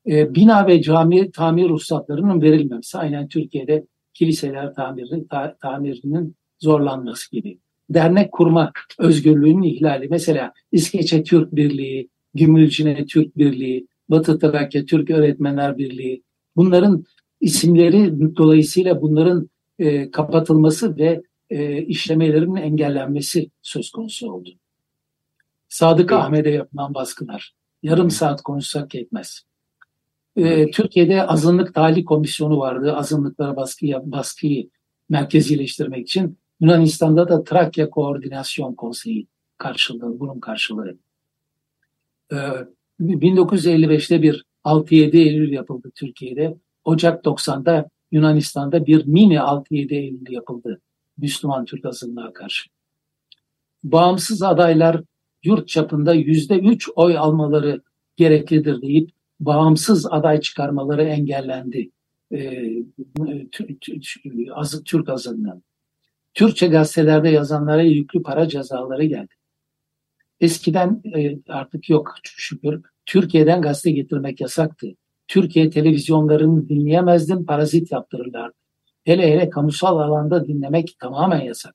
Ee, 0.06 0.34
bina 0.34 0.66
ve 0.66 0.82
cami 0.82 1.30
tamir 1.30 1.68
ruhsatlarının 1.68 2.42
verilmemesi. 2.42 2.98
Aynen 2.98 3.28
Türkiye'de 3.28 3.86
kiliseler 4.14 4.74
tamiri, 4.74 5.28
ta, 5.28 5.56
tamirinin 5.62 6.36
zorlanması 6.58 7.30
gibi. 7.30 7.58
Dernek 7.90 8.32
kurma 8.32 8.72
özgürlüğünün 8.98 9.62
ihlali. 9.62 10.08
Mesela 10.08 10.52
İskeçe 10.72 11.22
Türk 11.22 11.56
Birliği, 11.56 12.08
Gümülcine 12.34 13.06
Türk 13.06 13.38
Birliği, 13.38 13.86
Batı 14.08 14.38
Trakya 14.38 14.84
Türk 14.84 15.10
Öğretmenler 15.10 15.78
Birliği. 15.78 16.22
Bunların 16.56 17.04
isimleri 17.40 18.36
dolayısıyla 18.36 19.02
bunların 19.02 19.50
e, 19.78 20.10
kapatılması 20.10 20.96
ve 20.96 21.22
e, 21.52 21.82
işlemelerinin 21.82 22.56
engellenmesi 22.56 23.50
söz 23.62 23.90
konusu 23.90 24.32
oldu. 24.32 24.50
Sadık 25.68 26.12
evet. 26.12 26.22
Ahmet'e 26.22 26.50
yapılan 26.50 26.94
baskılar. 26.94 27.54
Yarım 27.82 28.10
saat 28.10 28.42
konuşsak 28.42 28.94
yetmez. 28.94 29.42
E, 30.36 30.70
Türkiye'de 30.70 31.26
azınlık 31.26 31.74
tahliye 31.74 32.04
komisyonu 32.04 32.58
vardı. 32.58 32.96
Azınlıklara 32.96 33.56
baskı, 33.56 33.86
baskıyı 34.04 34.70
merkezileştirmek 35.08 36.08
için. 36.08 36.38
Yunanistan'da 36.60 37.28
da 37.28 37.44
Trakya 37.44 37.90
Koordinasyon 37.90 38.74
Konseyi 38.74 39.26
karşılığı, 39.58 40.20
bunun 40.20 40.40
karşılığı. 40.40 40.98
E, 42.32 42.36
1955'te 43.00 44.22
bir 44.22 44.44
6-7 44.64 45.16
Eylül 45.16 45.52
yapıldı 45.52 45.90
Türkiye'de. 45.94 46.56
Ocak 46.84 47.24
90'da 47.24 47.88
Yunanistan'da 48.12 48.86
bir 48.86 49.06
mini 49.06 49.34
6-7 49.34 49.94
Eylül 49.94 50.32
yapıldı 50.32 50.80
Müslüman 51.18 51.64
Türk 51.64 51.84
azınlığa 51.84 52.32
karşı. 52.32 52.70
Bağımsız 53.84 54.42
adaylar 54.42 55.02
yurt 55.42 55.68
çapında 55.68 56.14
yüzde 56.14 56.58
üç 56.58 56.88
oy 56.96 57.18
almaları 57.18 57.82
gereklidir 58.16 58.82
deyip 58.82 59.10
bağımsız 59.40 60.06
aday 60.06 60.40
çıkarmaları 60.40 61.02
engellendi 61.02 61.90
ee, 62.32 62.72
Türk 64.84 65.08
azından. 65.08 65.62
Türkçe 66.34 66.66
gazetelerde 66.66 67.28
yazanlara 67.28 67.82
yüklü 67.82 68.22
para 68.22 68.48
cezaları 68.48 69.04
geldi. 69.04 69.34
Eskiden 70.40 71.02
e, 71.16 71.38
artık 71.48 71.90
yok 71.90 72.14
şükür. 72.24 72.82
Türkiye'den 73.06 73.62
gazete 73.62 73.90
getirmek 73.90 74.40
yasaktı. 74.40 74.86
Türkiye 75.28 75.70
televizyonlarını 75.70 76.68
dinleyemezdin, 76.68 77.44
parazit 77.44 77.92
yaptırırlardı. 77.92 78.61
Hele 79.04 79.32
hele 79.32 79.50
kamusal 79.50 79.98
alanda 79.98 80.46
dinlemek 80.46 80.98
tamamen 80.98 81.40
yasak. 81.40 81.74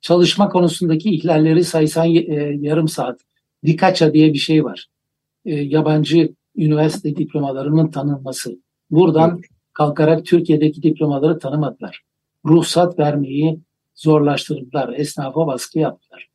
Çalışma 0.00 0.48
konusundaki 0.48 1.10
ihlalleri 1.10 1.64
saysan 1.64 2.06
e, 2.06 2.56
yarım 2.60 2.88
saat. 2.88 3.20
Dikaça 3.64 4.12
diye 4.12 4.32
bir 4.32 4.38
şey 4.38 4.64
var. 4.64 4.86
E, 5.44 5.54
yabancı 5.54 6.34
üniversite 6.56 7.16
diplomalarının 7.16 7.90
tanınması. 7.90 8.58
Buradan 8.90 9.40
kalkarak 9.72 10.26
Türkiye'deki 10.26 10.82
diplomaları 10.82 11.38
tanımadılar. 11.38 12.02
Ruhsat 12.44 12.98
vermeyi 12.98 13.60
zorlaştırdılar. 13.94 14.94
Esnafa 14.96 15.46
baskı 15.46 15.78
yaptılar. 15.78 16.28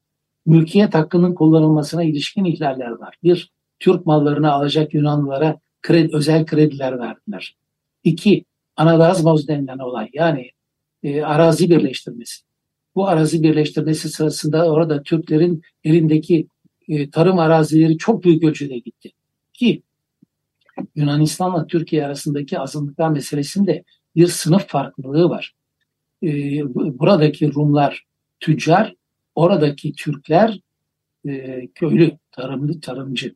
Mülkiyet 0.45 0.93
hakkının 0.93 1.33
kullanılmasına 1.33 2.03
ilişkin 2.03 2.45
ihlaller 2.45 2.91
var. 2.91 3.15
Bir, 3.23 3.51
Türk 3.79 4.05
mallarını 4.05 4.51
alacak 4.51 4.93
Yunanlılara 4.93 5.59
kredi, 5.81 6.15
özel 6.15 6.45
krediler 6.45 6.99
verdiler. 6.99 7.55
İki, 8.03 8.45
Anadazmoz 8.77 9.47
denilen 9.47 9.77
olay 9.77 10.09
yani 10.13 10.51
e, 11.03 11.21
arazi 11.21 11.69
birleştirmesi. 11.69 12.43
Bu 12.95 13.07
arazi 13.07 13.43
birleştirmesi 13.43 14.09
sırasında 14.09 14.71
orada 14.71 15.03
Türklerin 15.03 15.61
elindeki 15.83 16.47
e, 16.87 17.09
tarım 17.09 17.39
arazileri 17.39 17.97
çok 17.97 18.23
büyük 18.23 18.43
ölçüde 18.43 18.77
gitti. 18.77 19.11
Ki 19.53 19.83
Yunanistan'la 20.95 21.67
Türkiye 21.67 22.05
arasındaki 22.05 22.59
azınlıklar 22.59 23.09
meselesinde 23.09 23.83
bir 24.15 24.27
sınıf 24.27 24.67
farklılığı 24.67 25.29
var. 25.29 25.55
E, 26.23 26.29
buradaki 26.75 27.53
Rumlar 27.53 28.05
tüccar, 28.39 28.95
oradaki 29.35 29.93
Türkler 29.93 30.59
e, 31.27 31.67
köylü, 31.67 32.17
tarımlı, 32.31 32.79
tarımcı. 32.81 33.35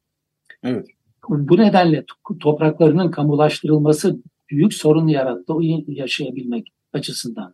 Evet. 0.63 0.87
Bu 1.29 1.57
nedenle 1.57 2.05
topraklarının 2.39 3.11
kamulaştırılması 3.11 4.17
büyük 4.49 4.73
sorun 4.73 5.07
yarattı 5.07 5.53
o 5.53 5.61
yaşayabilmek 5.87 6.67
açısından. 6.93 7.53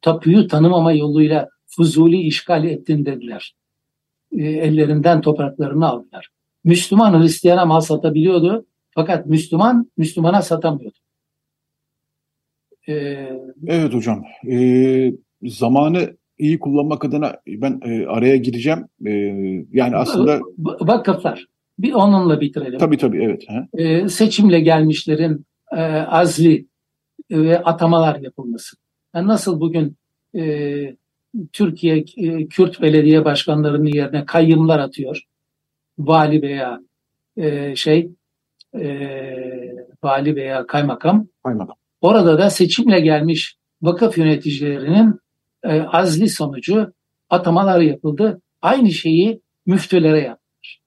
Tapuyu 0.00 0.48
tanımama 0.48 0.92
yoluyla 0.92 1.48
Fuzuli 1.66 2.20
işgal 2.20 2.64
ettin 2.64 3.06
dediler. 3.06 3.54
E, 4.32 4.42
ellerinden 4.42 5.20
topraklarını 5.20 5.86
aldılar. 5.86 6.28
Müslüman 6.64 7.22
Hristiyana 7.22 7.64
mal 7.64 7.80
satabiliyordu 7.80 8.66
fakat 8.90 9.26
Müslüman 9.26 9.90
Müslümana 9.96 10.42
satamıyordu. 10.42 10.98
Ee, 12.88 13.28
evet 13.66 13.94
hocam. 13.94 14.24
Ee, 14.50 15.12
zamanı 15.42 16.16
iyi 16.38 16.58
kullanmak 16.58 17.04
adına 17.04 17.36
ben 17.46 17.80
e, 17.84 18.06
araya 18.06 18.36
gireceğim. 18.36 18.84
E, 19.06 19.10
yani 19.72 19.96
aslında... 19.96 20.40
Vakıflar. 20.58 21.46
Bir 21.78 21.92
onunla 21.92 22.40
bitirelim. 22.40 22.78
Tabii 22.78 22.96
tabii 22.96 23.24
evet. 23.24 23.44
E, 23.72 24.08
seçimle 24.08 24.60
gelmişlerin 24.60 25.46
e, 25.76 25.80
azli 26.00 26.66
ve 27.30 27.62
atamalar 27.62 28.20
yapılması. 28.20 28.76
Yani 29.14 29.28
nasıl 29.28 29.60
bugün 29.60 29.96
e, 30.36 30.96
Türkiye 31.52 32.04
e, 32.16 32.46
Kürt 32.46 32.82
belediye 32.82 33.24
başkanlarının 33.24 33.90
yerine 33.94 34.24
kayyımlar 34.24 34.78
atıyor. 34.78 35.22
Vali 35.98 36.42
veya 36.42 36.80
e, 37.36 37.76
şey 37.76 38.10
e, 38.74 38.88
vali 40.02 40.36
veya 40.36 40.66
kaymakam. 40.66 41.26
Kaymakam. 41.44 41.76
Orada 42.00 42.38
da 42.38 42.50
seçimle 42.50 43.00
gelmiş 43.00 43.56
vakıf 43.82 44.18
yöneticilerinin 44.18 45.20
e, 45.62 45.80
azli 45.80 46.28
sonucu 46.28 46.92
atamalar 47.30 47.80
yapıldı. 47.80 48.40
Aynı 48.62 48.90
şeyi 48.90 49.40
müftülere 49.66 50.20
yaptılar. 50.20 50.80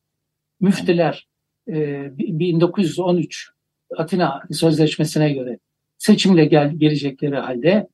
Müftüler 0.59 1.27
e, 1.67 1.73
1913 2.17 3.56
Atina 3.97 4.41
Sözleşmesi'ne 4.51 5.33
göre 5.33 5.59
seçimle 5.97 6.45
gel, 6.45 6.73
gelecekleri 6.77 7.35
halde 7.35 7.87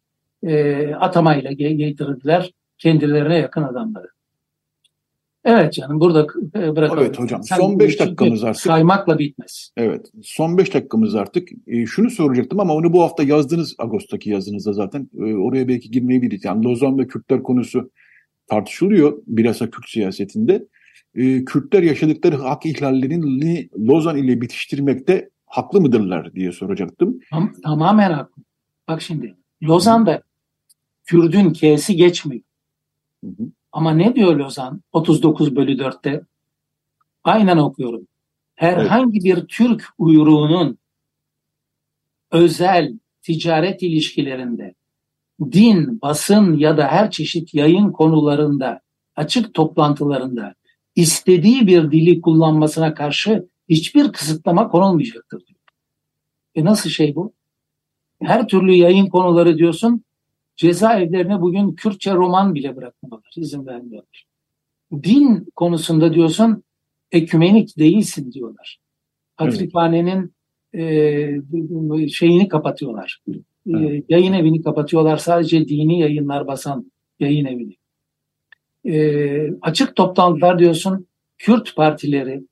e, 0.44 0.86
atamayla 0.94 1.52
getirdiler 1.52 2.52
kendilerine 2.78 3.38
yakın 3.38 3.64
adamları. 3.64 4.08
Evet 5.46 5.74
canım 5.74 6.00
burada 6.00 6.28
e, 6.56 6.76
bırakalım. 6.76 7.04
Evet 7.04 7.20
hocam 7.20 7.44
Sen 7.44 7.56
son 7.56 7.80
5 7.80 8.00
dakikamız 8.00 8.44
artık. 8.44 8.62
Saymakla 8.62 9.20
bitmez. 9.20 9.72
Evet 9.78 10.12
son 10.24 10.58
5 10.58 10.74
dakikamız 10.74 11.16
artık. 11.16 11.50
E, 11.68 11.86
şunu 11.86 12.10
soracaktım 12.10 12.60
ama 12.60 12.74
onu 12.74 12.94
bu 12.94 13.02
hafta 13.02 13.24
yazdınız 13.24 13.76
Ağustos'taki 13.78 14.30
yazınızda 14.30 14.74
zaten. 14.74 15.10
E, 15.18 15.34
oraya 15.34 15.68
belki 15.68 15.92
girmeyebiliriz. 15.92 16.46
Yani 16.46 16.66
Lozan 16.66 16.98
ve 16.98 17.08
Kürtler 17.08 17.44
konusu 17.44 17.92
tartışılıyor 18.48 19.18
bilhassa 19.28 19.70
Kürt 19.70 19.90
siyasetinde. 19.90 20.66
E, 21.16 21.46
Kürtler 21.46 21.84
yaşadıkları 21.84 22.36
hak 22.36 22.66
ihlallerini 22.66 23.70
Lozan 23.78 24.18
ile 24.18 24.42
bitiştirmekte 24.42 25.30
haklı 25.54 25.82
mıdırlar 25.82 26.34
diye 26.34 26.52
soracaktım. 26.52 27.20
Tam, 27.30 27.54
tamamen 27.64 28.12
haklı. 28.12 28.44
Bak 28.88 29.02
şimdi 29.02 29.36
Lozan'da 29.64 30.24
Kürdün 31.06 31.54
K'si 31.54 31.96
geçmiyor. 31.96 32.44
Hı 33.24 33.28
hı. 33.28 33.44
Ama 33.72 33.92
ne 33.92 34.16
diyor 34.16 34.36
Lozan 34.36 34.82
39 34.92 35.56
bölü 35.56 35.78
4'te? 35.78 36.26
Aynen 37.24 37.58
okuyorum. 37.58 38.08
Herhangi 38.56 39.18
evet. 39.18 39.38
bir 39.38 39.48
Türk 39.48 39.86
uyruğunun 39.98 40.78
özel 42.32 42.94
ticaret 43.22 43.84
ilişkilerinde 43.84 44.76
din, 45.52 46.02
basın 46.02 46.58
ya 46.58 46.78
da 46.78 46.88
her 46.88 47.12
çeşit 47.12 47.54
yayın 47.54 47.92
konularında, 47.92 48.82
açık 49.16 49.54
toplantılarında 49.54 50.56
istediği 50.96 51.68
bir 51.68 51.92
dili 51.92 52.22
kullanmasına 52.22 52.94
karşı 52.94 53.53
hiçbir 53.74 54.12
kısıtlama 54.12 54.68
konulmayacaktır 54.68 55.48
diyor. 55.48 55.60
E 56.56 56.66
nasıl 56.66 56.90
şey 56.90 57.16
bu? 57.16 57.34
Her 58.22 58.48
türlü 58.48 58.74
yayın 58.74 59.08
konuları 59.08 59.58
diyorsun 59.58 60.04
cezaevlerine 60.56 61.42
bugün 61.42 61.76
Kürtçe 61.76 62.14
roman 62.14 62.56
bile 62.56 62.76
bırakmıyorlar, 62.76 63.34
izin 63.38 63.66
vermiyorlar. 63.66 64.26
Din 65.04 65.48
konusunda 65.56 66.14
diyorsun 66.14 66.64
ekümenik 67.12 67.78
değilsin 67.78 68.32
diyorlar. 68.32 68.80
Patrikhanenin 69.38 70.34
e, 70.76 72.10
şeyini 72.10 72.48
kapatıyorlar. 72.48 73.22
E, 73.68 74.04
yayın 74.10 74.34
evini 74.34 74.62
kapatıyorlar. 74.62 75.18
Sadece 75.18 75.68
dini 75.68 76.00
yayınlar 76.00 76.48
basan 76.48 76.92
yayın 77.20 77.46
evini. 77.46 77.76
E, 78.86 79.54
açık 79.62 79.96
toplantılar 79.96 80.60
diyorsun. 80.60 81.08
Kürt 81.38 81.76
partileri 81.76 82.44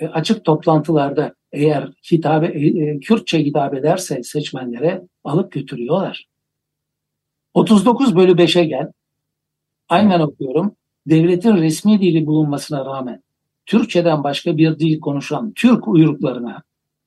e, 0.00 0.08
açık 0.08 0.44
toplantılarda 0.44 1.34
eğer 1.52 1.92
hitabe, 2.12 2.46
e, 2.46 2.66
e, 2.66 3.00
Kürtçe 3.00 3.44
hitap 3.44 3.74
ederse 3.74 4.22
seçmenlere 4.22 5.02
alıp 5.24 5.52
götürüyorlar. 5.52 6.26
39 7.54 8.16
bölü 8.16 8.32
5'e 8.32 8.64
gel. 8.64 8.92
Aynen 9.88 10.20
okuyorum. 10.20 10.76
Devletin 11.06 11.56
resmi 11.56 12.00
dili 12.00 12.26
bulunmasına 12.26 12.84
rağmen 12.84 13.22
Türkçeden 13.66 14.24
başka 14.24 14.56
bir 14.56 14.78
dil 14.78 15.00
konuşan 15.00 15.52
Türk 15.52 15.88
uyruklarına 15.88 16.62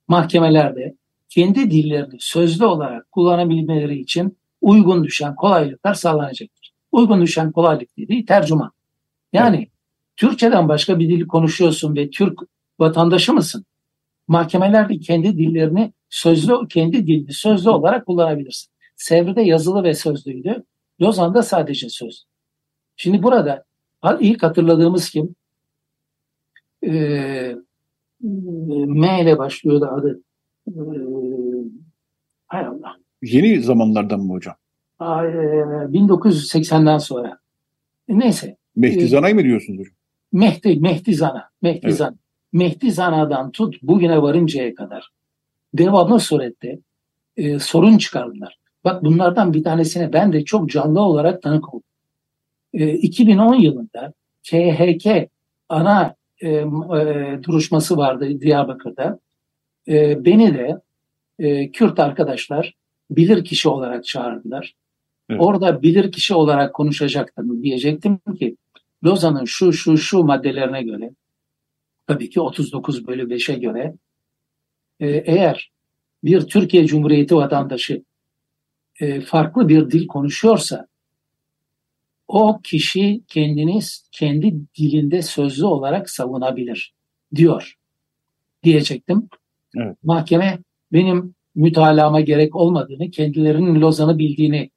mahkemelerde 0.08 0.96
kendi 1.30 1.72
dillerini 1.72 2.16
sözlü 2.20 2.66
olarak 2.66 3.12
kullanabilmeleri 3.12 4.00
için 4.00 4.38
uygun 4.62 5.04
düşen 5.04 5.36
kolaylıklar 5.36 5.94
sağlanacaktır. 5.94 6.74
Uygun 6.92 7.22
düşen 7.22 7.52
kolaylık 7.52 7.98
dediği 7.98 8.26
tercüman. 8.26 8.72
Yani 9.34 9.58
evet. 9.58 9.68
Türkçeden 10.18 10.70
başka 10.70 11.00
bir 11.00 11.10
dil 11.10 11.28
konuşuyorsun 11.28 11.96
ve 11.96 12.10
Türk 12.10 12.40
vatandaşı 12.80 13.34
mısın? 13.34 13.66
Mahkemelerde 14.28 15.00
kendi 15.00 15.38
dillerini 15.38 15.94
sözlü, 16.10 16.68
kendi 16.70 17.08
dilini 17.08 17.34
sözlü 17.34 17.70
olarak 17.70 18.06
kullanabilirsin. 18.06 18.72
Sevr'de 18.96 19.42
yazılı 19.42 19.84
ve 19.84 19.94
sözlüydü. 19.94 20.64
Lozan'da 21.02 21.44
sadece 21.44 21.90
söz. 21.90 22.26
Şimdi 22.96 23.24
burada 23.24 23.64
ilk 24.20 24.44
hatırladığımız 24.44 25.10
kim? 25.10 25.36
Ee, 26.84 27.56
M 28.22 29.22
ile 29.22 29.38
başlıyordu 29.38 29.86
adı. 29.86 30.22
Ee, 30.68 30.72
hay 32.48 32.66
Allah. 32.66 32.98
Yeni 33.22 33.62
zamanlardan 33.62 34.20
mı 34.20 34.34
hocam? 34.34 34.56
1980'den 35.00 36.98
sonra. 36.98 37.40
Neyse. 38.08 38.58
Mehdi 38.76 39.08
Zana'yı 39.08 39.36
mı 39.36 39.44
diyorsunuz 39.44 39.80
hocam? 39.80 39.94
Mehdi, 40.32 40.80
Mehdi 40.80 41.16
Zana. 41.16 41.50
Mehdi 41.62 41.80
evet. 41.84 41.96
Zana. 41.98 42.16
Mehdi 42.54 42.92
Zana'dan 42.92 43.52
tut 43.52 43.84
bugüne 43.84 44.22
varıncaya 44.22 44.76
kadar 44.76 45.10
devamlı 45.74 46.20
surette 46.20 46.80
e, 47.38 47.60
sorun 47.60 47.98
çıkardılar. 47.98 48.60
Bak 48.84 49.04
bunlardan 49.04 49.54
bir 49.54 49.64
tanesine 49.64 50.14
ben 50.14 50.34
de 50.34 50.46
çok 50.46 50.70
canlı 50.70 51.02
olarak 51.02 51.42
tanık 51.42 51.74
oldum. 51.74 51.84
E, 52.74 52.94
2010 52.94 53.56
yılında 53.56 54.14
KHK 54.44 55.30
ana 55.70 56.16
e, 56.42 56.50
e, 56.50 56.64
duruşması 57.44 57.98
vardı 57.98 58.42
Diyarbakır'da. 58.42 59.20
E, 59.88 60.26
beni 60.26 60.54
de 60.54 60.82
e, 61.40 61.72
Kürt 61.72 62.00
arkadaşlar 62.00 62.74
bilir 63.12 63.44
kişi 63.44 63.70
olarak 63.70 64.06
çağırdılar. 64.06 64.76
Evet. 65.30 65.42
Orada 65.42 65.82
bilir 65.82 66.12
kişi 66.12 66.34
olarak 66.34 66.74
konuşacaktım. 66.74 67.64
Diyecektim 67.64 68.20
ki 68.40 68.58
Lozan'ın 69.04 69.46
şu 69.46 69.74
şu 69.74 69.98
şu 69.98 70.24
maddelerine 70.24 70.84
göre 70.84 71.12
tabii 72.10 72.30
ki 72.30 72.42
39 72.42 73.08
bölü 73.08 73.24
5'e 73.24 73.56
göre 73.56 73.96
e, 75.00 75.08
eğer 75.08 75.72
bir 76.24 76.42
Türkiye 76.42 76.88
Cumhuriyeti 76.88 77.36
vatandaşı 77.36 78.04
e, 79.00 79.22
farklı 79.22 79.70
bir 79.70 79.92
dil 79.92 80.08
konuşuyorsa 80.08 80.88
o 82.28 82.60
kişi 82.64 83.22
kendini 83.28 83.80
kendi 84.12 84.56
dilinde 84.78 85.22
sözlü 85.22 85.66
olarak 85.66 86.10
savunabilir 86.10 86.94
diyor 87.36 87.78
diyecektim. 88.64 89.30
Evet. 89.78 89.98
Mahkeme 90.04 90.60
benim 90.94 91.36
mütalama 91.56 92.22
gerek 92.22 92.56
olmadığını, 92.56 93.12
kendilerinin 93.12 93.82
Lozan'ı 93.82 94.20
bildiğini 94.20 94.70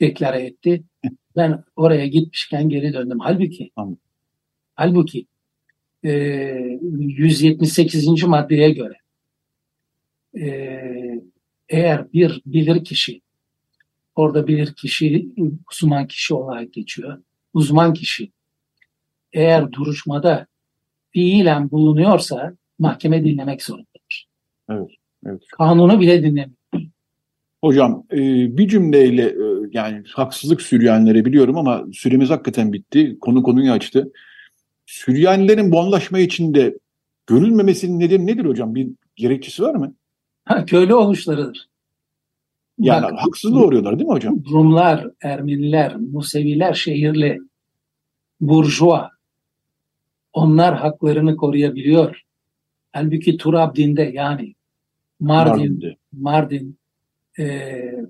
deklare 0.00 0.42
etti. 0.42 0.82
Ben 1.36 1.64
oraya 1.76 2.06
gitmişken 2.06 2.68
geri 2.68 2.92
döndüm. 2.92 3.18
Halbuki 3.20 3.70
Anladım. 3.76 3.98
halbuki 4.74 5.26
e, 6.04 6.10
178. 6.82 8.22
maddeye 8.22 8.70
göre 8.70 8.94
e, 10.40 10.50
eğer 11.68 12.12
bir 12.12 12.42
bilir 12.46 12.84
kişi 12.84 13.20
orada 14.14 14.46
bilir 14.46 14.74
kişi 14.74 15.28
uzman 15.70 16.06
kişi 16.06 16.34
olarak 16.34 16.72
geçiyor. 16.72 17.22
Uzman 17.54 17.94
kişi 17.94 18.32
eğer 19.32 19.72
duruşmada 19.72 20.46
fiilen 21.10 21.70
bulunuyorsa 21.70 22.56
mahkeme 22.78 23.24
dinlemek 23.24 23.62
zorundadır. 23.62 24.28
Evet, 24.70 24.90
evet. 25.26 25.42
Kanunu 25.58 26.00
bile 26.00 26.22
dinlemiyor. 26.22 26.50
Hocam 27.60 28.04
e, 28.12 28.18
bir 28.56 28.68
cümleyle 28.68 29.22
e, 29.22 29.68
yani 29.72 30.02
haksızlık 30.12 30.62
Süryanilere 30.62 31.24
biliyorum 31.24 31.56
ama 31.56 31.84
süremiz 31.92 32.30
hakikaten 32.30 32.72
bitti. 32.72 33.18
Konu 33.20 33.42
konuyu 33.42 33.72
açtı. 33.72 34.12
Süryanilerin 34.92 35.72
bu 35.72 35.80
anlaşma 35.80 36.18
içinde 36.18 36.78
görülmemesinin 37.26 38.00
nedeni 38.00 38.26
nedir 38.26 38.44
hocam? 38.44 38.74
Bir 38.74 38.88
gerekçesi 39.16 39.62
var 39.62 39.74
mı? 39.74 39.94
Ha, 40.44 40.64
köylü 40.64 40.94
oluşlarıdır. 40.94 41.68
Yani 42.78 43.02
Bak, 43.02 43.12
haksız 43.16 43.52
doğuruyorlar 43.52 43.98
değil 43.98 44.08
mi 44.08 44.14
hocam? 44.14 44.44
Rumlar, 44.50 45.06
Ermeniler, 45.22 45.96
Museviler 45.96 46.74
şehirli, 46.74 47.38
burjuva. 48.40 49.10
Onlar 50.32 50.76
haklarını 50.78 51.36
koruyabiliyor. 51.36 52.22
Halbuki 52.92 53.36
Turabdin'de 53.36 54.02
yani 54.02 54.54
Mardin, 55.20 55.52
Mardin'de. 55.52 55.96
Mardin 56.12 56.78
e, 57.38 57.44
e, 57.44 58.04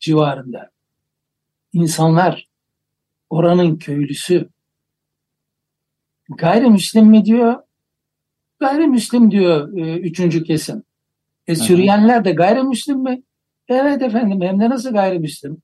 civarında 0.00 0.70
insanlar 1.72 2.51
oranın 3.32 3.76
köylüsü 3.76 4.48
gayrimüslim 6.28 7.06
mi 7.06 7.24
diyor? 7.24 7.62
Gayrimüslim 8.60 9.30
diyor 9.30 9.76
e, 9.76 9.98
üçüncü 9.98 10.44
kesim. 10.44 10.82
E, 11.46 11.54
Süryaniler 11.54 12.24
de 12.24 12.32
gayrimüslim 12.32 12.98
mi? 12.98 13.22
Evet 13.68 14.02
efendim 14.02 14.40
hem 14.40 14.60
de 14.60 14.70
nasıl 14.70 14.92
gayrimüslim? 14.92 15.62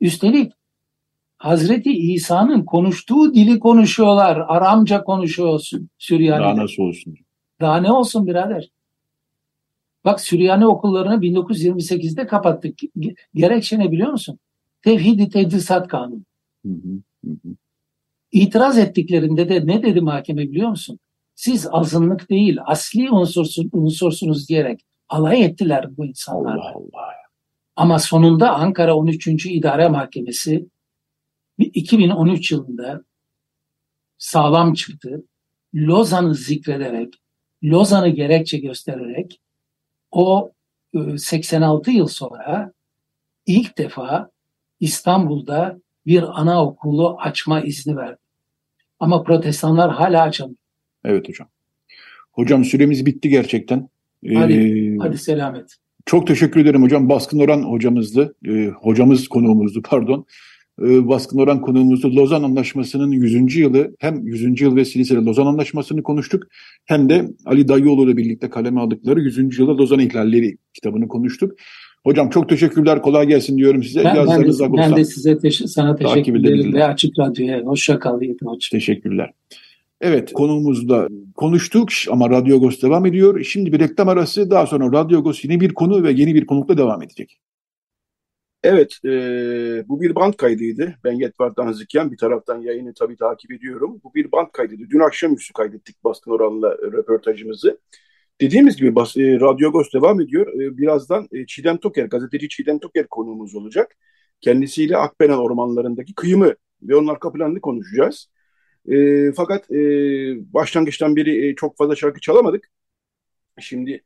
Üstelik 0.00 0.52
Hazreti 1.38 1.90
İsa'nın 1.90 2.64
konuştuğu 2.64 3.34
dili 3.34 3.58
konuşuyorlar. 3.58 4.44
Aramca 4.48 5.04
konuşuyorsun 5.04 5.90
Süryaniler. 5.98 6.48
Daha 6.48 6.56
nasıl 6.56 6.82
olsun? 6.82 7.14
Daha 7.60 7.76
ne 7.76 7.92
olsun 7.92 8.26
birader? 8.26 8.70
Bak 10.04 10.20
Süryani 10.20 10.66
okullarını 10.66 11.14
1928'de 11.14 12.26
kapattık. 12.26 12.78
Gerekçe 13.34 13.78
ne 13.78 13.92
biliyor 13.92 14.10
musun? 14.10 14.38
Tevhid-i 14.82 15.28
Tedrisat 15.28 15.88
Kanunu. 15.88 16.22
Hı 16.66 16.72
hı, 16.72 17.30
hı. 17.30 17.56
İtiraz 18.32 18.78
ettiklerinde 18.78 19.48
de 19.48 19.66
ne 19.66 19.82
dedi 19.82 20.00
mahkeme 20.00 20.42
biliyor 20.42 20.68
musun? 20.68 20.98
Siz 21.34 21.68
azınlık 21.70 22.30
değil 22.30 22.58
asli 22.64 23.10
unsursun, 23.10 23.70
unsursunuz 23.72 24.48
diyerek 24.48 24.80
alay 25.08 25.44
ettiler 25.44 25.96
bu 25.96 26.06
insanlar. 26.06 26.56
Allah 26.56 26.72
Allah. 26.74 27.12
Ama 27.76 27.98
sonunda 27.98 28.54
Ankara 28.54 28.96
13. 28.96 29.46
İdare 29.46 29.88
Mahkemesi 29.88 30.68
2013 31.58 32.52
yılında 32.52 33.04
sağlam 34.18 34.74
çıktı. 34.74 35.24
Lozan'ı 35.74 36.34
zikrederek, 36.34 37.14
Lozan'ı 37.64 38.08
gerekçe 38.08 38.58
göstererek 38.58 39.40
o 40.10 40.52
86 41.16 41.90
e, 41.90 41.94
yıl 41.94 42.06
sonra 42.06 42.72
ilk 43.46 43.78
defa 43.78 44.30
İstanbul'da 44.80 45.80
bir 46.06 46.40
anaokulu 46.40 47.16
açma 47.18 47.60
izni 47.60 47.96
verdi. 47.96 48.18
Ama 49.00 49.22
protestanlar 49.22 49.90
hala 49.90 50.22
açamıyor. 50.22 50.56
Evet 51.04 51.28
hocam. 51.28 51.48
Hocam 52.32 52.64
süremiz 52.64 53.06
bitti 53.06 53.28
gerçekten. 53.28 53.88
Hadi, 54.34 54.52
ee, 54.52 54.96
hadi 54.98 55.18
selamet. 55.18 55.76
Çok 56.06 56.26
teşekkür 56.26 56.60
ederim 56.60 56.82
hocam. 56.82 57.08
Baskın 57.08 57.38
Oran 57.38 57.62
hocamızdı. 57.62 58.34
Ee, 58.48 58.70
hocamız 58.80 59.28
konuğumuzdu 59.28 59.82
pardon. 59.82 60.26
Ee, 60.82 61.08
Baskın 61.08 61.38
Oran 61.38 61.60
konuğumuzdu. 61.60 62.16
Lozan 62.16 62.42
Anlaşması'nın 62.42 63.10
100. 63.12 63.56
yılı 63.56 63.96
hem 63.98 64.26
100. 64.26 64.60
yıl 64.60 64.76
vesilesiyle 64.76 65.20
Lozan 65.20 65.46
Anlaşması'nı 65.46 66.02
konuştuk. 66.02 66.42
Hem 66.84 67.08
de 67.08 67.28
Ali 67.44 67.68
Dayıoğlu 67.68 68.04
ile 68.04 68.16
birlikte 68.16 68.50
kaleme 68.50 68.80
aldıkları 68.80 69.20
100. 69.20 69.58
yılda 69.58 69.76
Lozan 69.76 70.00
İhlalleri 70.00 70.58
kitabını 70.74 71.08
konuştuk. 71.08 71.52
Hocam 72.06 72.30
çok 72.30 72.48
teşekkürler. 72.48 73.02
Kolay 73.02 73.26
gelsin 73.26 73.58
diyorum 73.58 73.82
size. 73.82 74.04
Ben, 74.04 74.16
ben, 74.16 74.42
de, 74.42 74.76
ben 74.76 74.96
de 74.96 75.04
size 75.04 75.38
teş 75.38 75.56
sana 75.56 75.96
teşekkür 75.96 76.40
ederim 76.40 76.74
ve 76.74 76.84
Açık 76.84 77.18
Radyo'ya. 77.18 77.62
Hoşça 77.62 77.98
kal. 77.98 78.20
Teşekkürler. 78.70 79.32
Evet 80.00 80.32
konuğumuzda 80.32 81.08
konuştuk 81.34 81.88
ama 82.10 82.30
Radyo 82.30 82.56
Agos 82.56 82.82
devam 82.82 83.06
ediyor. 83.06 83.44
Şimdi 83.44 83.72
bir 83.72 83.80
reklam 83.80 84.08
arası 84.08 84.50
daha 84.50 84.66
sonra 84.66 84.98
Radyo 84.98 85.18
Agos 85.18 85.44
yeni 85.44 85.60
bir 85.60 85.74
konu 85.74 86.02
ve 86.02 86.12
yeni 86.12 86.34
bir 86.34 86.46
konukla 86.46 86.78
devam 86.78 87.02
edecek. 87.02 87.38
Evet, 88.64 88.98
e, 89.04 89.08
bu 89.88 90.00
bir 90.00 90.14
band 90.14 90.34
kaydıydı. 90.34 90.94
Ben 91.04 91.12
Yetvar'dan 91.12 91.72
Zikyan 91.72 92.12
bir 92.12 92.16
taraftan 92.16 92.60
yayını 92.60 92.94
tabii 92.94 93.16
takip 93.16 93.52
ediyorum. 93.52 94.00
Bu 94.04 94.14
bir 94.14 94.32
band 94.32 94.48
kaydıydı. 94.52 94.82
Dün 94.90 95.00
akşamüstü 95.00 95.52
kaydettik 95.52 96.04
Baskın 96.04 96.30
Oran'la 96.30 96.72
röportajımızı. 96.72 97.78
Dediğimiz 98.40 98.76
gibi 98.76 98.94
bas, 98.94 99.16
e, 99.16 99.40
Radyo 99.40 99.68
Agos 99.68 99.92
devam 99.94 100.20
ediyor. 100.20 100.46
E, 100.62 100.78
birazdan 100.78 101.28
e, 101.32 101.46
Çiğdem 101.46 101.76
Toker, 101.76 102.04
gazeteci 102.04 102.48
Çiğdem 102.48 102.78
Toker 102.78 103.06
konuğumuz 103.06 103.54
olacak. 103.54 103.96
Kendisiyle 104.40 104.96
Akbelen 104.96 105.38
ormanlarındaki 105.38 106.14
kıyımı 106.14 106.54
ve 106.82 106.96
onun 106.96 107.08
arka 107.08 107.32
planını 107.32 107.60
konuşacağız. 107.60 108.28
E, 108.88 109.32
fakat 109.32 109.70
e, 109.70 109.76
başlangıçtan 110.54 111.16
beri 111.16 111.48
e, 111.48 111.54
çok 111.54 111.76
fazla 111.76 111.96
şarkı 111.96 112.20
çalamadık. 112.20 112.70
Şimdi 113.60 114.02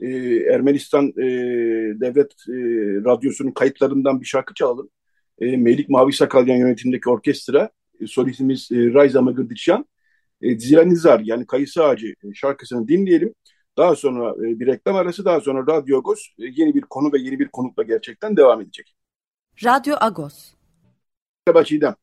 e, 0.00 0.08
Ermenistan 0.36 1.08
e, 1.08 1.24
Devlet 2.00 2.32
e, 2.48 2.54
Radyosu'nun 3.04 3.50
kayıtlarından 3.50 4.20
bir 4.20 4.26
şarkı 4.26 4.54
çalalım. 4.54 4.90
E, 5.40 5.56
Melik 5.56 5.88
Mavi 5.88 6.12
Sakalyan 6.12 6.56
yönetimindeki 6.56 7.10
orkestra, 7.10 7.70
e, 8.00 8.06
solistimiz 8.06 8.68
e, 8.72 8.76
Rayza 8.94 9.22
Magırdişyan, 9.22 9.86
e, 10.42 10.58
Zira 10.58 10.84
Nizar 10.84 11.20
yani 11.20 11.46
Kayısı 11.46 11.84
Ağacı 11.84 12.06
e, 12.06 12.34
şarkısını 12.34 12.88
dinleyelim. 12.88 13.34
Daha 13.76 13.96
sonra 13.96 14.30
e, 14.30 14.60
bir 14.60 14.66
reklam 14.66 14.96
arası, 14.96 15.24
daha 15.24 15.40
sonra 15.40 15.74
Radyo 15.74 15.98
Agos 15.98 16.26
e, 16.38 16.44
yeni 16.44 16.74
bir 16.74 16.80
konu 16.80 17.12
ve 17.12 17.18
yeni 17.18 17.38
bir 17.38 17.48
konukla 17.48 17.82
gerçekten 17.82 18.36
devam 18.36 18.60
edecek. 18.60 18.96
Radyo 19.64 19.96
Agos. 20.00 20.52
Merhaba 21.46 21.64
Çiğdem. 21.64 21.94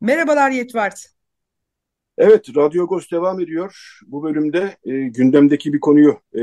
Merhabalar 0.00 0.50
Yetvart. 0.50 1.06
Evet, 2.18 2.56
Radyo 2.56 2.84
Agos 2.84 3.10
devam 3.10 3.40
ediyor. 3.40 4.00
Bu 4.06 4.22
bölümde 4.22 4.76
e, 4.84 4.92
gündemdeki 4.92 5.72
bir 5.72 5.80
konuyu 5.80 6.18
e, 6.34 6.42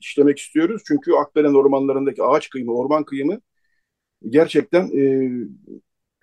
işlemek 0.00 0.38
istiyoruz. 0.38 0.82
Çünkü 0.86 1.12
Akbelen 1.12 1.54
ormanlarındaki 1.54 2.22
ağaç 2.22 2.50
kıyımı, 2.50 2.74
orman 2.74 3.04
kıyımı 3.04 3.40
gerçekten 4.28 4.82
e, 4.98 5.30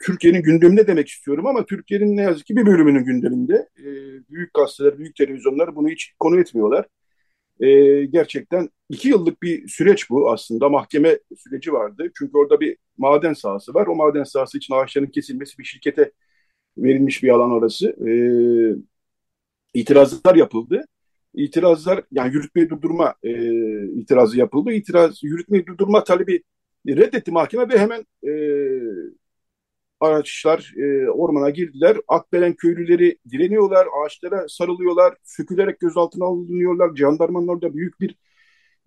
Türkiye'nin 0.04 0.44
gündeminde 0.44 0.88
demek 0.88 1.08
istiyorum 1.08 1.46
ama 1.46 1.66
Türkiye'nin 1.66 2.18
ne 2.18 2.22
yazık 2.22 2.46
ki 2.46 2.56
bir 2.56 2.66
bölümünün 2.66 3.06
gündeminde. 3.06 3.70
E, 3.80 3.86
büyük 4.30 4.54
gazeteler, 4.54 4.98
büyük 4.98 5.16
televizyonlar 5.16 5.76
bunu 5.76 5.90
hiç 5.90 6.14
konu 6.20 6.40
etmiyorlar. 6.40 6.86
E, 7.62 8.06
gerçekten 8.06 8.70
iki 8.90 9.10
yıllık 9.10 9.44
bir 9.44 9.68
süreç 9.68 10.10
bu 10.10 10.32
aslında. 10.32 10.70
Mahkeme 10.70 11.20
süreci 11.38 11.74
vardı. 11.74 12.12
Çünkü 12.18 12.38
orada 12.38 12.60
bir 12.60 12.78
maden 12.98 13.34
sahası 13.34 13.74
var. 13.74 13.88
O 13.88 13.96
maden 13.96 14.24
sahası 14.24 14.58
için 14.58 14.74
ağaçların 14.74 15.08
kesilmesi 15.08 15.58
bir 15.60 15.64
şirkete 15.64 16.12
verilmiş 16.78 17.24
bir 17.24 17.30
alan 17.30 17.52
orası. 17.52 17.90
E, 18.08 18.12
itirazlar 19.74 20.36
yapıldı. 20.36 20.86
İtirazlar 21.34 22.04
yani 22.12 22.34
yürütmeyi 22.34 22.70
durdurma 22.70 23.16
e, 23.24 23.32
itirazı 23.88 24.38
yapıldı. 24.38 24.72
İtiraz 24.72 25.24
yürütmeyi 25.24 25.66
durdurma 25.68 26.04
talebi 26.04 26.44
reddetti 26.88 27.32
mahkeme 27.32 27.70
ve 27.70 27.80
hemen 27.80 28.06
e, 28.28 28.32
araçlar 30.02 30.74
e, 30.78 31.10
ormana 31.10 31.50
girdiler. 31.50 31.98
Akbelen 32.08 32.54
köylüleri 32.54 33.18
direniyorlar, 33.32 33.88
ağaçlara 34.04 34.48
sarılıyorlar, 34.48 35.16
sökülerek 35.24 35.80
gözaltına 35.80 36.26
alınıyorlar. 36.26 36.96
Jandarmanın 36.96 37.48
orada 37.48 37.74
büyük 37.74 38.02
bir 38.02 38.16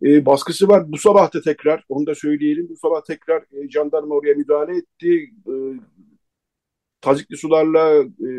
e, 0.02 0.26
baskısı 0.26 0.68
var. 0.68 0.92
Bu 0.92 0.98
sabah 0.98 1.34
da 1.34 1.40
tekrar, 1.40 1.84
onu 1.88 2.06
da 2.06 2.14
söyleyelim, 2.14 2.68
bu 2.68 2.76
sabah 2.76 3.04
tekrar 3.04 3.42
e, 3.42 3.68
jandarma 3.70 4.14
oraya 4.14 4.34
müdahale 4.34 4.76
etti. 4.76 5.30
E, 5.46 5.54
tazikli 7.00 7.36
sularla, 7.36 7.94
e, 8.02 8.30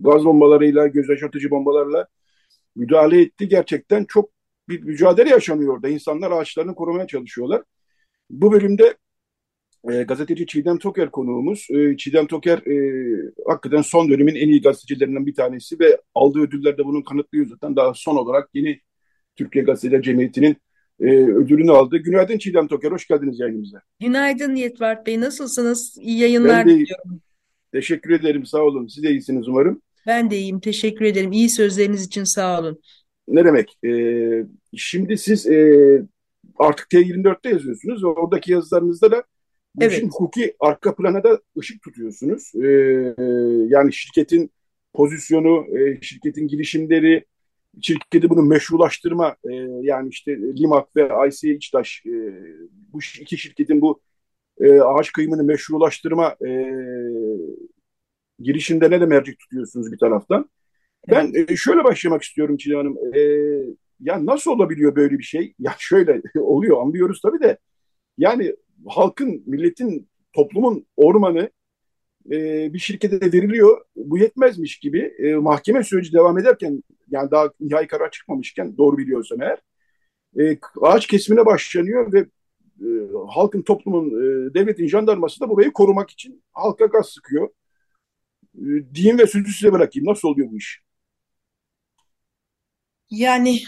gaz 0.00 0.24
bombalarıyla, 0.24 0.86
göz 0.86 1.08
yaşartıcı 1.08 1.50
bombalarla 1.50 2.06
müdahale 2.76 3.20
etti. 3.20 3.48
Gerçekten 3.48 4.04
çok 4.04 4.30
bir 4.68 4.82
mücadele 4.82 5.28
yaşanıyor 5.30 5.74
orada. 5.74 5.88
İnsanlar 5.88 6.30
ağaçlarını 6.30 6.74
korumaya 6.74 7.06
çalışıyorlar. 7.06 7.62
Bu 8.30 8.52
bölümde 8.52 8.94
e, 9.90 10.02
gazeteci 10.02 10.46
Çiğdem 10.46 10.78
Toker 10.78 11.10
konuğumuz. 11.10 11.66
E, 11.70 11.96
Çiğdem 11.96 12.26
Toker 12.26 12.58
e, 12.58 12.76
hakikaten 13.46 13.82
son 13.82 14.10
dönemin 14.10 14.34
en 14.34 14.48
iyi 14.48 14.62
gazetecilerinden 14.62 15.26
bir 15.26 15.34
tanesi 15.34 15.80
ve 15.80 16.00
aldığı 16.14 16.40
ödüller 16.40 16.78
de 16.78 16.84
bunun 16.84 17.02
kanıtlıyor 17.02 17.46
zaten. 17.46 17.76
Daha 17.76 17.94
son 17.94 18.16
olarak 18.16 18.48
yeni 18.54 18.80
Türkiye 19.36 19.64
Gazeteler 19.64 20.02
Cemiyeti'nin 20.02 20.56
e, 21.00 21.06
ödülünü 21.14 21.72
aldı. 21.72 21.96
Günaydın 21.96 22.38
Çiğdem 22.38 22.68
Toker, 22.68 22.92
hoş 22.92 23.06
geldiniz 23.06 23.40
yayınımıza. 23.40 23.82
Günaydın 24.00 24.54
Yetvart 24.54 25.06
Bey, 25.06 25.20
nasılsınız? 25.20 25.98
İyi 26.00 26.18
yayınlar 26.18 26.66
ben 26.66 26.74
de, 26.74 26.80
diliyorum. 26.80 27.20
Teşekkür 27.72 28.10
ederim, 28.10 28.46
sağ 28.46 28.62
olun. 28.62 28.86
Siz 28.86 29.02
de 29.04 29.10
iyisiniz 29.10 29.48
umarım. 29.48 29.82
Ben 30.06 30.30
de 30.30 30.38
iyiyim, 30.38 30.60
teşekkür 30.60 31.04
ederim. 31.04 31.32
İyi 31.32 31.48
sözleriniz 31.48 32.06
için 32.06 32.24
sağ 32.24 32.60
olun. 32.60 32.80
Ne 33.28 33.44
demek? 33.44 33.78
E, 33.84 33.90
şimdi 34.76 35.18
siz 35.18 35.46
e, 35.46 36.02
artık 36.58 36.86
T24'te 36.90 37.50
yazıyorsunuz 37.50 38.04
ve 38.04 38.06
oradaki 38.06 38.52
yazılarınızda 38.52 39.10
da 39.10 39.24
bu 39.80 39.84
evet. 39.84 39.92
işin 39.92 40.08
hukuki 40.08 40.54
arka 40.60 40.94
plana 40.94 41.24
da 41.24 41.40
ışık 41.58 41.82
tutuyorsunuz. 41.82 42.52
Ee, 42.54 42.68
yani 43.68 43.92
şirketin 43.92 44.50
pozisyonu, 44.94 45.78
e, 45.78 46.00
şirketin 46.00 46.48
girişimleri, 46.48 47.24
şirketi 47.80 48.30
bunu 48.30 48.42
meşrulaştırma 48.42 49.36
e, 49.50 49.54
yani 49.82 50.08
işte 50.08 50.38
Limak 50.38 50.96
ve 50.96 51.04
ICA 51.04 51.48
İçtaş 51.48 52.02
e, 52.06 52.12
bu 52.92 52.98
iki 53.20 53.38
şirketin 53.38 53.80
bu 53.80 54.00
e, 54.60 54.80
ağaç 54.80 55.12
kıyımını 55.12 55.44
meşrulaştırma 55.44 56.36
e, 56.46 56.72
girişimde 58.38 58.90
ne 58.90 59.00
de 59.00 59.06
mercek 59.06 59.38
tutuyorsunuz 59.38 59.92
bir 59.92 59.98
taraftan. 59.98 60.50
Ben 61.10 61.32
e, 61.34 61.56
şöyle 61.56 61.84
başlamak 61.84 62.22
istiyorum 62.22 62.56
Çiğdem 62.56 62.78
Hanım. 62.78 62.96
E, 63.14 63.20
ya 64.00 64.26
nasıl 64.26 64.50
olabiliyor 64.50 64.96
böyle 64.96 65.18
bir 65.18 65.24
şey? 65.24 65.54
Ya 65.58 65.74
şöyle 65.78 66.22
oluyor 66.40 66.82
anlıyoruz 66.82 67.20
tabii 67.20 67.40
de. 67.40 67.58
Yani 68.18 68.54
halkın, 68.86 69.42
milletin, 69.46 70.08
toplumun 70.32 70.86
ormanı 70.96 71.50
e, 72.30 72.72
bir 72.74 72.78
şirkete 72.78 73.20
veriliyor. 73.32 73.84
Bu 73.96 74.18
yetmezmiş 74.18 74.78
gibi 74.78 75.14
e, 75.18 75.34
mahkeme 75.34 75.84
süreci 75.84 76.12
devam 76.12 76.38
ederken 76.38 76.82
yani 77.10 77.30
daha 77.30 77.50
nihai 77.60 77.86
karar 77.86 78.10
çıkmamışken 78.10 78.76
doğru 78.78 78.98
biliyorsam 78.98 79.42
eğer 79.42 79.58
e, 80.38 80.58
ağaç 80.82 81.06
kesimine 81.06 81.46
başlanıyor 81.46 82.12
ve 82.12 82.18
e, 82.80 82.88
halkın, 83.28 83.62
toplumun, 83.62 84.06
e, 84.08 84.54
devletin 84.54 84.86
jandarması 84.86 85.40
da 85.40 85.50
burayı 85.50 85.72
korumak 85.72 86.10
için 86.10 86.42
halka 86.52 86.86
gaz 86.86 87.08
sıkıyor. 87.08 87.48
E, 88.54 88.94
diyeyim 88.94 89.18
ve 89.18 89.26
sözü 89.26 89.52
size 89.52 89.72
bırakayım. 89.72 90.08
Nasıl 90.08 90.28
oluyor 90.28 90.50
bu 90.50 90.56
iş? 90.56 90.80
Yani 93.10 93.62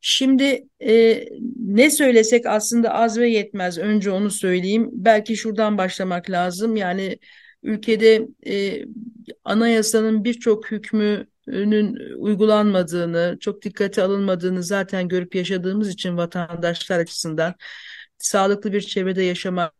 Şimdi 0.00 0.68
e, 0.80 1.24
ne 1.56 1.90
söylesek 1.90 2.46
aslında 2.46 2.94
az 2.94 3.18
ve 3.18 3.28
yetmez. 3.30 3.78
Önce 3.78 4.10
onu 4.10 4.30
söyleyeyim. 4.30 4.88
Belki 4.92 5.36
şuradan 5.36 5.78
başlamak 5.78 6.30
lazım. 6.30 6.76
Yani 6.76 7.18
ülkede 7.62 8.28
e, 8.46 8.84
anayasanın 9.44 10.24
birçok 10.24 10.70
hükmünün 10.70 12.16
uygulanmadığını, 12.18 13.36
çok 13.40 13.62
dikkate 13.62 14.02
alınmadığını 14.02 14.62
zaten 14.62 15.08
görüp 15.08 15.34
yaşadığımız 15.34 15.88
için 15.88 16.16
vatandaşlar 16.16 16.98
açısından 16.98 17.54
sağlıklı 18.18 18.72
bir 18.72 18.80
çevrede 18.80 19.22
yaşamak, 19.22 19.74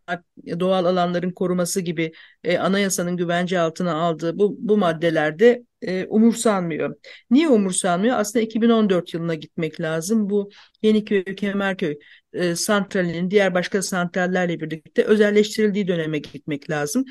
doğal 0.61 0.85
alanların 0.85 1.31
koruması 1.31 1.81
gibi 1.81 2.13
e, 2.45 2.59
anayasanın 2.59 3.17
güvence 3.17 3.61
altına 3.61 3.95
aldığı 3.95 4.39
bu, 4.39 4.57
bu 4.59 4.77
maddelerde 4.77 5.65
e, 5.83 6.07
umursanmıyor. 6.07 6.97
Niye 7.31 7.49
umursanmıyor? 7.49 8.19
Aslında 8.19 8.45
2014 8.45 9.15
yılına 9.15 9.35
gitmek 9.35 9.81
lazım. 9.81 10.31
Bu 10.31 10.51
Yeniköy, 10.83 11.25
Kemerköy 11.25 11.99
e, 12.33 12.55
santralinin 12.57 13.31
diğer 13.31 13.55
başka 13.55 13.83
santrallerle 13.83 14.61
birlikte 14.61 15.05
özelleştirildiği 15.05 15.89
döneme 15.89 16.19
gitmek 16.19 16.71
lazım. 16.71 17.05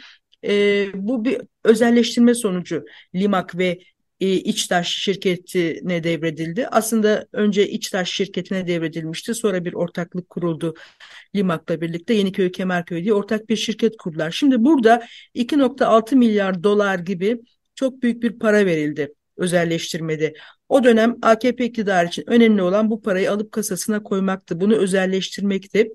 E, 0.46 0.86
bu 0.94 1.26
bir 1.26 1.42
özelleştirme 1.64 2.34
sonucu 2.34 2.86
Limak 3.16 3.58
ve 3.58 3.80
e, 4.20 4.34
İçtaş 4.34 4.88
şirketine 4.88 6.04
devredildi. 6.04 6.68
Aslında 6.68 7.28
önce 7.34 7.70
İçtaş 7.70 8.12
şirketine 8.12 8.68
devredilmişti. 8.68 9.36
Sonra 9.36 9.66
bir 9.66 9.74
ortaklık 9.74 10.30
kuruldu 10.30 10.74
Limak'la 11.36 11.82
birlikte 11.82 12.14
Yeniköy 12.14 12.52
Kemerköy 12.52 13.04
diye 13.04 13.14
ortak 13.14 13.50
bir 13.50 13.56
şirket 13.56 13.98
kurdular. 13.98 14.32
Şimdi 14.32 14.64
burada 14.64 15.04
2.6 15.36 16.16
milyar 16.16 16.64
dolar 16.64 17.00
gibi 17.00 17.40
çok 17.80 18.02
büyük 18.02 18.24
bir 18.24 18.40
para 18.40 18.66
verildi 18.66 19.14
özelleştirmede. 19.38 20.34
O 20.70 20.84
dönem 20.84 21.18
AKP 21.22 21.66
iktidarı 21.66 22.08
için 22.08 22.24
önemli 22.28 22.62
olan 22.62 22.90
bu 22.90 23.02
parayı 23.02 23.32
alıp 23.32 23.52
kasasına 23.52 24.04
koymaktı. 24.04 24.62
Bunu 24.62 24.76
özelleştirmekti. 24.76 25.90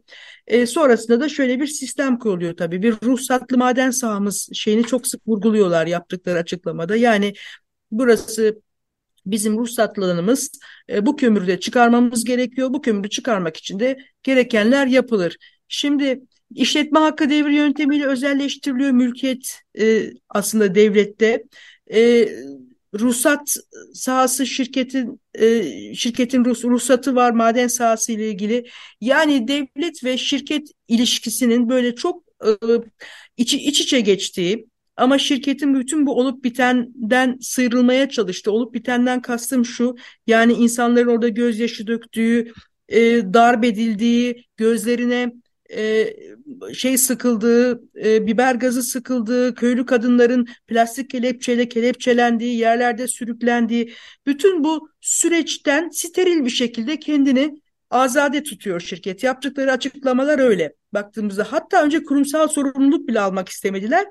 E, 0.46 0.66
sonrasında 0.66 1.20
da 1.20 1.28
şöyle 1.28 1.60
bir 1.60 1.66
sistem 1.66 2.18
kuruluyor 2.18 2.56
tabii. 2.56 2.82
Bir 2.82 2.94
ruhsatlı 3.02 3.58
maden 3.58 3.90
sahamız 3.90 4.48
şeyini 4.54 4.84
çok 4.84 5.06
sık 5.06 5.28
vurguluyorlar 5.28 5.86
yaptıkları 5.86 6.38
açıklamada. 6.38 6.96
Yani 6.96 7.32
burası 7.90 8.60
bizim 9.26 9.58
ruhsatlı 9.58 10.04
alanımız. 10.04 10.50
E, 10.90 11.06
bu 11.06 11.16
kömürü 11.16 11.46
de 11.46 11.60
çıkarmamız 11.60 12.24
gerekiyor. 12.24 12.70
Bu 12.72 12.82
kömürü 12.82 13.10
çıkarmak 13.10 13.56
için 13.56 13.80
de 13.80 13.98
gerekenler 14.22 14.86
yapılır. 14.86 15.36
Şimdi 15.68 16.20
işletme 16.54 16.98
hakkı 16.98 17.30
devri 17.30 17.54
yöntemiyle 17.54 18.06
özelleştiriliyor 18.06 18.90
mülkiyet 18.90 19.60
e, 19.78 20.10
aslında 20.28 20.74
devlette. 20.74 21.42
E, 21.92 22.28
ruhsat 23.00 23.56
sahası 23.94 24.46
şirketin 24.46 25.20
e, 25.34 25.64
şirketin 25.94 26.44
ruh, 26.44 26.64
ruhsatı 26.64 27.14
var 27.14 27.30
maden 27.30 27.68
sahası 27.68 28.12
ile 28.12 28.28
ilgili. 28.30 28.64
Yani 29.00 29.48
devlet 29.48 30.04
ve 30.04 30.18
şirket 30.18 30.68
ilişkisinin 30.88 31.68
böyle 31.68 31.94
çok 31.94 32.24
e, 32.44 32.48
iç, 33.36 33.54
iç 33.54 33.80
içe 33.80 34.00
geçtiği 34.00 34.66
ama 34.96 35.18
şirketin 35.18 35.74
bütün 35.80 36.06
bu 36.06 36.18
olup 36.20 36.44
bitenden 36.44 37.38
sıyrılmaya 37.40 38.08
çalıştı. 38.08 38.52
Olup 38.52 38.74
bitenden 38.74 39.22
kastım 39.22 39.64
şu 39.64 39.96
yani 40.26 40.52
insanların 40.52 41.08
orada 41.08 41.28
gözyaşı 41.28 41.86
döktüğü, 41.86 42.52
e, 42.88 43.00
darp 43.34 43.64
edildiği, 43.64 44.44
gözlerine 44.56 45.32
e, 45.76 46.16
şey 46.74 46.98
sıkıldığı, 46.98 47.82
e, 48.04 48.26
biber 48.26 48.54
gazı 48.54 48.82
sıkıldığı, 48.82 49.54
köylü 49.54 49.86
kadınların 49.86 50.46
plastik 50.66 51.10
kelepçeyle 51.10 51.68
kelepçelendiği, 51.68 52.58
yerlerde 52.58 53.08
sürüklendiği, 53.08 53.92
bütün 54.26 54.64
bu 54.64 54.88
süreçten 55.00 55.88
steril 55.88 56.44
bir 56.44 56.50
şekilde 56.50 56.98
kendini 56.98 57.60
azade 57.90 58.42
tutuyor 58.42 58.80
şirket. 58.80 59.22
Yaptıkları 59.22 59.72
açıklamalar 59.72 60.38
öyle. 60.38 60.74
Baktığımızda 60.94 61.46
hatta 61.52 61.84
önce 61.84 62.04
kurumsal 62.04 62.48
sorumluluk 62.48 63.08
bile 63.08 63.20
almak 63.20 63.48
istemediler 63.48 64.06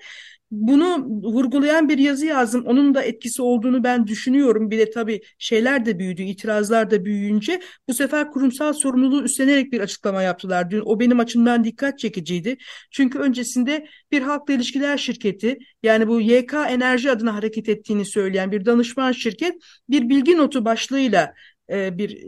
bunu 0.53 1.05
vurgulayan 1.33 1.89
bir 1.89 1.97
yazı 1.97 2.25
yazdım. 2.25 2.65
Onun 2.65 2.95
da 2.95 3.03
etkisi 3.03 3.41
olduğunu 3.41 3.83
ben 3.83 4.07
düşünüyorum. 4.07 4.71
Bir 4.71 4.79
de 4.79 4.91
tabii 4.91 5.21
şeyler 5.37 5.85
de 5.85 5.99
büyüdü, 5.99 6.21
itirazlar 6.21 6.91
da 6.91 7.05
büyüyünce 7.05 7.61
bu 7.89 7.93
sefer 7.93 8.31
kurumsal 8.31 8.73
sorumluluğu 8.73 9.23
üstlenerek 9.23 9.71
bir 9.71 9.79
açıklama 9.79 10.21
yaptılar. 10.21 10.71
Dün 10.71 10.81
o 10.85 10.99
benim 10.99 11.19
açımdan 11.19 11.63
dikkat 11.63 11.99
çekiciydi. 11.99 12.57
Çünkü 12.91 13.19
öncesinde 13.19 13.87
bir 14.11 14.21
halkla 14.21 14.53
ilişkiler 14.53 14.97
şirketi 14.97 15.57
yani 15.83 16.07
bu 16.07 16.21
YK 16.21 16.53
Enerji 16.53 17.11
adına 17.11 17.35
hareket 17.35 17.69
ettiğini 17.69 18.05
söyleyen 18.05 18.51
bir 18.51 18.65
danışman 18.65 19.11
şirket 19.11 19.55
bir 19.89 20.09
bilgi 20.09 20.37
notu 20.37 20.65
başlığıyla 20.65 21.33
e, 21.69 21.97
bir 21.97 22.23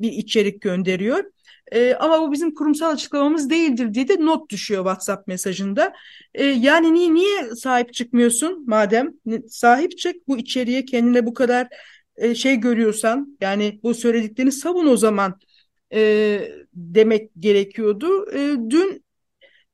bir 0.00 0.12
içerik 0.12 0.60
gönderiyor. 0.60 1.24
E, 1.72 1.94
ama 1.94 2.20
bu 2.20 2.32
bizim 2.32 2.54
kurumsal 2.54 2.90
açıklamamız 2.90 3.50
değildir 3.50 3.94
diye 3.94 4.08
de 4.08 4.16
not 4.20 4.50
düşüyor 4.50 4.84
WhatsApp 4.84 5.28
mesajında. 5.28 5.92
E, 6.34 6.44
yani 6.44 6.94
niye, 6.94 7.14
niye 7.14 7.54
sahip 7.54 7.94
çıkmıyorsun 7.94 8.64
madem? 8.66 9.12
Sahip 9.48 9.98
çık 9.98 10.28
bu 10.28 10.38
içeriğe 10.38 10.84
kendine 10.84 11.26
bu 11.26 11.34
kadar 11.34 11.68
e, 12.16 12.34
şey 12.34 12.56
görüyorsan 12.56 13.38
yani 13.40 13.80
bu 13.82 13.94
söylediklerini 13.94 14.52
savun 14.52 14.86
o 14.86 14.96
zaman 14.96 15.40
e, 15.92 16.40
demek 16.74 17.30
gerekiyordu. 17.38 18.32
E, 18.32 18.56
dün 18.70 19.04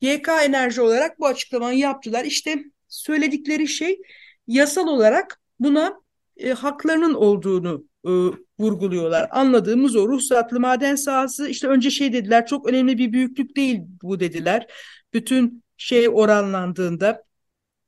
YK 0.01 0.29
Enerji 0.29 0.81
olarak 0.81 1.21
bu 1.21 1.27
açıklamayı 1.27 1.79
yaptılar. 1.79 2.25
İşte 2.25 2.65
söyledikleri 2.89 3.69
şey 3.69 4.03
yasal 4.47 4.89
olarak 4.89 5.41
buna 5.61 5.95
e, 6.37 6.51
haklarının 6.51 7.15
olduğunu 7.15 7.85
e, 8.05 8.11
vurguluyorlar. 8.59 9.29
Anladığımız 9.31 9.97
o 9.97 10.09
ruhsatlı 10.09 10.61
maden 10.61 10.95
sahası 10.95 11.49
işte 11.49 11.69
önce 11.69 11.91
şey 11.91 12.13
dediler 12.13 12.47
çok 12.47 12.69
önemli 12.69 12.99
bir 12.99 13.13
büyüklük 13.13 13.57
değil 13.57 13.81
bu 14.03 14.21
dediler. 14.21 14.67
Bütün 15.13 15.65
şey 15.77 16.09
oranlandığında 16.09 17.25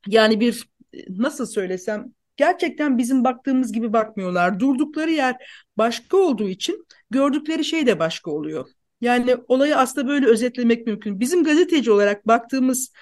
yani 0.07 0.41
bir 0.41 0.69
nasıl 1.09 1.47
söylesem 1.47 2.07
gerçekten 2.37 2.99
bizim 2.99 3.25
baktığımız 3.25 3.73
gibi 3.73 3.93
bakmıyorlar. 3.93 4.61
Durdukları 4.61 5.11
yer 5.11 5.37
başka 5.77 6.17
olduğu 6.17 6.49
için 6.49 6.87
gördükleri 7.11 7.65
şey 7.65 7.87
de 7.87 7.99
başka 7.99 8.31
oluyor. 8.31 8.69
Yani 9.01 9.37
olayı 9.49 9.77
aslında 9.77 10.09
böyle 10.09 10.27
özetlemek 10.27 10.87
mümkün. 10.87 11.21
Bizim 11.21 11.45
gazeteci 11.45 11.91
olarak 11.91 12.27
baktığımız 12.27 12.93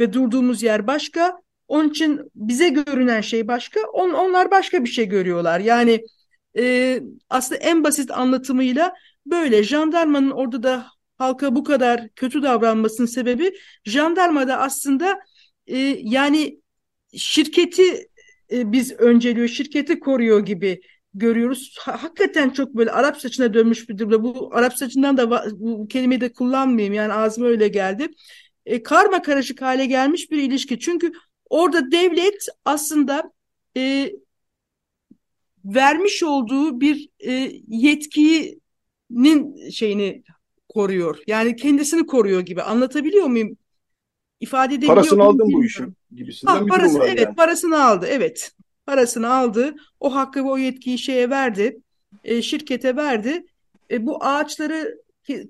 ve 0.00 0.12
durduğumuz 0.12 0.62
yer 0.62 0.86
başka. 0.86 1.40
Onun 1.68 1.88
için 1.90 2.20
bize 2.34 2.68
görünen 2.68 3.20
şey 3.20 3.48
başka. 3.48 3.80
On, 3.80 4.10
onlar 4.10 4.50
başka 4.50 4.84
bir 4.84 4.88
şey 4.88 5.08
görüyorlar. 5.08 5.60
Yani 5.60 6.04
e, 6.58 7.00
aslında 7.30 7.60
en 7.60 7.84
basit 7.84 8.10
anlatımıyla 8.10 8.94
böyle 9.26 9.62
jandarmanın 9.62 10.30
orada 10.30 10.62
da 10.62 10.86
halka 11.18 11.54
bu 11.54 11.64
kadar 11.64 12.08
kötü 12.08 12.42
davranmasının 12.42 13.06
sebebi 13.06 13.54
jandarma 13.84 14.48
da 14.48 14.58
aslında 14.58 15.20
e, 15.66 15.76
yani 16.02 16.60
şirketi 17.16 18.08
e, 18.52 18.72
biz 18.72 18.92
önceliyor, 18.92 19.48
şirketi 19.48 20.00
koruyor 20.00 20.40
gibi 20.46 20.80
görüyoruz. 21.14 21.76
Ha, 21.80 22.02
hakikaten 22.02 22.50
çok 22.50 22.74
böyle 22.74 22.90
Arap 22.90 23.20
saçına 23.20 23.54
dönmüş 23.54 23.88
bir 23.88 23.98
durumda. 23.98 24.22
Bu 24.22 24.50
Arap 24.52 24.74
saçından 24.76 25.16
da 25.16 25.30
bu 25.60 25.88
kelimeyi 25.88 26.20
de 26.20 26.32
kullanmayayım 26.32 26.94
yani 26.94 27.12
ağzıma 27.12 27.46
öyle 27.46 27.68
geldi. 27.68 28.08
E, 28.66 28.82
karma 28.82 29.22
karışık 29.22 29.62
hale 29.62 29.86
gelmiş 29.86 30.30
bir 30.30 30.42
ilişki. 30.42 30.78
Çünkü 30.78 31.12
orada 31.50 31.90
devlet 31.90 32.46
aslında 32.64 33.32
e, 33.76 34.12
vermiş 35.74 36.22
olduğu 36.22 36.80
bir 36.80 37.08
e, 37.20 37.52
yetkinin 37.68 39.70
şeyini 39.70 40.22
koruyor. 40.68 41.18
Yani 41.26 41.56
kendisini 41.56 42.06
koruyor 42.06 42.40
gibi. 42.40 42.62
Anlatabiliyor 42.62 43.26
muyum? 43.26 43.56
İfade 44.40 44.74
edebiliyor 44.74 44.94
Parasını 44.94 45.22
aldın 45.22 45.52
bu 45.52 45.64
işin 45.64 45.94
gibisinden 46.14 46.52
ha, 46.52 46.64
bir 46.64 46.68
parası, 46.68 46.94
durum 46.94 47.04
var 47.04 47.08
Evet 47.08 47.24
yani. 47.24 47.34
parasını 47.34 47.84
aldı 47.84 48.06
evet. 48.10 48.52
Parasını 48.86 49.34
aldı. 49.34 49.74
O 50.00 50.14
hakkı 50.14 50.44
ve 50.44 50.48
o 50.48 50.58
yetkiyi 50.58 50.98
şeye 50.98 51.30
verdi. 51.30 51.80
E, 52.24 52.42
şirkete 52.42 52.96
verdi. 52.96 53.46
E, 53.90 54.06
bu 54.06 54.24
ağaçları 54.24 54.98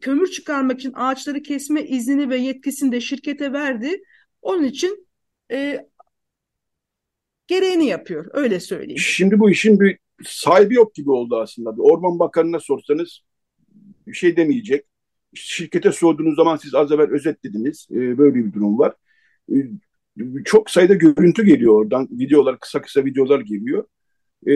kömür 0.01 0.31
çıkarmak 0.31 0.79
için 0.79 0.93
ağaçları 0.95 1.43
kesme 1.43 1.83
iznini 1.83 2.31
ve 2.31 2.37
yetkisini 2.37 2.93
de 2.93 3.01
şirkete 3.01 3.53
verdi. 3.53 4.03
Onun 4.43 4.65
için 4.65 5.09
e, 5.53 5.87
gereğini 7.47 7.87
yapıyor. 7.87 8.27
Öyle 8.33 8.61
söyleyeyim. 8.61 8.99
Şimdi 8.99 9.39
bu 9.39 9.51
işin 9.51 9.81
bir 9.81 9.99
sahibi 10.25 10.75
yok 10.75 10.95
gibi 10.95 11.11
oldu 11.11 11.37
aslında. 11.41 11.77
Bir 11.77 11.83
Orman 11.83 12.19
Bakanı'na 12.19 12.61
sorsanız 12.61 13.21
bir 14.07 14.13
şey 14.13 14.37
demeyecek. 14.37 14.85
Şirkete 15.35 15.93
sorduğunuz 15.93 16.37
zaman 16.37 16.57
siz 16.57 16.75
az 16.75 16.93
evvel 16.93 17.11
özetlediniz. 17.11 17.89
E, 17.91 18.19
böyle 18.19 18.35
bir 18.35 18.53
durum 18.53 18.79
var. 18.79 18.95
E, 19.53 19.57
çok 20.45 20.71
sayıda 20.71 20.95
görüntü 20.95 21.45
geliyor 21.45 21.75
oradan. 21.75 22.09
Videolar, 22.11 22.61
kısa 22.61 22.83
kısa 22.83 23.05
videolar 23.05 23.41
geliyor. 23.41 23.85
E, 24.47 24.53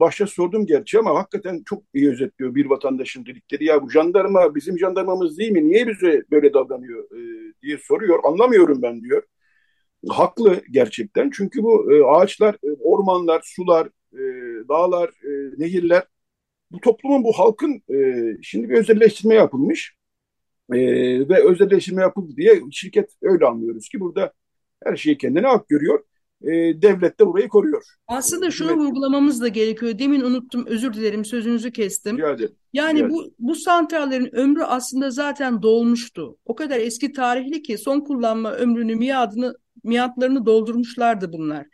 başta 0.00 0.26
sordum 0.26 0.66
gerçi 0.66 0.98
ama 0.98 1.14
hakikaten 1.14 1.62
çok 1.66 1.82
iyi 1.94 2.10
özetliyor 2.10 2.54
bir 2.54 2.66
vatandaşın 2.66 3.26
dedikleri. 3.26 3.64
Ya 3.64 3.82
bu 3.82 3.90
jandarma 3.90 4.54
bizim 4.54 4.78
jandarmamız 4.78 5.38
değil 5.38 5.52
mi? 5.52 5.68
Niye 5.68 5.86
bize 5.88 6.24
böyle 6.30 6.54
davranıyor 6.54 7.04
e, 7.04 7.52
diye 7.62 7.78
soruyor. 7.78 8.18
Anlamıyorum 8.24 8.82
ben 8.82 9.02
diyor. 9.02 9.22
Haklı 10.08 10.62
gerçekten. 10.70 11.30
Çünkü 11.30 11.62
bu 11.62 11.92
e, 11.94 12.04
ağaçlar, 12.04 12.54
e, 12.54 12.68
ormanlar, 12.82 13.42
sular, 13.44 13.88
e, 14.14 14.24
dağlar, 14.68 15.08
e, 15.08 15.62
nehirler 15.62 16.02
bu 16.74 16.80
toplumun, 16.80 17.24
bu 17.24 17.32
halkın 17.32 17.82
e, 17.94 18.22
şimdi 18.42 18.68
bir 18.68 18.74
özelleştirme 18.74 19.34
yapılmış 19.34 19.94
e, 20.72 20.78
ve 21.28 21.48
özelleştirme 21.48 22.02
yapıldı 22.02 22.36
diye 22.36 22.60
şirket 22.70 23.10
öyle 23.22 23.46
anlıyoruz 23.46 23.88
ki 23.88 24.00
burada 24.00 24.32
her 24.84 24.96
şeyi 24.96 25.18
kendine 25.18 25.46
hak 25.46 25.68
görüyor. 25.68 26.04
E, 26.42 26.50
devlet 26.82 27.20
de 27.20 27.26
burayı 27.26 27.48
koruyor. 27.48 27.82
Aslında 28.08 28.50
şunu 28.50 28.68
evet. 28.68 28.78
vurgulamamız 28.78 29.42
da 29.42 29.48
gerekiyor. 29.48 29.98
Demin 29.98 30.20
unuttum, 30.20 30.66
özür 30.66 30.92
dilerim 30.92 31.24
sözünüzü 31.24 31.72
kestim. 31.72 32.16
Rica 32.16 32.48
Yani 32.72 32.98
Rica 32.98 33.10
bu 33.10 33.34
bu 33.38 33.54
santrallerin 33.54 34.34
ömrü 34.34 34.62
aslında 34.62 35.10
zaten 35.10 35.62
dolmuştu. 35.62 36.38
O 36.44 36.54
kadar 36.54 36.80
eski 36.80 37.12
tarihli 37.12 37.62
ki 37.62 37.78
son 37.78 38.00
kullanma 38.00 38.52
ömrünü, 38.52 38.94
miadını, 38.94 39.54
miadlarını 39.84 40.46
doldurmuşlardı 40.46 41.32
bunlar 41.32 41.66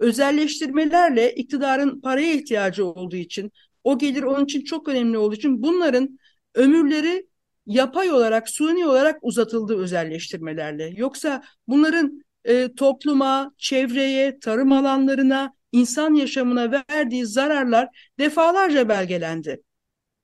özelleştirmelerle 0.00 1.34
iktidarın 1.34 2.00
paraya 2.00 2.32
ihtiyacı 2.34 2.86
olduğu 2.86 3.16
için 3.16 3.52
o 3.84 3.98
gelir 3.98 4.22
onun 4.22 4.44
için 4.44 4.64
çok 4.64 4.88
önemli 4.88 5.18
olduğu 5.18 5.34
için 5.34 5.62
bunların 5.62 6.18
ömürleri 6.54 7.26
yapay 7.66 8.12
olarak 8.12 8.48
suni 8.48 8.86
olarak 8.86 9.18
uzatıldı 9.22 9.78
özelleştirmelerle. 9.78 10.92
Yoksa 10.96 11.42
bunların 11.68 12.24
e, 12.44 12.74
topluma, 12.74 13.52
çevreye, 13.58 14.38
tarım 14.38 14.72
alanlarına, 14.72 15.54
insan 15.72 16.14
yaşamına 16.14 16.84
verdiği 16.90 17.26
zararlar 17.26 17.88
defalarca 18.18 18.88
belgelendi. 18.88 19.62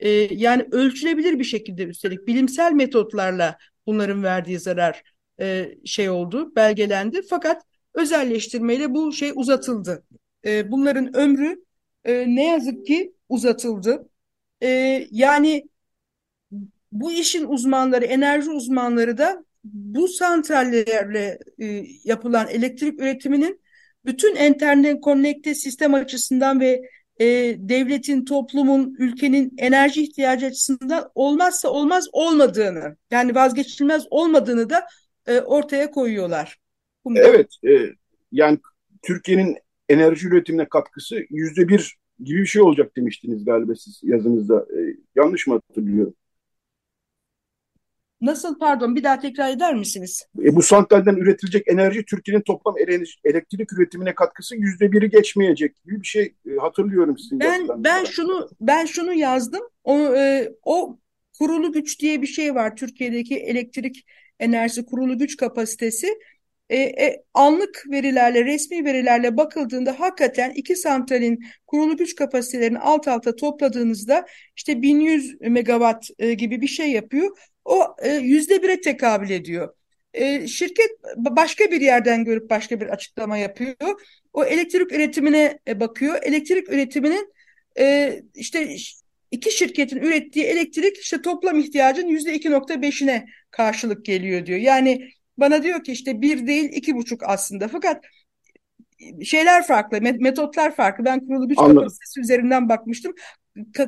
E, 0.01 0.11
yani 0.35 0.66
ölçülebilir 0.72 1.39
bir 1.39 1.45
şekilde 1.45 1.85
üstelik 1.85 2.27
bilimsel 2.27 2.72
metotlarla 2.72 3.57
bunların 3.87 4.22
verdiği 4.22 4.59
zarar 4.59 5.03
e, 5.41 5.74
şey 5.85 6.11
oldu, 6.11 6.53
belgelendi. 6.57 7.22
Fakat 7.31 7.62
özelleştirmeyle 7.97 8.95
bu 8.95 9.13
şey 9.13 9.33
uzatıldı. 9.35 10.05
E, 10.45 10.71
bunların 10.73 11.17
ömrü 11.17 11.65
e, 12.05 12.25
ne 12.37 12.47
yazık 12.47 12.87
ki 12.87 13.13
uzatıldı. 13.29 14.09
E, 14.63 14.69
yani 15.11 15.69
bu 16.93 17.13
işin 17.13 17.47
uzmanları, 17.47 18.05
enerji 18.05 18.51
uzmanları 18.51 19.19
da 19.19 19.45
bu 19.65 20.09
santrallerle 20.09 21.39
e, 21.59 21.85
yapılan 22.05 22.49
elektrik 22.49 23.01
üretiminin 23.01 23.61
bütün 24.05 24.37
internet 24.37 25.01
konnekte 25.01 25.55
sistem 25.55 25.95
açısından 25.95 26.61
ve 26.61 26.83
e, 27.21 27.27
devletin, 27.59 28.25
toplumun, 28.25 28.97
ülkenin 28.99 29.55
enerji 29.59 30.03
ihtiyacı 30.03 30.47
açısından 30.47 31.11
olmazsa 31.15 31.69
olmaz 31.69 32.09
olmadığını, 32.13 32.97
yani 33.11 33.35
vazgeçilmez 33.35 34.05
olmadığını 34.11 34.71
da 34.71 34.87
e, 35.27 35.41
ortaya 35.41 35.91
koyuyorlar. 35.91 36.59
Evet, 37.17 37.49
e, 37.69 37.95
yani 38.33 38.59
Türkiye'nin 39.03 39.57
enerji 39.89 40.29
üretimine 40.29 40.69
katkısı 40.69 41.27
yüzde 41.31 41.69
bir 41.69 41.97
gibi 42.25 42.41
bir 42.41 42.47
şey 42.47 42.63
olacak 42.63 42.97
demiştiniz 42.97 43.45
galiba 43.45 43.75
siz 43.75 44.01
yazınızda. 44.03 44.67
E, 44.79 44.97
yanlış 45.17 45.47
mı 45.47 45.55
hatırlıyorum? 45.55 46.15
Nasıl 48.21 48.59
pardon 48.59 48.97
bir 48.97 49.05
daha 49.05 49.19
tekrar 49.19 49.51
eder 49.51 49.75
misiniz? 49.75 50.27
E, 50.45 50.57
bu 50.57 50.63
santralden 50.63 51.17
üretilecek 51.17 51.69
enerji 51.69 52.05
Türkiye'nin 52.05 52.43
toplam 52.43 52.75
elektrik 53.25 53.73
üretimine 53.73 54.15
katkısı 54.15 54.57
yüzde 54.57 54.93
biri 54.93 55.11
geçmeyecek 55.11 55.85
gibi 55.85 56.01
bir 56.01 56.07
şey 56.07 56.35
e, 56.51 56.57
hatırlıyorum 56.61 57.19
sizin 57.19 57.41
Ben 57.41 57.69
ben 57.85 58.05
şunu 58.05 58.51
ben 58.61 58.85
şunu 58.85 59.15
yazdım. 59.15 59.63
O 59.85 59.99
e, 59.99 60.53
o 60.65 60.99
kurulu 61.39 61.73
güç 61.73 62.01
diye 62.01 62.23
bir 62.23 62.27
şey 62.27 62.55
var 62.55 62.77
Türkiye'deki 62.77 63.37
elektrik 63.37 64.07
enerjisi 64.41 64.87
kurulu 64.87 65.19
güç 65.19 65.37
kapasitesi. 65.37 66.19
E, 66.71 66.77
e, 66.79 67.23
anlık 67.35 67.85
verilerle, 67.91 68.45
resmi 68.45 68.85
verilerle 68.85 69.37
bakıldığında 69.37 70.01
hakikaten 70.01 70.51
iki 70.51 70.77
santralin 70.77 71.45
kurulu 71.67 71.97
güç 71.97 72.14
kapasitelerini 72.14 72.79
alt 72.79 73.09
alta 73.09 73.37
topladığınızda 73.37 74.27
işte 74.57 74.83
1100 74.83 75.41
megawatt 75.41 76.11
e, 76.19 76.35
gibi 76.35 76.61
bir 76.61 76.67
şey 76.67 76.91
yapıyor. 76.91 77.39
O 77.64 77.97
e, 78.03 78.14
yüzde 78.14 78.62
bire 78.62 78.81
tekabül 78.81 79.31
ediyor. 79.31 79.75
E, 80.14 80.47
şirket 80.47 80.91
başka 81.17 81.71
bir 81.71 81.81
yerden 81.81 82.25
görüp 82.25 82.51
başka 82.51 82.81
bir 82.81 82.87
açıklama 82.87 83.37
yapıyor. 83.39 84.01
O 84.33 84.45
elektrik 84.45 84.93
üretimine 84.93 85.59
e, 85.69 85.81
bakıyor. 85.81 86.19
Elektrik 86.23 86.69
üretiminin 86.69 87.33
e, 87.79 88.17
işte 88.35 88.77
iki 89.31 89.53
şirketin 89.53 89.97
ürettiği 89.97 90.45
elektrik 90.45 90.99
işte 90.99 91.23
toplam 91.23 91.59
ihtiyacın 91.59 92.07
yüzde 92.07 92.35
iki 92.35 92.51
nokta 92.51 92.83
beşine 92.83 93.27
karşılık 93.51 94.05
geliyor 94.05 94.47
diyor. 94.47 94.59
Yani 94.59 95.11
bana 95.39 95.62
diyor 95.62 95.84
ki 95.84 95.93
işte 95.93 96.22
bir 96.22 96.47
değil 96.47 96.70
iki 96.72 96.97
buçuk 96.97 97.22
aslında. 97.24 97.68
Fakat 97.68 98.05
şeyler 99.24 99.66
farklı, 99.66 100.01
metotlar 100.01 100.74
farklı. 100.74 101.05
Ben 101.05 101.26
kurulu 101.26 101.49
güç 101.49 101.59
kapasitesi 101.59 102.20
üzerinden 102.20 102.68
bakmıştım. 102.68 103.14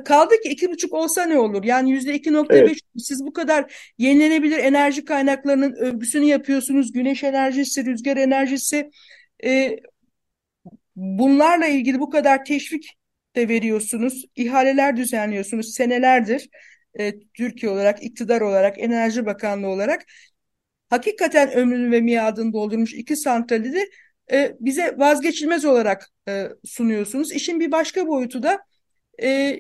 kaldı 0.05 0.35
ki 0.43 0.49
iki 0.49 0.71
buçuk 0.71 0.93
olsa 0.93 1.25
ne 1.25 1.39
olur? 1.39 1.65
Yani 1.65 1.91
yüzde 1.91 2.15
iki 2.15 2.33
nokta 2.33 2.55
beş. 2.55 2.81
Siz 2.99 3.25
bu 3.27 3.33
kadar 3.33 3.93
yenilenebilir 3.99 4.59
enerji 4.59 5.05
kaynaklarının 5.05 5.73
övgüsünü 5.73 6.25
yapıyorsunuz. 6.25 6.93
Güneş 6.93 7.25
enerjisi, 7.25 7.87
rüzgar 7.87 8.17
enerjisi. 8.17 8.91
E, 9.45 9.79
bunlarla 10.97 11.67
ilgili 11.67 12.01
bu 12.01 12.11
kadar 12.11 12.45
teşvik 12.45 12.95
de 13.37 13.49
veriyorsunuz. 13.49 14.25
ihaleler 14.37 14.97
düzenliyorsunuz 14.97 15.75
senelerdir. 15.75 16.49
E, 16.99 17.21
Türkiye 17.35 17.73
olarak, 17.73 18.03
iktidar 18.03 18.41
olarak, 18.41 18.79
Enerji 18.79 19.27
Bakanlığı 19.27 19.69
olarak 19.69 20.05
hakikaten 20.91 21.53
ömrünü 21.53 21.91
ve 21.91 22.01
miadını 22.01 22.53
doldurmuş 22.53 22.95
iki 22.95 23.17
santrali 23.17 23.73
de 23.73 23.91
e, 24.33 24.57
bize 24.61 24.95
vazgeçilmez 24.99 25.65
olarak 25.65 26.11
e, 26.29 26.49
sunuyorsunuz. 26.65 27.33
İşin 27.33 27.61
bir 27.61 27.73
başka 27.73 28.07
boyutu 28.07 28.43
da 28.43 28.59
e, 29.23 29.57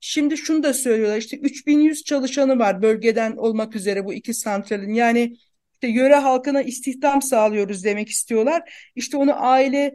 şimdi 0.00 0.36
şunu 0.36 0.62
da 0.62 0.74
söylüyorlar 0.74 1.16
işte 1.16 1.36
3100 1.36 2.04
çalışanı 2.04 2.58
var 2.58 2.82
bölgeden 2.82 3.36
olmak 3.36 3.76
üzere 3.76 4.04
bu 4.04 4.14
iki 4.14 4.34
santralin 4.34 4.94
yani 4.94 5.36
işte 5.72 5.88
yöre 5.88 6.14
halkına 6.14 6.62
istihdam 6.62 7.22
sağlıyoruz 7.22 7.84
demek 7.84 8.08
istiyorlar. 8.08 8.90
İşte 8.96 9.16
onu 9.16 9.32
aile 9.46 9.94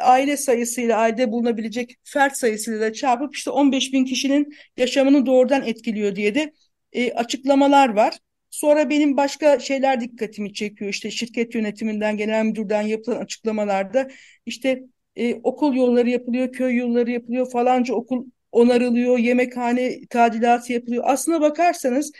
aile 0.00 0.36
sayısıyla 0.36 0.98
ailede 0.98 1.32
bulunabilecek 1.32 1.96
fert 2.04 2.36
sayısıyla 2.36 2.80
da 2.80 2.92
çarpıp 2.92 3.36
işte 3.36 3.50
15 3.50 3.92
bin 3.92 4.04
kişinin 4.04 4.54
yaşamını 4.76 5.26
doğrudan 5.26 5.62
etkiliyor 5.62 6.16
diye 6.16 6.34
de 6.34 6.52
e, 6.92 7.12
açıklamalar 7.12 7.88
var. 7.88 8.18
Sonra 8.56 8.90
benim 8.90 9.16
başka 9.16 9.58
şeyler 9.58 10.00
dikkatimi 10.00 10.54
çekiyor. 10.54 10.90
İşte 10.90 11.10
şirket 11.10 11.54
yönetiminden, 11.54 12.16
genel 12.16 12.44
müdürden 12.44 12.82
yapılan 12.82 13.20
açıklamalarda 13.20 14.08
işte 14.46 14.82
e, 15.16 15.34
okul 15.34 15.74
yolları 15.74 16.10
yapılıyor, 16.10 16.52
köy 16.52 16.76
yolları 16.76 17.10
yapılıyor, 17.10 17.50
falanca 17.50 17.94
okul 17.94 18.26
onarılıyor, 18.52 19.18
yemekhane 19.18 20.06
tadilatı 20.10 20.72
yapılıyor. 20.72 21.04
Aslına 21.06 21.40
bakarsanız 21.40 22.12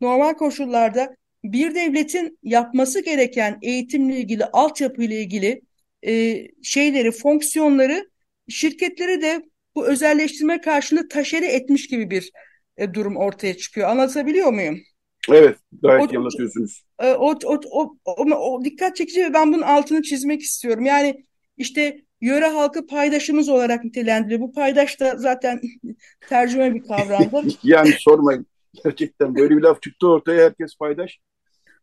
normal 0.00 0.34
koşullarda 0.34 1.16
bir 1.44 1.74
devletin 1.74 2.38
yapması 2.42 3.04
gereken 3.04 3.58
eğitimle 3.62 4.16
ilgili, 4.16 4.44
altyapıyla 4.44 5.16
ilgili 5.16 5.62
e, 6.06 6.42
şeyleri, 6.62 7.12
fonksiyonları 7.12 8.10
şirketlere 8.48 9.22
de 9.22 9.42
bu 9.74 9.86
özelleştirme 9.86 10.60
karşılığı 10.60 11.08
taşere 11.08 11.46
etmiş 11.46 11.88
gibi 11.88 12.10
bir 12.10 12.30
e, 12.76 12.94
durum 12.94 13.16
ortaya 13.16 13.56
çıkıyor. 13.56 13.88
Anlatabiliyor 13.88 14.52
muyum? 14.52 14.80
Evet, 15.28 15.58
gayet 15.82 16.14
o, 16.14 16.18
anlatıyorsunuz. 16.18 16.84
O, 16.98 17.04
o, 17.04 17.60
o, 17.70 17.96
o, 18.04 18.24
o, 18.24 18.64
dikkat 18.64 18.96
çekici 18.96 19.24
ve 19.24 19.34
ben 19.34 19.52
bunun 19.52 19.62
altını 19.62 20.02
çizmek 20.02 20.40
istiyorum. 20.40 20.84
Yani 20.84 21.26
işte 21.56 22.00
yöre 22.20 22.46
halkı 22.46 22.86
paydaşımız 22.86 23.48
olarak 23.48 23.84
nitelendiriyor. 23.84 24.40
Bu 24.40 24.52
paydaş 24.52 25.00
da 25.00 25.16
zaten 25.16 25.60
tercüme 26.28 26.74
bir 26.74 26.82
kavramdır. 26.82 27.58
yani 27.62 27.92
sormayın. 27.98 28.46
Gerçekten 28.84 29.34
böyle 29.34 29.56
bir 29.56 29.62
laf 29.62 29.82
çıktı 29.82 30.08
ortaya 30.08 30.44
herkes 30.44 30.76
paydaş. 30.76 31.20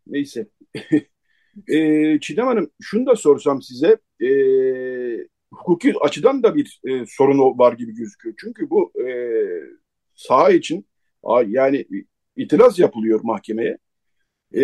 Neyse. 0.07 0.47
e, 1.67 2.19
Çiğdem 2.19 2.45
Hanım 2.47 2.69
şunu 2.81 3.05
da 3.05 3.15
sorsam 3.15 3.61
size 3.61 3.97
e, 4.21 4.29
hukuki 5.53 5.93
açıdan 6.01 6.43
da 6.43 6.55
bir 6.55 6.81
e, 6.87 7.05
sorun 7.07 7.59
var 7.59 7.73
gibi 7.73 7.95
gözüküyor. 7.95 8.35
Çünkü 8.39 8.69
bu 8.69 8.91
e, 9.07 9.11
saha 10.15 10.51
için 10.51 10.85
yani 11.47 11.85
itiraz 12.37 12.79
yapılıyor 12.79 13.19
mahkemeye. 13.23 13.77
E, 14.53 14.61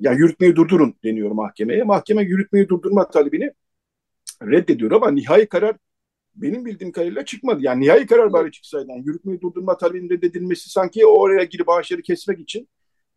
yani 0.00 0.18
yürütmeyi 0.18 0.56
durdurun 0.56 0.94
deniyor 1.04 1.30
mahkemeye. 1.30 1.82
Mahkeme 1.82 2.22
yürütmeyi 2.22 2.68
durdurma 2.68 3.10
talebini 3.10 3.52
reddediyor 4.42 4.90
ama 4.92 5.10
nihai 5.10 5.46
karar 5.46 5.76
benim 6.34 6.64
bildiğim 6.64 6.92
kadarıyla 6.92 7.24
çıkmadı. 7.24 7.60
Yani 7.62 7.80
nihai 7.80 8.06
karar 8.06 8.32
bari 8.32 8.52
çıksaydı. 8.52 8.86
Yani 8.90 9.06
yürütmeyi 9.06 9.40
durdurma 9.40 9.76
talebinin 9.76 10.10
reddedilmesi 10.10 10.70
sanki 10.70 11.06
oraya 11.06 11.44
girip 11.44 11.66
bağışları 11.66 12.02
kesmek 12.02 12.40
için 12.40 12.68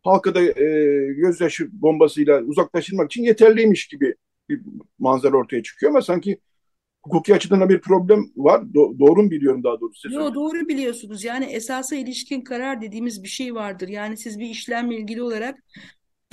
halka 0.02 0.34
da 0.34 0.42
e, 0.42 0.64
gözyaşı 1.12 1.68
bombasıyla 1.72 2.42
uzaklaştırmak 2.42 3.12
için 3.12 3.22
yeterliymiş 3.22 3.86
gibi 3.86 4.14
bir 4.48 4.60
manzara 4.98 5.36
ortaya 5.36 5.62
çıkıyor 5.62 5.92
ama 5.92 6.02
sanki 6.02 6.38
hukuki 7.04 7.34
açıdan 7.34 7.68
bir 7.68 7.80
problem 7.80 8.24
var. 8.36 8.60
Do- 8.60 8.98
doğru 8.98 9.22
mu 9.22 9.30
biliyorum 9.30 9.64
daha 9.64 9.80
doğrusu? 9.80 10.12
Yo, 10.12 10.34
doğru 10.34 10.68
biliyorsunuz. 10.68 11.24
Yani 11.24 11.44
esasa 11.44 11.96
ilişkin 11.96 12.40
karar 12.40 12.80
dediğimiz 12.80 13.22
bir 13.22 13.28
şey 13.28 13.54
vardır. 13.54 13.88
Yani 13.88 14.16
siz 14.16 14.38
bir 14.38 14.46
işlemle 14.46 14.96
ilgili 14.98 15.22
olarak 15.22 15.58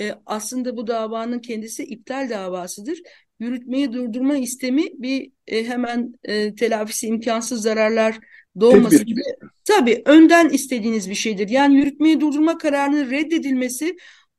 e, 0.00 0.14
aslında 0.26 0.76
bu 0.76 0.86
davanın 0.86 1.38
kendisi 1.38 1.84
iptal 1.84 2.30
davasıdır. 2.30 2.98
Yürütmeyi 3.40 3.92
durdurma 3.92 4.36
istemi 4.36 4.82
bir 5.02 5.30
e, 5.46 5.64
hemen 5.64 6.14
e, 6.24 6.54
telafisi 6.54 7.06
imkansız 7.06 7.62
zararlar 7.62 8.18
doğması 8.60 9.04
gibi. 9.04 9.20
Tabii 9.64 10.02
önden 10.06 10.48
istediğiniz 10.48 11.10
bir 11.10 11.14
şeydir. 11.14 11.48
Yani 11.48 11.74
yürütmeyi 11.76 12.20
durdurma 12.20 12.58
kararının 12.58 13.10
reddedilmesi 13.10 13.96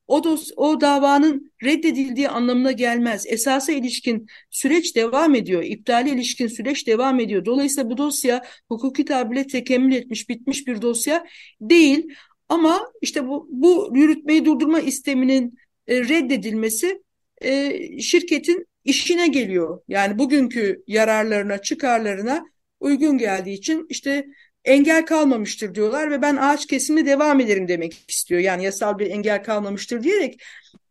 o, 0.07 0.23
dos, 0.23 0.51
o 0.55 0.81
davanın 0.81 1.51
reddedildiği 1.63 2.29
anlamına 2.29 2.71
gelmez. 2.71 3.25
Esasa 3.27 3.71
ilişkin 3.71 4.27
süreç 4.49 4.95
devam 4.95 5.35
ediyor. 5.35 5.63
İptali 5.63 6.09
ilişkin 6.09 6.47
süreç 6.47 6.87
devam 6.87 7.19
ediyor. 7.19 7.45
Dolayısıyla 7.45 7.89
bu 7.89 7.97
dosya 7.97 8.43
hukuki 8.69 9.05
tabirle 9.05 9.47
tekemmül 9.47 9.93
etmiş, 9.95 10.29
bitmiş 10.29 10.67
bir 10.67 10.81
dosya 10.81 11.25
değil. 11.61 12.07
Ama 12.49 12.91
işte 13.01 13.27
bu, 13.27 13.47
bu 13.51 13.91
yürütmeyi 13.95 14.45
durdurma 14.45 14.79
isteminin 14.79 15.57
e, 15.87 15.99
reddedilmesi 15.99 17.01
e, 17.41 17.79
şirketin 17.99 18.67
işine 18.83 19.27
geliyor. 19.27 19.81
Yani 19.87 20.19
bugünkü 20.19 20.83
yararlarına, 20.87 21.61
çıkarlarına 21.61 22.45
uygun 22.79 23.17
geldiği 23.17 23.53
için 23.53 23.85
işte 23.89 24.25
engel 24.65 25.05
kalmamıştır 25.05 25.75
diyorlar 25.75 26.11
ve 26.11 26.21
ben 26.21 26.35
ağaç 26.35 26.65
kesimi 26.65 27.05
devam 27.05 27.39
ederim 27.39 27.67
demek 27.67 28.05
istiyor. 28.07 28.41
Yani 28.41 28.63
yasal 28.63 28.99
bir 28.99 29.11
engel 29.11 29.43
kalmamıştır 29.43 30.03
diyerek. 30.03 30.41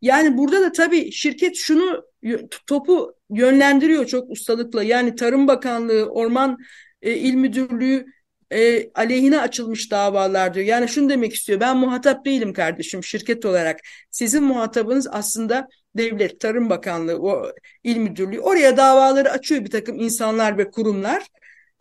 Yani 0.01 0.37
burada 0.37 0.61
da 0.61 0.71
tabii 0.71 1.11
şirket 1.11 1.55
şunu 1.55 2.03
topu 2.67 3.15
yönlendiriyor 3.29 4.05
çok 4.05 4.31
ustalıkla. 4.31 4.83
Yani 4.83 5.15
Tarım 5.15 5.47
Bakanlığı, 5.47 6.05
Orman 6.05 6.57
e, 7.01 7.15
İl 7.15 7.33
Müdürlüğü 7.33 8.05
e, 8.51 8.91
aleyhine 8.93 9.39
açılmış 9.39 9.91
davalar 9.91 10.53
diyor. 10.53 10.65
Yani 10.65 10.87
şunu 10.89 11.09
demek 11.09 11.33
istiyor. 11.33 11.59
Ben 11.59 11.77
muhatap 11.77 12.25
değilim 12.25 12.53
kardeşim 12.53 13.03
şirket 13.03 13.45
olarak. 13.45 13.79
Sizin 14.11 14.43
muhatabınız 14.43 15.07
aslında 15.11 15.67
devlet, 15.95 16.39
Tarım 16.39 16.69
Bakanlığı, 16.69 17.17
o 17.21 17.51
il 17.83 17.97
müdürlüğü. 17.97 18.39
Oraya 18.39 18.77
davaları 18.77 19.31
açıyor 19.31 19.65
bir 19.65 19.71
takım 19.71 19.99
insanlar 19.99 20.57
ve 20.57 20.71
kurumlar 20.71 21.23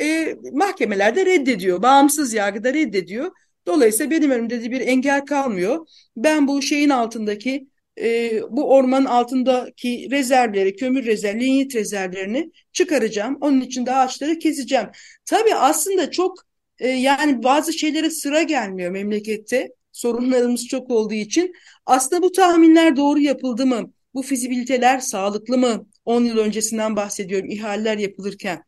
e, 0.00 0.36
mahkemelerde 0.52 1.26
reddediyor. 1.26 1.82
Bağımsız 1.82 2.34
yargıda 2.34 2.74
reddediyor. 2.74 3.30
Dolayısıyla 3.66 4.10
benim 4.10 4.30
önümde 4.30 4.62
de 4.62 4.70
bir 4.70 4.80
engel 4.80 5.24
kalmıyor. 5.26 5.86
Ben 6.16 6.48
bu 6.48 6.62
şeyin 6.62 6.88
altındaki 6.90 7.68
e, 8.00 8.40
bu 8.50 8.70
ormanın 8.74 9.04
altındaki 9.04 10.08
rezervleri, 10.10 10.76
kömür 10.76 11.04
rezerv, 11.04 11.40
linyit 11.40 11.74
rezervlerini 11.74 12.50
çıkaracağım. 12.72 13.38
Onun 13.40 13.60
için 13.60 13.86
de 13.86 13.94
ağaçları 13.94 14.38
keseceğim. 14.38 14.86
Tabii 15.24 15.54
aslında 15.54 16.10
çok 16.10 16.38
e, 16.78 16.88
yani 16.88 17.42
bazı 17.42 17.72
şeylere 17.72 18.10
sıra 18.10 18.42
gelmiyor 18.42 18.90
memlekette. 18.90 19.72
Sorunlarımız 19.92 20.66
çok 20.66 20.90
olduğu 20.90 21.14
için. 21.14 21.52
Aslında 21.86 22.22
bu 22.22 22.32
tahminler 22.32 22.96
doğru 22.96 23.20
yapıldı 23.20 23.66
mı? 23.66 23.92
bu 24.14 24.22
fizibiliteler 24.22 24.98
sağlıklı 24.98 25.58
mı? 25.58 25.86
10 26.04 26.24
yıl 26.24 26.38
öncesinden 26.38 26.96
bahsediyorum 26.96 27.50
ihaleler 27.50 27.98
yapılırken. 27.98 28.64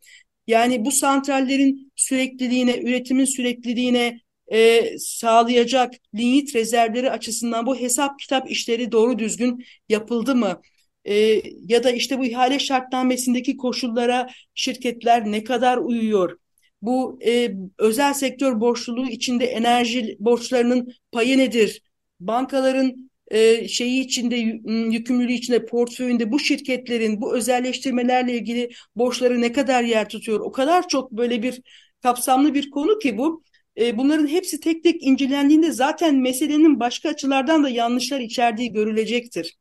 Yani 0.47 0.85
bu 0.85 0.91
santrallerin 0.91 1.93
sürekliliğine, 1.97 2.79
üretimin 2.83 3.25
sürekliliğine 3.25 4.21
e, 4.53 4.85
sağlayacak 4.99 5.95
linyit 6.15 6.55
rezervleri 6.57 7.11
açısından 7.11 7.67
bu 7.67 7.77
hesap 7.77 8.19
kitap 8.19 8.51
işleri 8.51 8.93
doğru 8.93 9.19
düzgün 9.19 9.65
yapıldı 9.89 10.35
mı? 10.35 10.61
E, 11.05 11.43
ya 11.69 11.85
da 11.85 11.91
işte 11.91 12.19
bu 12.19 12.25
ihale 12.25 12.59
şartnamesindeki 12.59 13.57
koşullara 13.57 14.29
şirketler 14.55 15.33
ne 15.33 15.45
kadar 15.45 15.77
uyuyor? 15.79 16.39
Bu 16.83 17.19
e, 17.27 17.55
özel 17.79 18.15
sektör 18.15 18.61
borçluluğu 18.61 19.07
içinde 19.09 19.45
enerji 19.47 20.17
borçlarının 20.21 20.93
payı 21.13 21.39
nedir? 21.39 21.83
Bankaların 22.21 23.04
e, 23.31 23.69
şeyi 23.69 24.01
içinde 24.01 24.37
yükümlülüğü 24.67 25.33
içinde 25.33 25.67
portföyünde 25.67 26.33
bu 26.33 26.39
şirketlerin 26.39 27.21
bu 27.21 27.37
özelleştirmelerle 27.37 28.33
ilgili 28.33 28.71
borçları 28.97 29.41
ne 29.41 29.53
kadar 29.53 29.83
yer 29.83 30.09
tutuyor? 30.09 30.41
O 30.41 30.53
kadar 30.53 30.89
çok 30.89 31.13
böyle 31.13 31.43
bir 31.43 31.61
kapsamlı 32.03 32.55
bir 32.55 32.71
konu 32.71 32.99
ki 32.99 33.19
bu. 33.19 33.43
E, 33.81 33.99
bunların 33.99 34.27
hepsi 34.27 34.61
tek 34.61 34.83
tek 34.85 35.03
incelendiğinde 35.03 35.73
zaten 35.73 36.17
meselenin 36.17 36.81
başka 36.81 37.09
açılardan 37.09 37.65
da 37.65 37.69
yanlışlar 37.69 38.21
içerdiği 38.21 38.73
görülecektir. 38.73 39.57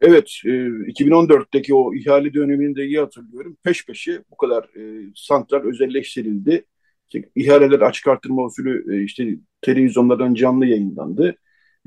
Evet, 0.00 0.40
e, 0.44 0.50
2014'teki 0.86 1.74
o 1.74 1.94
ihale 1.94 2.34
döneminde 2.34 2.84
iyi 2.84 2.98
hatırlıyorum. 2.98 3.56
Peş 3.62 3.86
peşe 3.86 4.22
bu 4.30 4.36
kadar 4.36 4.64
e, 4.64 5.10
santral 5.14 5.64
özelleştirildi. 5.64 6.64
İşte, 7.06 7.30
ihaleler 7.36 7.80
açık 7.80 8.08
artırma 8.08 8.44
usulü 8.44 8.96
e, 8.96 9.04
işte 9.04 9.36
televizyonlardan 9.62 10.34
canlı 10.34 10.66
yayınlandı. 10.66 11.36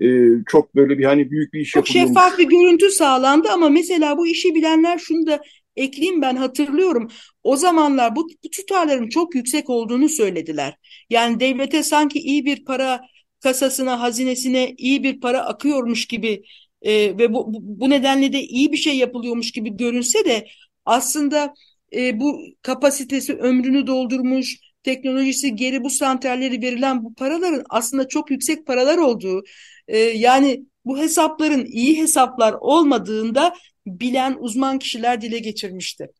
E, 0.01 0.07
çok 0.47 0.75
böyle 0.75 0.97
bir 0.97 1.03
hani 1.03 1.31
büyük 1.31 1.53
bir 1.53 1.59
iş 1.59 1.69
çok. 1.69 1.85
Çok 1.85 1.93
şeffaf 1.93 2.37
bir 2.37 2.49
görüntü 2.49 2.89
sağlandı 2.89 3.49
ama 3.49 3.69
mesela 3.69 4.17
bu 4.17 4.27
işi 4.27 4.55
bilenler 4.55 4.97
şunu 4.97 5.27
da 5.27 5.41
ekleyeyim 5.75 6.21
ben 6.21 6.35
hatırlıyorum. 6.35 7.07
O 7.43 7.57
zamanlar 7.57 8.15
bu, 8.15 8.29
bu 8.43 8.49
tutarların 8.49 9.09
çok 9.09 9.35
yüksek 9.35 9.69
olduğunu 9.69 10.09
söylediler. 10.09 10.75
Yani 11.09 11.39
devlete 11.39 11.83
sanki 11.83 12.19
iyi 12.19 12.45
bir 12.45 12.65
para 12.65 13.01
kasasına, 13.39 13.99
hazinesine 14.01 14.73
iyi 14.77 15.03
bir 15.03 15.19
para 15.19 15.45
akıyormuş 15.45 16.05
gibi 16.05 16.43
e, 16.81 17.17
ve 17.17 17.33
bu, 17.33 17.47
bu 17.53 17.89
nedenle 17.89 18.33
de 18.33 18.41
iyi 18.41 18.71
bir 18.71 18.77
şey 18.77 18.97
yapılıyormuş 18.97 19.51
gibi 19.51 19.77
görünse 19.77 20.25
de 20.25 20.47
aslında 20.85 21.53
e, 21.95 22.19
bu 22.19 22.41
kapasitesi 22.61 23.33
ömrünü 23.33 23.87
doldurmuş, 23.87 24.57
teknolojisi 24.83 25.55
geri 25.55 25.83
bu 25.83 25.89
santralleri 25.89 26.61
verilen 26.61 27.03
bu 27.03 27.13
paraların 27.15 27.63
aslında 27.69 28.07
çok 28.07 28.31
yüksek 28.31 28.65
paralar 28.67 28.97
olduğu, 28.97 29.43
e, 29.87 29.97
yani 29.97 30.65
bu 30.85 30.97
hesapların 30.97 31.65
iyi 31.65 32.01
hesaplar 32.01 32.55
olmadığında 32.59 33.53
bilen 33.85 34.37
uzman 34.39 34.79
kişiler 34.79 35.21
dile 35.21 35.39
geçirmişti. 35.39 36.11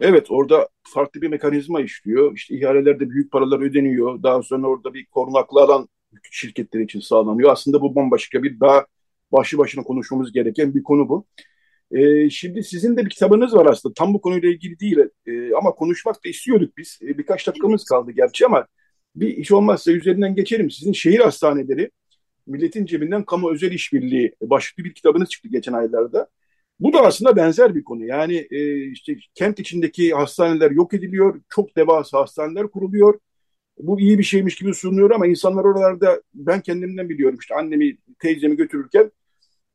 Evet 0.00 0.26
orada 0.30 0.68
farklı 0.82 1.22
bir 1.22 1.28
mekanizma 1.28 1.80
işliyor. 1.80 2.34
İşte 2.34 2.54
ihalelerde 2.54 3.10
büyük 3.10 3.32
paralar 3.32 3.60
ödeniyor. 3.60 4.22
Daha 4.22 4.42
sonra 4.42 4.66
orada 4.66 4.94
bir 4.94 5.06
korunaklı 5.06 5.60
alan 5.60 5.88
şirketler 6.30 6.80
için 6.80 7.00
sağlanıyor. 7.00 7.52
Aslında 7.52 7.80
bu 7.80 7.94
bambaşka 7.94 8.42
bir 8.42 8.60
daha 8.60 8.86
başlı 9.32 9.58
başına 9.58 9.84
konuşmamız 9.84 10.32
gereken 10.32 10.74
bir 10.74 10.82
konu 10.82 11.08
bu. 11.08 11.26
Ee, 11.92 12.30
şimdi 12.30 12.62
sizin 12.62 12.96
de 12.96 13.04
bir 13.04 13.10
kitabınız 13.10 13.54
var 13.54 13.66
aslında. 13.66 13.94
Tam 13.94 14.14
bu 14.14 14.20
konuyla 14.20 14.48
ilgili 14.48 14.80
değil 14.80 14.98
ee, 15.26 15.54
ama 15.54 15.70
konuşmak 15.72 16.24
da 16.24 16.28
istiyorduk 16.28 16.76
biz. 16.76 16.98
Ee, 17.02 17.18
birkaç 17.18 17.46
dakikamız 17.46 17.84
kaldı 17.84 18.10
gerçi 18.10 18.46
ama 18.46 18.66
bir 19.16 19.36
iş 19.36 19.52
olmazsa 19.52 19.92
üzerinden 19.92 20.34
geçelim. 20.34 20.70
Sizin 20.70 20.92
şehir 20.92 21.20
hastaneleri 21.20 21.90
milletin 22.46 22.86
cebinden 22.86 23.24
kamu 23.24 23.52
özel 23.52 23.72
işbirliği 23.72 24.34
başlıklı 24.42 24.84
bir 24.84 24.94
kitabınız 24.94 25.28
çıktı 25.28 25.48
geçen 25.48 25.72
aylarda. 25.72 26.28
Bu 26.80 26.92
da 26.92 27.00
aslında 27.00 27.36
benzer 27.36 27.74
bir 27.74 27.84
konu. 27.84 28.04
Yani 28.04 28.46
e, 28.50 28.90
işte 28.90 29.16
kent 29.34 29.58
içindeki 29.60 30.14
hastaneler 30.14 30.70
yok 30.70 30.94
ediliyor, 30.94 31.40
çok 31.48 31.76
devasa 31.76 32.20
hastaneler 32.20 32.68
kuruluyor. 32.68 33.20
Bu 33.78 34.00
iyi 34.00 34.18
bir 34.18 34.24
şeymiş 34.24 34.56
gibi 34.56 34.74
sunuluyor 34.74 35.10
ama 35.10 35.26
insanlar 35.26 35.64
oralarda 35.64 36.22
ben 36.34 36.60
kendimden 36.60 37.08
biliyorum 37.08 37.38
işte 37.40 37.54
annemi, 37.54 37.98
teyzemi 38.18 38.56
götürürken 38.56 39.10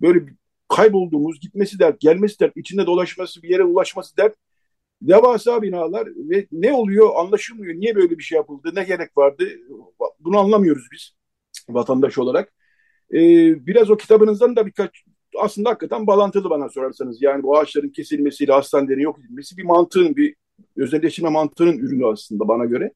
böyle 0.01 0.25
kaybolduğumuz, 0.69 1.39
gitmesi 1.39 1.79
dert, 1.79 1.99
gelmesi 1.99 2.39
dert, 2.39 2.57
içinde 2.57 2.85
dolaşması, 2.85 3.43
bir 3.43 3.49
yere 3.49 3.63
ulaşması 3.63 4.17
dert. 4.17 4.35
Devasa 5.01 5.61
binalar 5.61 6.07
ve 6.15 6.47
ne 6.51 6.73
oluyor 6.73 7.09
anlaşılmıyor. 7.15 7.75
Niye 7.75 7.95
böyle 7.95 8.17
bir 8.17 8.23
şey 8.23 8.35
yapıldı, 8.35 8.71
ne 8.75 8.83
gerek 8.83 9.17
vardı 9.17 9.49
bunu 10.19 10.39
anlamıyoruz 10.39 10.87
biz 10.91 11.11
vatandaş 11.69 12.17
olarak. 12.17 12.53
Ee, 13.13 13.65
biraz 13.67 13.89
o 13.89 13.97
kitabınızdan 13.97 14.55
da 14.55 14.65
birkaç 14.65 15.03
aslında 15.39 15.69
hakikaten 15.69 16.07
bağlantılı 16.07 16.49
bana 16.49 16.69
sorarsanız. 16.69 17.21
Yani 17.21 17.43
bu 17.43 17.57
ağaçların 17.57 17.89
kesilmesiyle 17.89 18.51
hastanelerin 18.51 19.01
yok 19.01 19.19
edilmesi 19.19 19.57
bir 19.57 19.63
mantığın, 19.63 20.15
bir 20.15 20.35
özelleştirme 20.77 21.29
mantığının 21.29 21.77
ürünü 21.77 22.05
aslında 22.05 22.47
bana 22.47 22.65
göre. 22.65 22.93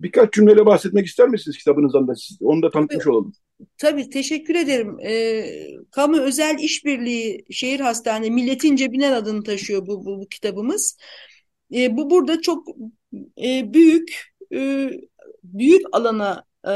Birkaç 0.00 0.32
cümleyle 0.32 0.66
bahsetmek 0.66 1.06
ister 1.06 1.28
misiniz 1.28 1.58
kitabınızdan 1.58 2.08
da? 2.08 2.14
Siz, 2.14 2.42
onu 2.42 2.62
da 2.62 2.70
tanıtmış 2.70 3.06
olalım. 3.06 3.32
Tabii 3.78 4.10
teşekkür 4.10 4.54
ederim. 4.54 5.00
E, 5.00 5.44
Kamu 5.90 6.20
Özel 6.20 6.58
İşbirliği 6.58 7.44
Şehir 7.50 7.80
Hastane 7.80 8.30
Milletin 8.30 8.76
Cebinden 8.76 9.12
adını 9.12 9.42
taşıyor 9.42 9.86
bu, 9.86 10.04
bu, 10.04 10.20
bu 10.20 10.28
kitabımız. 10.28 10.98
E, 11.74 11.96
bu 11.96 12.10
burada 12.10 12.40
çok 12.40 12.68
e, 13.44 13.74
büyük 13.74 14.34
e, 14.54 14.90
büyük 15.44 15.82
alana 15.92 16.44
e, 16.66 16.72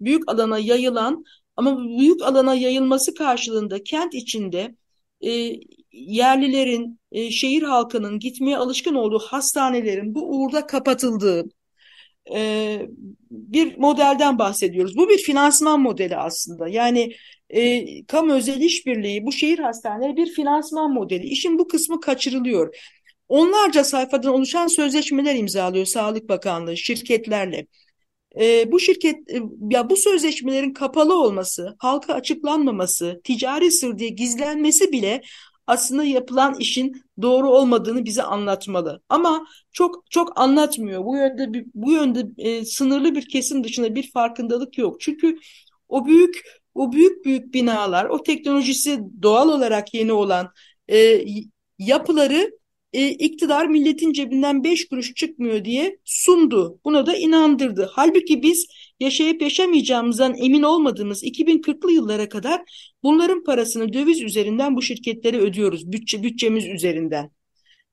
büyük 0.00 0.22
alana 0.30 0.58
yayılan 0.58 1.24
ama 1.60 1.98
büyük 1.98 2.22
alana 2.22 2.54
yayılması 2.54 3.14
karşılığında 3.14 3.82
kent 3.84 4.14
içinde 4.14 4.74
e, 5.20 5.30
yerlilerin, 5.92 7.00
e, 7.12 7.30
şehir 7.30 7.62
halkının 7.62 8.18
gitmeye 8.18 8.56
alışkın 8.56 8.94
olduğu 8.94 9.18
hastanelerin 9.18 10.14
bu 10.14 10.30
uğurda 10.30 10.66
kapatıldığı 10.66 11.44
e, 12.34 12.82
bir 13.30 13.78
modelden 13.78 14.38
bahsediyoruz. 14.38 14.96
Bu 14.96 15.08
bir 15.08 15.18
finansman 15.18 15.80
modeli 15.80 16.16
aslında. 16.16 16.68
Yani 16.68 17.12
e, 17.50 17.84
kamu 18.06 18.32
özel 18.32 18.60
işbirliği, 18.60 19.26
bu 19.26 19.32
şehir 19.32 19.58
hastaneleri 19.58 20.16
bir 20.16 20.32
finansman 20.32 20.92
modeli. 20.92 21.26
İşin 21.26 21.58
bu 21.58 21.68
kısmı 21.68 22.00
kaçırılıyor. 22.00 22.76
Onlarca 23.28 23.84
sayfadan 23.84 24.34
oluşan 24.34 24.66
sözleşmeler 24.66 25.34
imzalıyor 25.34 25.86
Sağlık 25.86 26.28
Bakanlığı 26.28 26.76
şirketlerle. 26.76 27.66
E, 28.40 28.72
bu 28.72 28.80
şirket 28.80 29.30
e, 29.30 29.42
ya 29.70 29.90
bu 29.90 29.96
sözleşmelerin 29.96 30.72
kapalı 30.72 31.22
olması, 31.22 31.76
halka 31.78 32.14
açıklanmaması, 32.14 33.20
ticari 33.24 33.70
sır 33.70 33.98
diye 33.98 34.10
gizlenmesi 34.10 34.92
bile 34.92 35.22
aslında 35.66 36.04
yapılan 36.04 36.54
işin 36.58 37.02
doğru 37.22 37.50
olmadığını 37.50 38.04
bize 38.04 38.22
anlatmalı. 38.22 39.02
Ama 39.08 39.46
çok 39.72 40.10
çok 40.10 40.40
anlatmıyor. 40.40 41.04
Bu 41.04 41.16
yönde 41.16 41.64
bu 41.74 41.92
yönde 41.92 42.26
e, 42.38 42.64
sınırlı 42.64 43.14
bir 43.14 43.28
kesim 43.28 43.64
dışında 43.64 43.94
bir 43.94 44.10
farkındalık 44.12 44.78
yok. 44.78 45.00
Çünkü 45.00 45.38
o 45.88 46.06
büyük 46.06 46.42
o 46.74 46.92
büyük 46.92 47.24
büyük 47.24 47.54
binalar, 47.54 48.04
o 48.04 48.22
teknolojisi 48.22 49.00
doğal 49.22 49.48
olarak 49.48 49.94
yeni 49.94 50.12
olan 50.12 50.48
e, 50.88 51.24
yapıları 51.78 52.50
e, 52.92 53.08
iktidar 53.10 53.66
milletin 53.66 54.12
cebinden 54.12 54.64
beş 54.64 54.88
kuruş 54.88 55.14
çıkmıyor 55.14 55.64
diye 55.64 55.98
sundu. 56.04 56.80
Buna 56.84 57.06
da 57.06 57.16
inandırdı. 57.16 57.90
Halbuki 57.92 58.42
biz 58.42 58.66
yaşayıp 59.00 59.42
yaşamayacağımızdan 59.42 60.36
emin 60.36 60.62
olmadığımız 60.62 61.24
2040'lı 61.24 61.92
yıllara 61.92 62.28
kadar 62.28 62.62
bunların 63.02 63.44
parasını 63.44 63.92
döviz 63.92 64.22
üzerinden 64.22 64.76
bu 64.76 64.82
şirketlere 64.82 65.38
ödüyoruz. 65.38 65.92
Bütçe, 65.92 66.22
bütçemiz 66.22 66.66
üzerinden. 66.66 67.30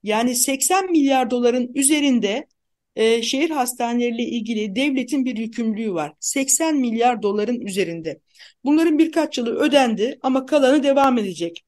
Yani 0.04 0.36
80 0.36 0.92
milyar 0.92 1.32
doların 1.32 1.72
üzerinde 1.76 2.48
e, 2.96 3.22
şehir 3.22 3.50
hastaneleriyle 3.50 4.24
ilgili 4.24 4.76
devletin 4.76 5.26
bir 5.26 5.38
yükümlülüğü 5.38 5.94
var. 5.94 6.14
80 6.20 6.76
milyar 6.76 7.22
doların 7.22 7.62
üzerinde. 7.62 8.20
Bunların 8.64 9.00
birkaç 9.00 9.38
yılı 9.38 9.56
ödendi 9.60 10.20
ama 10.22 10.46
kalanı 10.46 10.84
devam 10.84 11.18
edecek. 11.18 11.66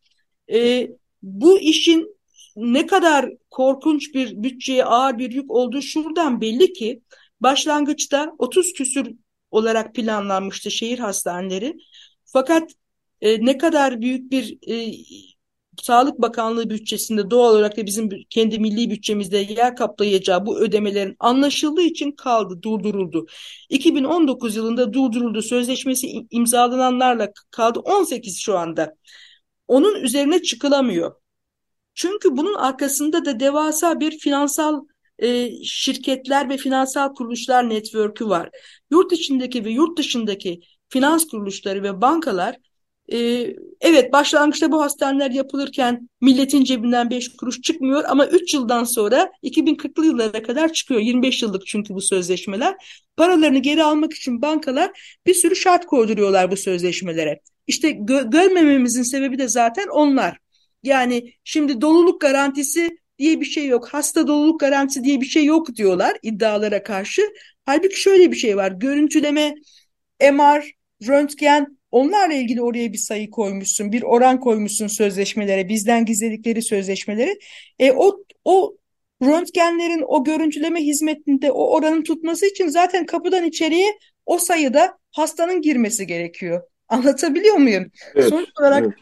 E, 0.54 0.88
bu 1.24 1.60
işin 1.60 2.19
ne 2.56 2.86
kadar 2.86 3.30
korkunç 3.52 4.14
bir 4.14 4.44
bütçeye 4.44 4.86
ağır 4.86 5.18
bir 5.18 5.32
yük 5.32 5.52
olduğu 5.52 5.82
şuradan 5.82 6.42
belli 6.42 6.74
ki 6.74 7.02
başlangıçta 7.42 8.34
30 8.38 8.74
küsür 8.74 9.12
olarak 9.52 9.96
planlanmıştı 9.96 10.72
şehir 10.72 11.00
hastaneleri. 11.00 11.78
Fakat 12.26 12.72
e, 13.22 13.46
ne 13.46 13.58
kadar 13.58 14.02
büyük 14.02 14.32
bir 14.32 14.58
e, 14.68 14.94
Sağlık 15.82 16.22
Bakanlığı 16.22 16.70
bütçesinde 16.70 17.32
doğal 17.32 17.54
olarak 17.54 17.78
da 17.78 17.86
bizim 17.86 18.10
kendi 18.30 18.60
milli 18.60 18.90
bütçemizde 18.90 19.38
yer 19.38 19.76
kaplayacağı 19.76 20.46
bu 20.46 20.60
ödemelerin 20.60 21.16
anlaşıldığı 21.20 21.82
için 21.82 22.12
kaldı, 22.12 22.62
durduruldu. 22.64 23.26
2019 23.70 24.56
yılında 24.56 24.94
durduruldu. 24.94 25.42
Sözleşmesi 25.42 26.28
imzalananlarla 26.32 27.32
kaldı 27.52 27.80
18 27.80 28.40
şu 28.40 28.58
anda. 28.58 28.96
Onun 29.68 30.04
üzerine 30.04 30.42
çıkılamıyor. 30.42 31.16
Çünkü 32.00 32.38
bunun 32.38 32.54
arkasında 32.54 33.26
da 33.26 33.40
devasa 33.40 34.00
bir 34.00 34.20
finansal 34.20 34.86
e, 35.20 35.50
şirketler 35.64 36.50
ve 36.50 36.58
finansal 36.58 37.14
kuruluşlar 37.14 37.70
network'ü 37.70 38.30
var. 38.30 38.50
Yurt 38.92 39.12
içindeki 39.12 39.66
ve 39.66 39.72
yurt 39.72 39.98
dışındaki 39.98 40.62
finans 40.90 41.28
kuruluşları 41.28 41.84
ve 41.84 42.02
bankalar 42.02 42.56
Ee, 43.14 43.56
evet 43.82 44.14
başlangıçta 44.14 44.72
bu 44.72 44.82
hastaneler 44.82 45.32
yapılırken 45.32 46.10
milletin 46.22 46.64
cebinden 46.64 47.10
5 47.10 47.38
kuruş 47.38 47.62
çıkmıyor 47.62 48.04
ama 48.08 48.28
3 48.28 48.54
yıldan 48.54 48.84
sonra 48.84 49.32
2040'lı 49.44 50.06
yıllara 50.06 50.44
kadar 50.44 50.74
çıkıyor. 50.74 51.02
25 51.02 51.44
yıllık 51.44 51.68
çünkü 51.68 51.94
bu 51.94 52.02
sözleşmeler. 52.02 52.76
Paralarını 53.18 53.60
geri 53.60 53.84
almak 53.84 54.14
için 54.14 54.42
bankalar 54.42 55.20
bir 55.26 55.34
sürü 55.34 55.56
şart 55.56 55.86
koyduruyorlar 55.86 56.52
bu 56.52 56.58
sözleşmelere. 56.58 57.40
İşte 57.68 57.92
gö 57.92 58.30
görmememizin 58.30 59.04
sebebi 59.04 59.40
de 59.40 59.48
zaten 59.48 59.88
onlar. 59.88 60.38
Yani 60.84 61.34
şimdi 61.44 61.82
doluluk 61.82 62.22
garantisi 62.22 63.00
diye 63.18 63.40
bir 63.40 63.46
şey 63.46 63.68
yok. 63.68 63.88
Hasta 63.88 64.28
doluluk 64.28 64.60
garantisi 64.60 65.04
diye 65.04 65.22
bir 65.22 65.26
şey 65.26 65.46
yok 65.46 65.76
diyorlar 65.76 66.18
iddialara 66.24 66.84
karşı. 66.84 67.22
Halbuki 67.66 68.02
şöyle 68.02 68.32
bir 68.32 68.38
şey 68.38 68.58
var. 68.58 68.72
Görüntüleme, 68.72 69.56
MR, 70.22 70.72
röntgen 71.08 71.78
onlarla 71.92 72.34
ilgili 72.34 72.62
oraya 72.62 72.94
bir 72.94 72.98
sayı 72.98 73.30
koymuşsun. 73.30 73.92
Bir 73.92 74.04
oran 74.04 74.40
koymuşsun 74.40 74.88
sözleşmelere. 74.88 75.70
Bizden 75.70 76.06
gizledikleri 76.06 76.62
sözleşmeleri. 76.62 77.40
E, 77.80 77.92
o, 77.92 78.24
o 78.46 78.76
röntgenlerin 79.24 80.04
o 80.08 80.24
görüntüleme 80.24 80.80
hizmetinde 80.80 81.52
o 81.52 81.70
oranın 81.70 82.04
tutması 82.04 82.46
için 82.46 82.68
zaten 82.68 83.06
kapıdan 83.06 83.44
içeriye 83.44 84.00
o 84.26 84.38
sayıda 84.38 84.98
hastanın 85.12 85.62
girmesi 85.62 86.08
gerekiyor. 86.08 86.62
Anlatabiliyor 86.88 87.56
muyum? 87.56 87.92
Evet, 88.16 88.30
Sonuç 88.30 88.50
olarak 88.60 88.84
evet. 88.84 88.94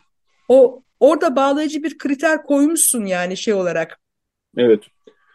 o 0.48 0.84
orada 1.00 1.36
bağlayıcı 1.36 1.84
bir 1.84 1.98
kriter 1.98 2.44
koymuşsun 2.44 3.06
yani 3.06 3.38
şey 3.38 3.54
olarak. 3.54 4.00
Evet. 4.58 4.84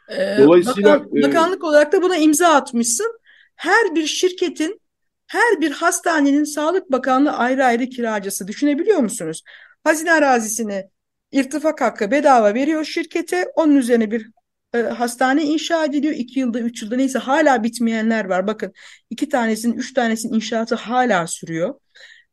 Ee, 0.09 0.37
Dolayısıyla 0.39 1.01
bakan, 1.01 1.17
e, 1.17 1.23
bakanlık 1.23 1.65
olarak 1.65 1.93
da 1.93 2.03
buna 2.03 2.17
imza 2.17 2.49
atmışsın. 2.49 3.19
Her 3.57 3.95
bir 3.95 4.07
şirketin, 4.07 4.81
her 5.27 5.61
bir 5.61 5.71
hastanenin 5.71 6.45
Sağlık 6.45 6.93
Bakanlığı 6.93 7.33
ayrı 7.33 7.65
ayrı 7.65 7.87
kiracısı. 7.87 8.49
Düşünebiliyor 8.49 8.99
musunuz? 8.99 9.43
Hazine 9.85 10.13
arazisini 10.13 10.85
irtifak 11.33 11.81
hakkı 11.81 12.11
bedava 12.11 12.55
veriyor 12.55 12.85
şirkete. 12.85 13.47
Onun 13.55 13.77
üzerine 13.77 14.11
bir 14.11 14.31
e, 14.75 14.79
hastane 14.79 15.45
inşa 15.45 15.85
ediliyor. 15.85 16.15
iki 16.15 16.41
yılda, 16.41 16.61
üç 16.61 16.83
yılda 16.83 16.97
neyse 16.97 17.19
hala 17.19 17.63
bitmeyenler 17.63 18.25
var. 18.25 18.47
Bakın 18.47 18.73
iki 19.11 19.29
tanesinin, 19.29 19.75
üç 19.75 19.95
tanesinin 19.95 20.35
inşaatı 20.35 20.75
hala 20.75 21.27
sürüyor. 21.27 21.75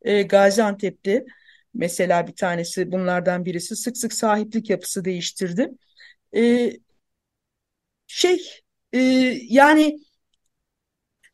E, 0.02 0.22
Gaziantep'te 0.22 1.26
mesela 1.74 2.28
bir 2.28 2.36
tanesi 2.36 2.91
bunlardan 2.91 3.46
birisi 3.46 3.76
sık 3.76 3.98
sık 3.98 4.14
sahiplik 4.14 4.70
yapısı 4.70 5.06
değiştirdi. 5.06 5.72
E, 6.36 6.72
şey 8.08 8.62
e, 8.94 9.00
yani 9.50 10.00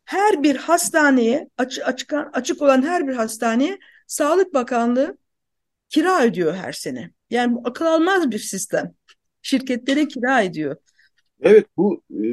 her 0.06 0.44
bir 0.44 0.56
hastaneye 0.56 1.49
açık, 1.57 1.88
açık, 1.88 2.14
açık 2.34 2.62
olan 2.62 2.82
her 2.82 3.07
bir 3.07 3.14
hastaneye 3.14 3.80
Sağlık 4.07 4.53
Bakanlığı 4.53 5.18
kira 5.90 6.24
ödüyor 6.24 6.53
her 6.53 6.72
sene. 6.72 7.12
Yani 7.30 7.56
bu 7.56 7.62
akıl 7.66 7.86
almaz 7.86 8.32
bir 8.32 8.40
sistem. 8.40 8.94
Şirketlere 9.41 10.07
kira 10.07 10.41
ediyor. 10.41 10.76
Evet 11.41 11.66
bu 11.78 12.02
e, 12.10 12.26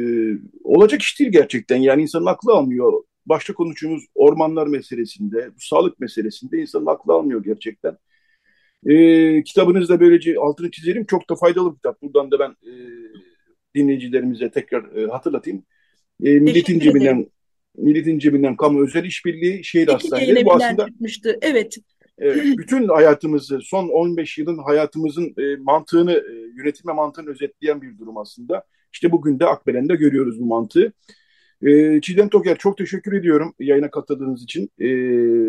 olacak 0.65 1.03
iş 1.03 1.21
değil 1.21 1.33
gerçekten. 1.33 1.77
Yani 1.77 2.03
insanın 2.03 2.27
aklı 2.27 2.53
almıyor. 2.53 3.05
Başta 3.27 3.55
konuştuğumuz 3.55 4.05
ormanlar 4.15 4.67
meselesinde, 4.67 5.49
bu 5.49 5.61
sağlık 5.61 6.01
meselesinde 6.01 6.59
insanın 6.59 6.87
aklı 6.87 7.13
almıyor 7.13 7.45
gerçekten. 7.45 7.97
E, 8.87 9.43
kitabınız 9.43 9.89
da 9.89 10.01
böylece 10.01 10.37
altını 10.39 10.71
çizelim. 10.71 11.05
Çok 11.05 11.31
da 11.31 11.37
faydalı 11.37 11.71
bir 11.71 11.77
kitap. 11.77 12.03
Buradan 12.03 12.31
da 12.31 12.39
ben 12.39 12.51
e, 12.51 12.73
dinleyicilerimize 13.75 14.51
tekrar 14.51 14.97
e, 14.97 15.07
hatırlatayım. 15.07 15.65
E, 16.25 16.31
milletin 16.31 16.81
cebinden 16.81 17.27
milletin 17.77 18.19
cebinden 18.19 18.57
kamu 18.57 18.83
özel 18.83 19.05
işbirliği 19.05 19.65
şehir 19.65 19.89
hastaneleri 19.89 20.45
bu 20.45 20.55
aslında. 20.55 20.87
Evet. 21.43 21.77
E, 22.23 22.59
bütün 22.59 22.89
hayatımızı 22.89 23.61
son 23.63 23.89
15 23.89 24.39
yılın 24.39 24.59
hayatımızın 24.59 25.35
e, 25.39 25.57
mantığını 25.57 26.13
e, 26.13 26.33
yönetime 26.57 26.93
mantığını 26.93 27.31
özetleyen 27.31 27.83
bir 27.83 27.99
durum 27.99 28.17
aslında. 28.17 28.65
İşte 28.93 29.13
bugün 29.13 29.41
de 29.41 29.47
Akbelen'de 29.47 29.97
görüyoruz 29.97 30.41
bu 30.41 30.47
mantığı. 30.47 30.93
E, 31.63 32.01
Çiğdem 32.01 32.29
Toker 32.29 32.59
çok 32.59 32.79
teşekkür 32.79 33.13
ediyorum 33.13 33.55
yayına 33.59 33.91
katıldığınız 33.91 34.43
için. 34.43 34.71
E, 34.79 34.89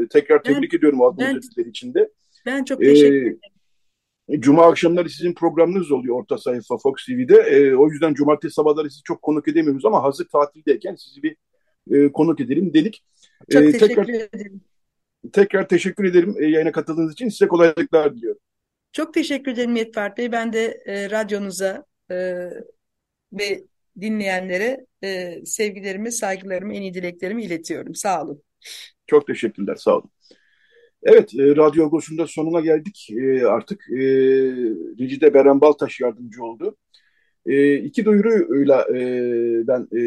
tekrar 0.07 0.43
tebrik 0.43 0.73
ben, 0.73 0.77
ediyorum 0.77 1.01
adlı 1.01 1.39
için 1.65 1.93
de. 1.93 2.09
Ben 2.45 2.63
çok 2.63 2.79
teşekkür 2.79 3.15
ederim. 3.15 3.39
Cuma 4.39 4.65
akşamları 4.65 5.09
sizin 5.09 5.33
programınız 5.33 5.91
oluyor 5.91 6.15
orta 6.15 6.37
sayfa 6.37 6.77
Fox 6.77 7.05
TV'de. 7.05 7.35
E, 7.35 7.75
o 7.75 7.89
yüzden 7.89 8.13
cumartesi 8.13 8.53
sabahları 8.53 8.89
sizi 8.89 9.03
çok 9.03 9.21
konuk 9.21 9.47
edemiyoruz 9.47 9.85
ama 9.85 10.03
hazır 10.03 10.27
tatildeyken 10.27 10.95
sizi 10.95 11.23
bir 11.23 11.35
e, 11.91 12.11
konuk 12.11 12.39
edelim 12.39 12.73
dedik. 12.73 13.03
Çok 13.51 13.63
e, 13.63 13.71
teşekkür 13.71 13.87
tekrar, 13.87 14.09
ederim. 14.09 14.61
Tekrar 15.33 15.67
teşekkür 15.67 16.03
ederim 16.03 16.35
e, 16.39 16.45
yayına 16.45 16.71
katıldığınız 16.71 17.13
için. 17.13 17.29
Size 17.29 17.47
kolaylıklar 17.47 18.15
diliyorum. 18.15 18.41
Çok 18.91 19.13
teşekkür 19.13 19.51
ederim 19.51 19.75
Yetfert 19.75 20.17
Bey. 20.17 20.31
Ben 20.31 20.53
de 20.53 20.83
e, 20.85 21.09
radyonuza 21.09 21.85
e, 22.11 22.15
ve 23.33 23.63
dinleyenlere 24.01 24.85
e, 25.03 25.41
sevgilerimi, 25.45 26.11
saygılarımı, 26.11 26.75
en 26.75 26.81
iyi 26.81 26.93
dileklerimi 26.93 27.43
iletiyorum. 27.43 27.95
Sağ 27.95 28.23
olun. 28.23 28.43
Çok 29.07 29.27
teşekkürler, 29.27 29.75
sağ 29.75 29.97
olun. 29.97 30.09
Evet, 31.03 31.35
e, 31.35 31.55
Radyo 31.55 31.85
Agos'un 31.85 32.17
da 32.17 32.27
sonuna 32.27 32.59
geldik. 32.61 33.09
E, 33.11 33.45
artık 33.45 33.81
e, 33.91 34.01
Recide 34.99 35.33
Beren 35.33 35.61
Baltaş 35.61 35.99
yardımcı 35.99 36.43
oldu. 36.43 36.77
E, 37.45 37.75
iki 37.75 38.05
duyuruyla 38.05 38.87
e, 38.97 39.01
ben 39.67 39.87
e, 39.97 40.01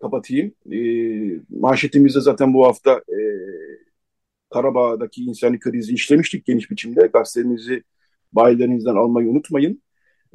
kapatayım. 0.00 0.54
E, 0.72 0.78
manşetimizde 1.50 2.20
zaten 2.20 2.54
bu 2.54 2.66
hafta 2.66 2.92
e, 2.92 3.18
Karabağ'daki 4.50 5.22
insani 5.22 5.58
krizi 5.58 5.94
işlemiştik 5.94 6.46
geniş 6.46 6.70
biçimde. 6.70 7.06
Gazetenizi 7.12 7.82
bayilerinizden 8.32 8.94
almayı 8.94 9.28
unutmayın. 9.28 9.82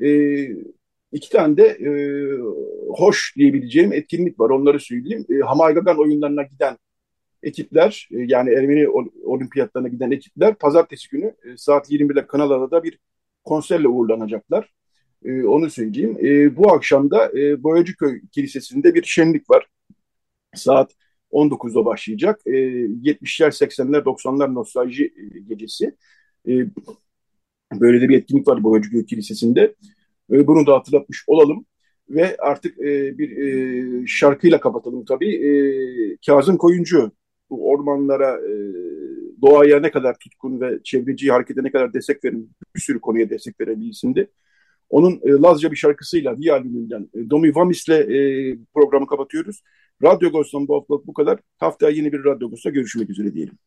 E, 0.04 0.08
iki 1.14 1.30
tane 1.30 1.58
de 1.58 1.64
e, 1.64 1.92
hoş 2.90 3.34
diyebileceğim 3.38 3.94
etkinlik 3.94 4.40
var. 4.40 4.50
Onları 4.50 4.80
söyleyeyim. 4.80 5.26
E, 5.30 5.40
Hamaygagan 5.40 6.00
oyunlarına 6.00 6.44
giden 6.44 6.78
ekipler 7.44 8.10
e, 8.12 8.18
yani 8.20 8.50
Ermeni 8.50 8.90
olimpiyatlarına 9.24 9.88
giden 9.88 10.12
ekipler 10.12 10.56
pazartesi 10.56 11.10
günü 11.10 11.36
e, 11.44 11.58
saat 11.58 11.92
21'de 11.92 12.28
Kanal 12.28 12.52
A'da 12.52 12.84
bir 12.84 13.00
konserle 13.44 13.88
uğurlanacaklar. 13.88 14.74
E, 15.26 15.44
onu 15.44 15.70
söyleyeyim. 15.70 16.18
Bu 16.58 16.74
akşam 16.74 17.12
da 17.12 17.32
Boyacıköy 17.64 18.22
Kilisesi'nde 18.32 18.96
bir 18.96 19.04
şenlik 19.04 19.50
var. 19.50 19.68
Saat 20.56 20.92
19'da 21.32 21.86
başlayacak. 21.86 22.42
70'ler, 22.46 23.52
80'ler, 23.52 24.04
90'lar 24.04 24.54
nostalji 24.54 25.14
gecesi. 25.48 25.96
Böyle 27.80 28.02
de 28.02 28.10
bir 28.10 28.18
etkinlik 28.18 28.48
var 28.48 28.64
Boyacıköy 28.64 29.06
Kilisesi'nde. 29.06 29.76
Bunu 30.30 30.68
da 30.68 30.74
hatırlatmış 30.74 31.24
olalım. 31.28 31.66
Ve 32.10 32.38
artık 32.40 32.78
bir 33.18 34.08
şarkıyla 34.08 34.60
kapatalım 34.60 35.06
tabii. 35.06 36.18
Kazım 36.26 36.58
Koyuncu 36.58 37.12
bu 37.50 37.70
ormanlara, 37.70 38.38
e, 38.38 38.54
doğaya 39.42 39.80
ne 39.80 39.92
kadar 39.92 40.18
tutkun 40.20 40.62
ve 40.62 40.80
çevreci 40.84 41.32
harekete 41.32 41.64
ne 41.64 41.72
kadar 41.72 41.94
destek 41.94 42.26
veren, 42.26 42.48
bir 42.76 42.82
sürü 42.82 43.02
konuya 43.02 43.30
destek 43.30 43.62
veren 43.62 43.82
bir. 43.82 44.28
Onun 44.90 45.22
e, 45.24 45.30
Lazca 45.30 45.72
bir 45.72 45.76
şarkısıyla, 45.76 46.40
bir 46.40 46.50
albümünden 46.50 47.10
e, 47.16 47.30
Domi 47.30 47.56
Vamis'le 47.56 47.90
e, 47.90 48.58
programı 48.74 49.08
kapatıyoruz. 49.08 49.64
Radyo 50.04 50.32
Ghost'tan 50.32 50.68
bu 50.68 50.76
hafta 50.76 51.08
bu 51.08 51.14
kadar. 51.14 51.40
Haftaya 51.58 51.92
yeni 51.92 52.14
bir 52.14 52.24
Radyo 52.24 52.50
Ghost'ta 52.50 52.70
görüşmek 52.70 53.10
üzere 53.10 53.34
diyelim. 53.34 53.58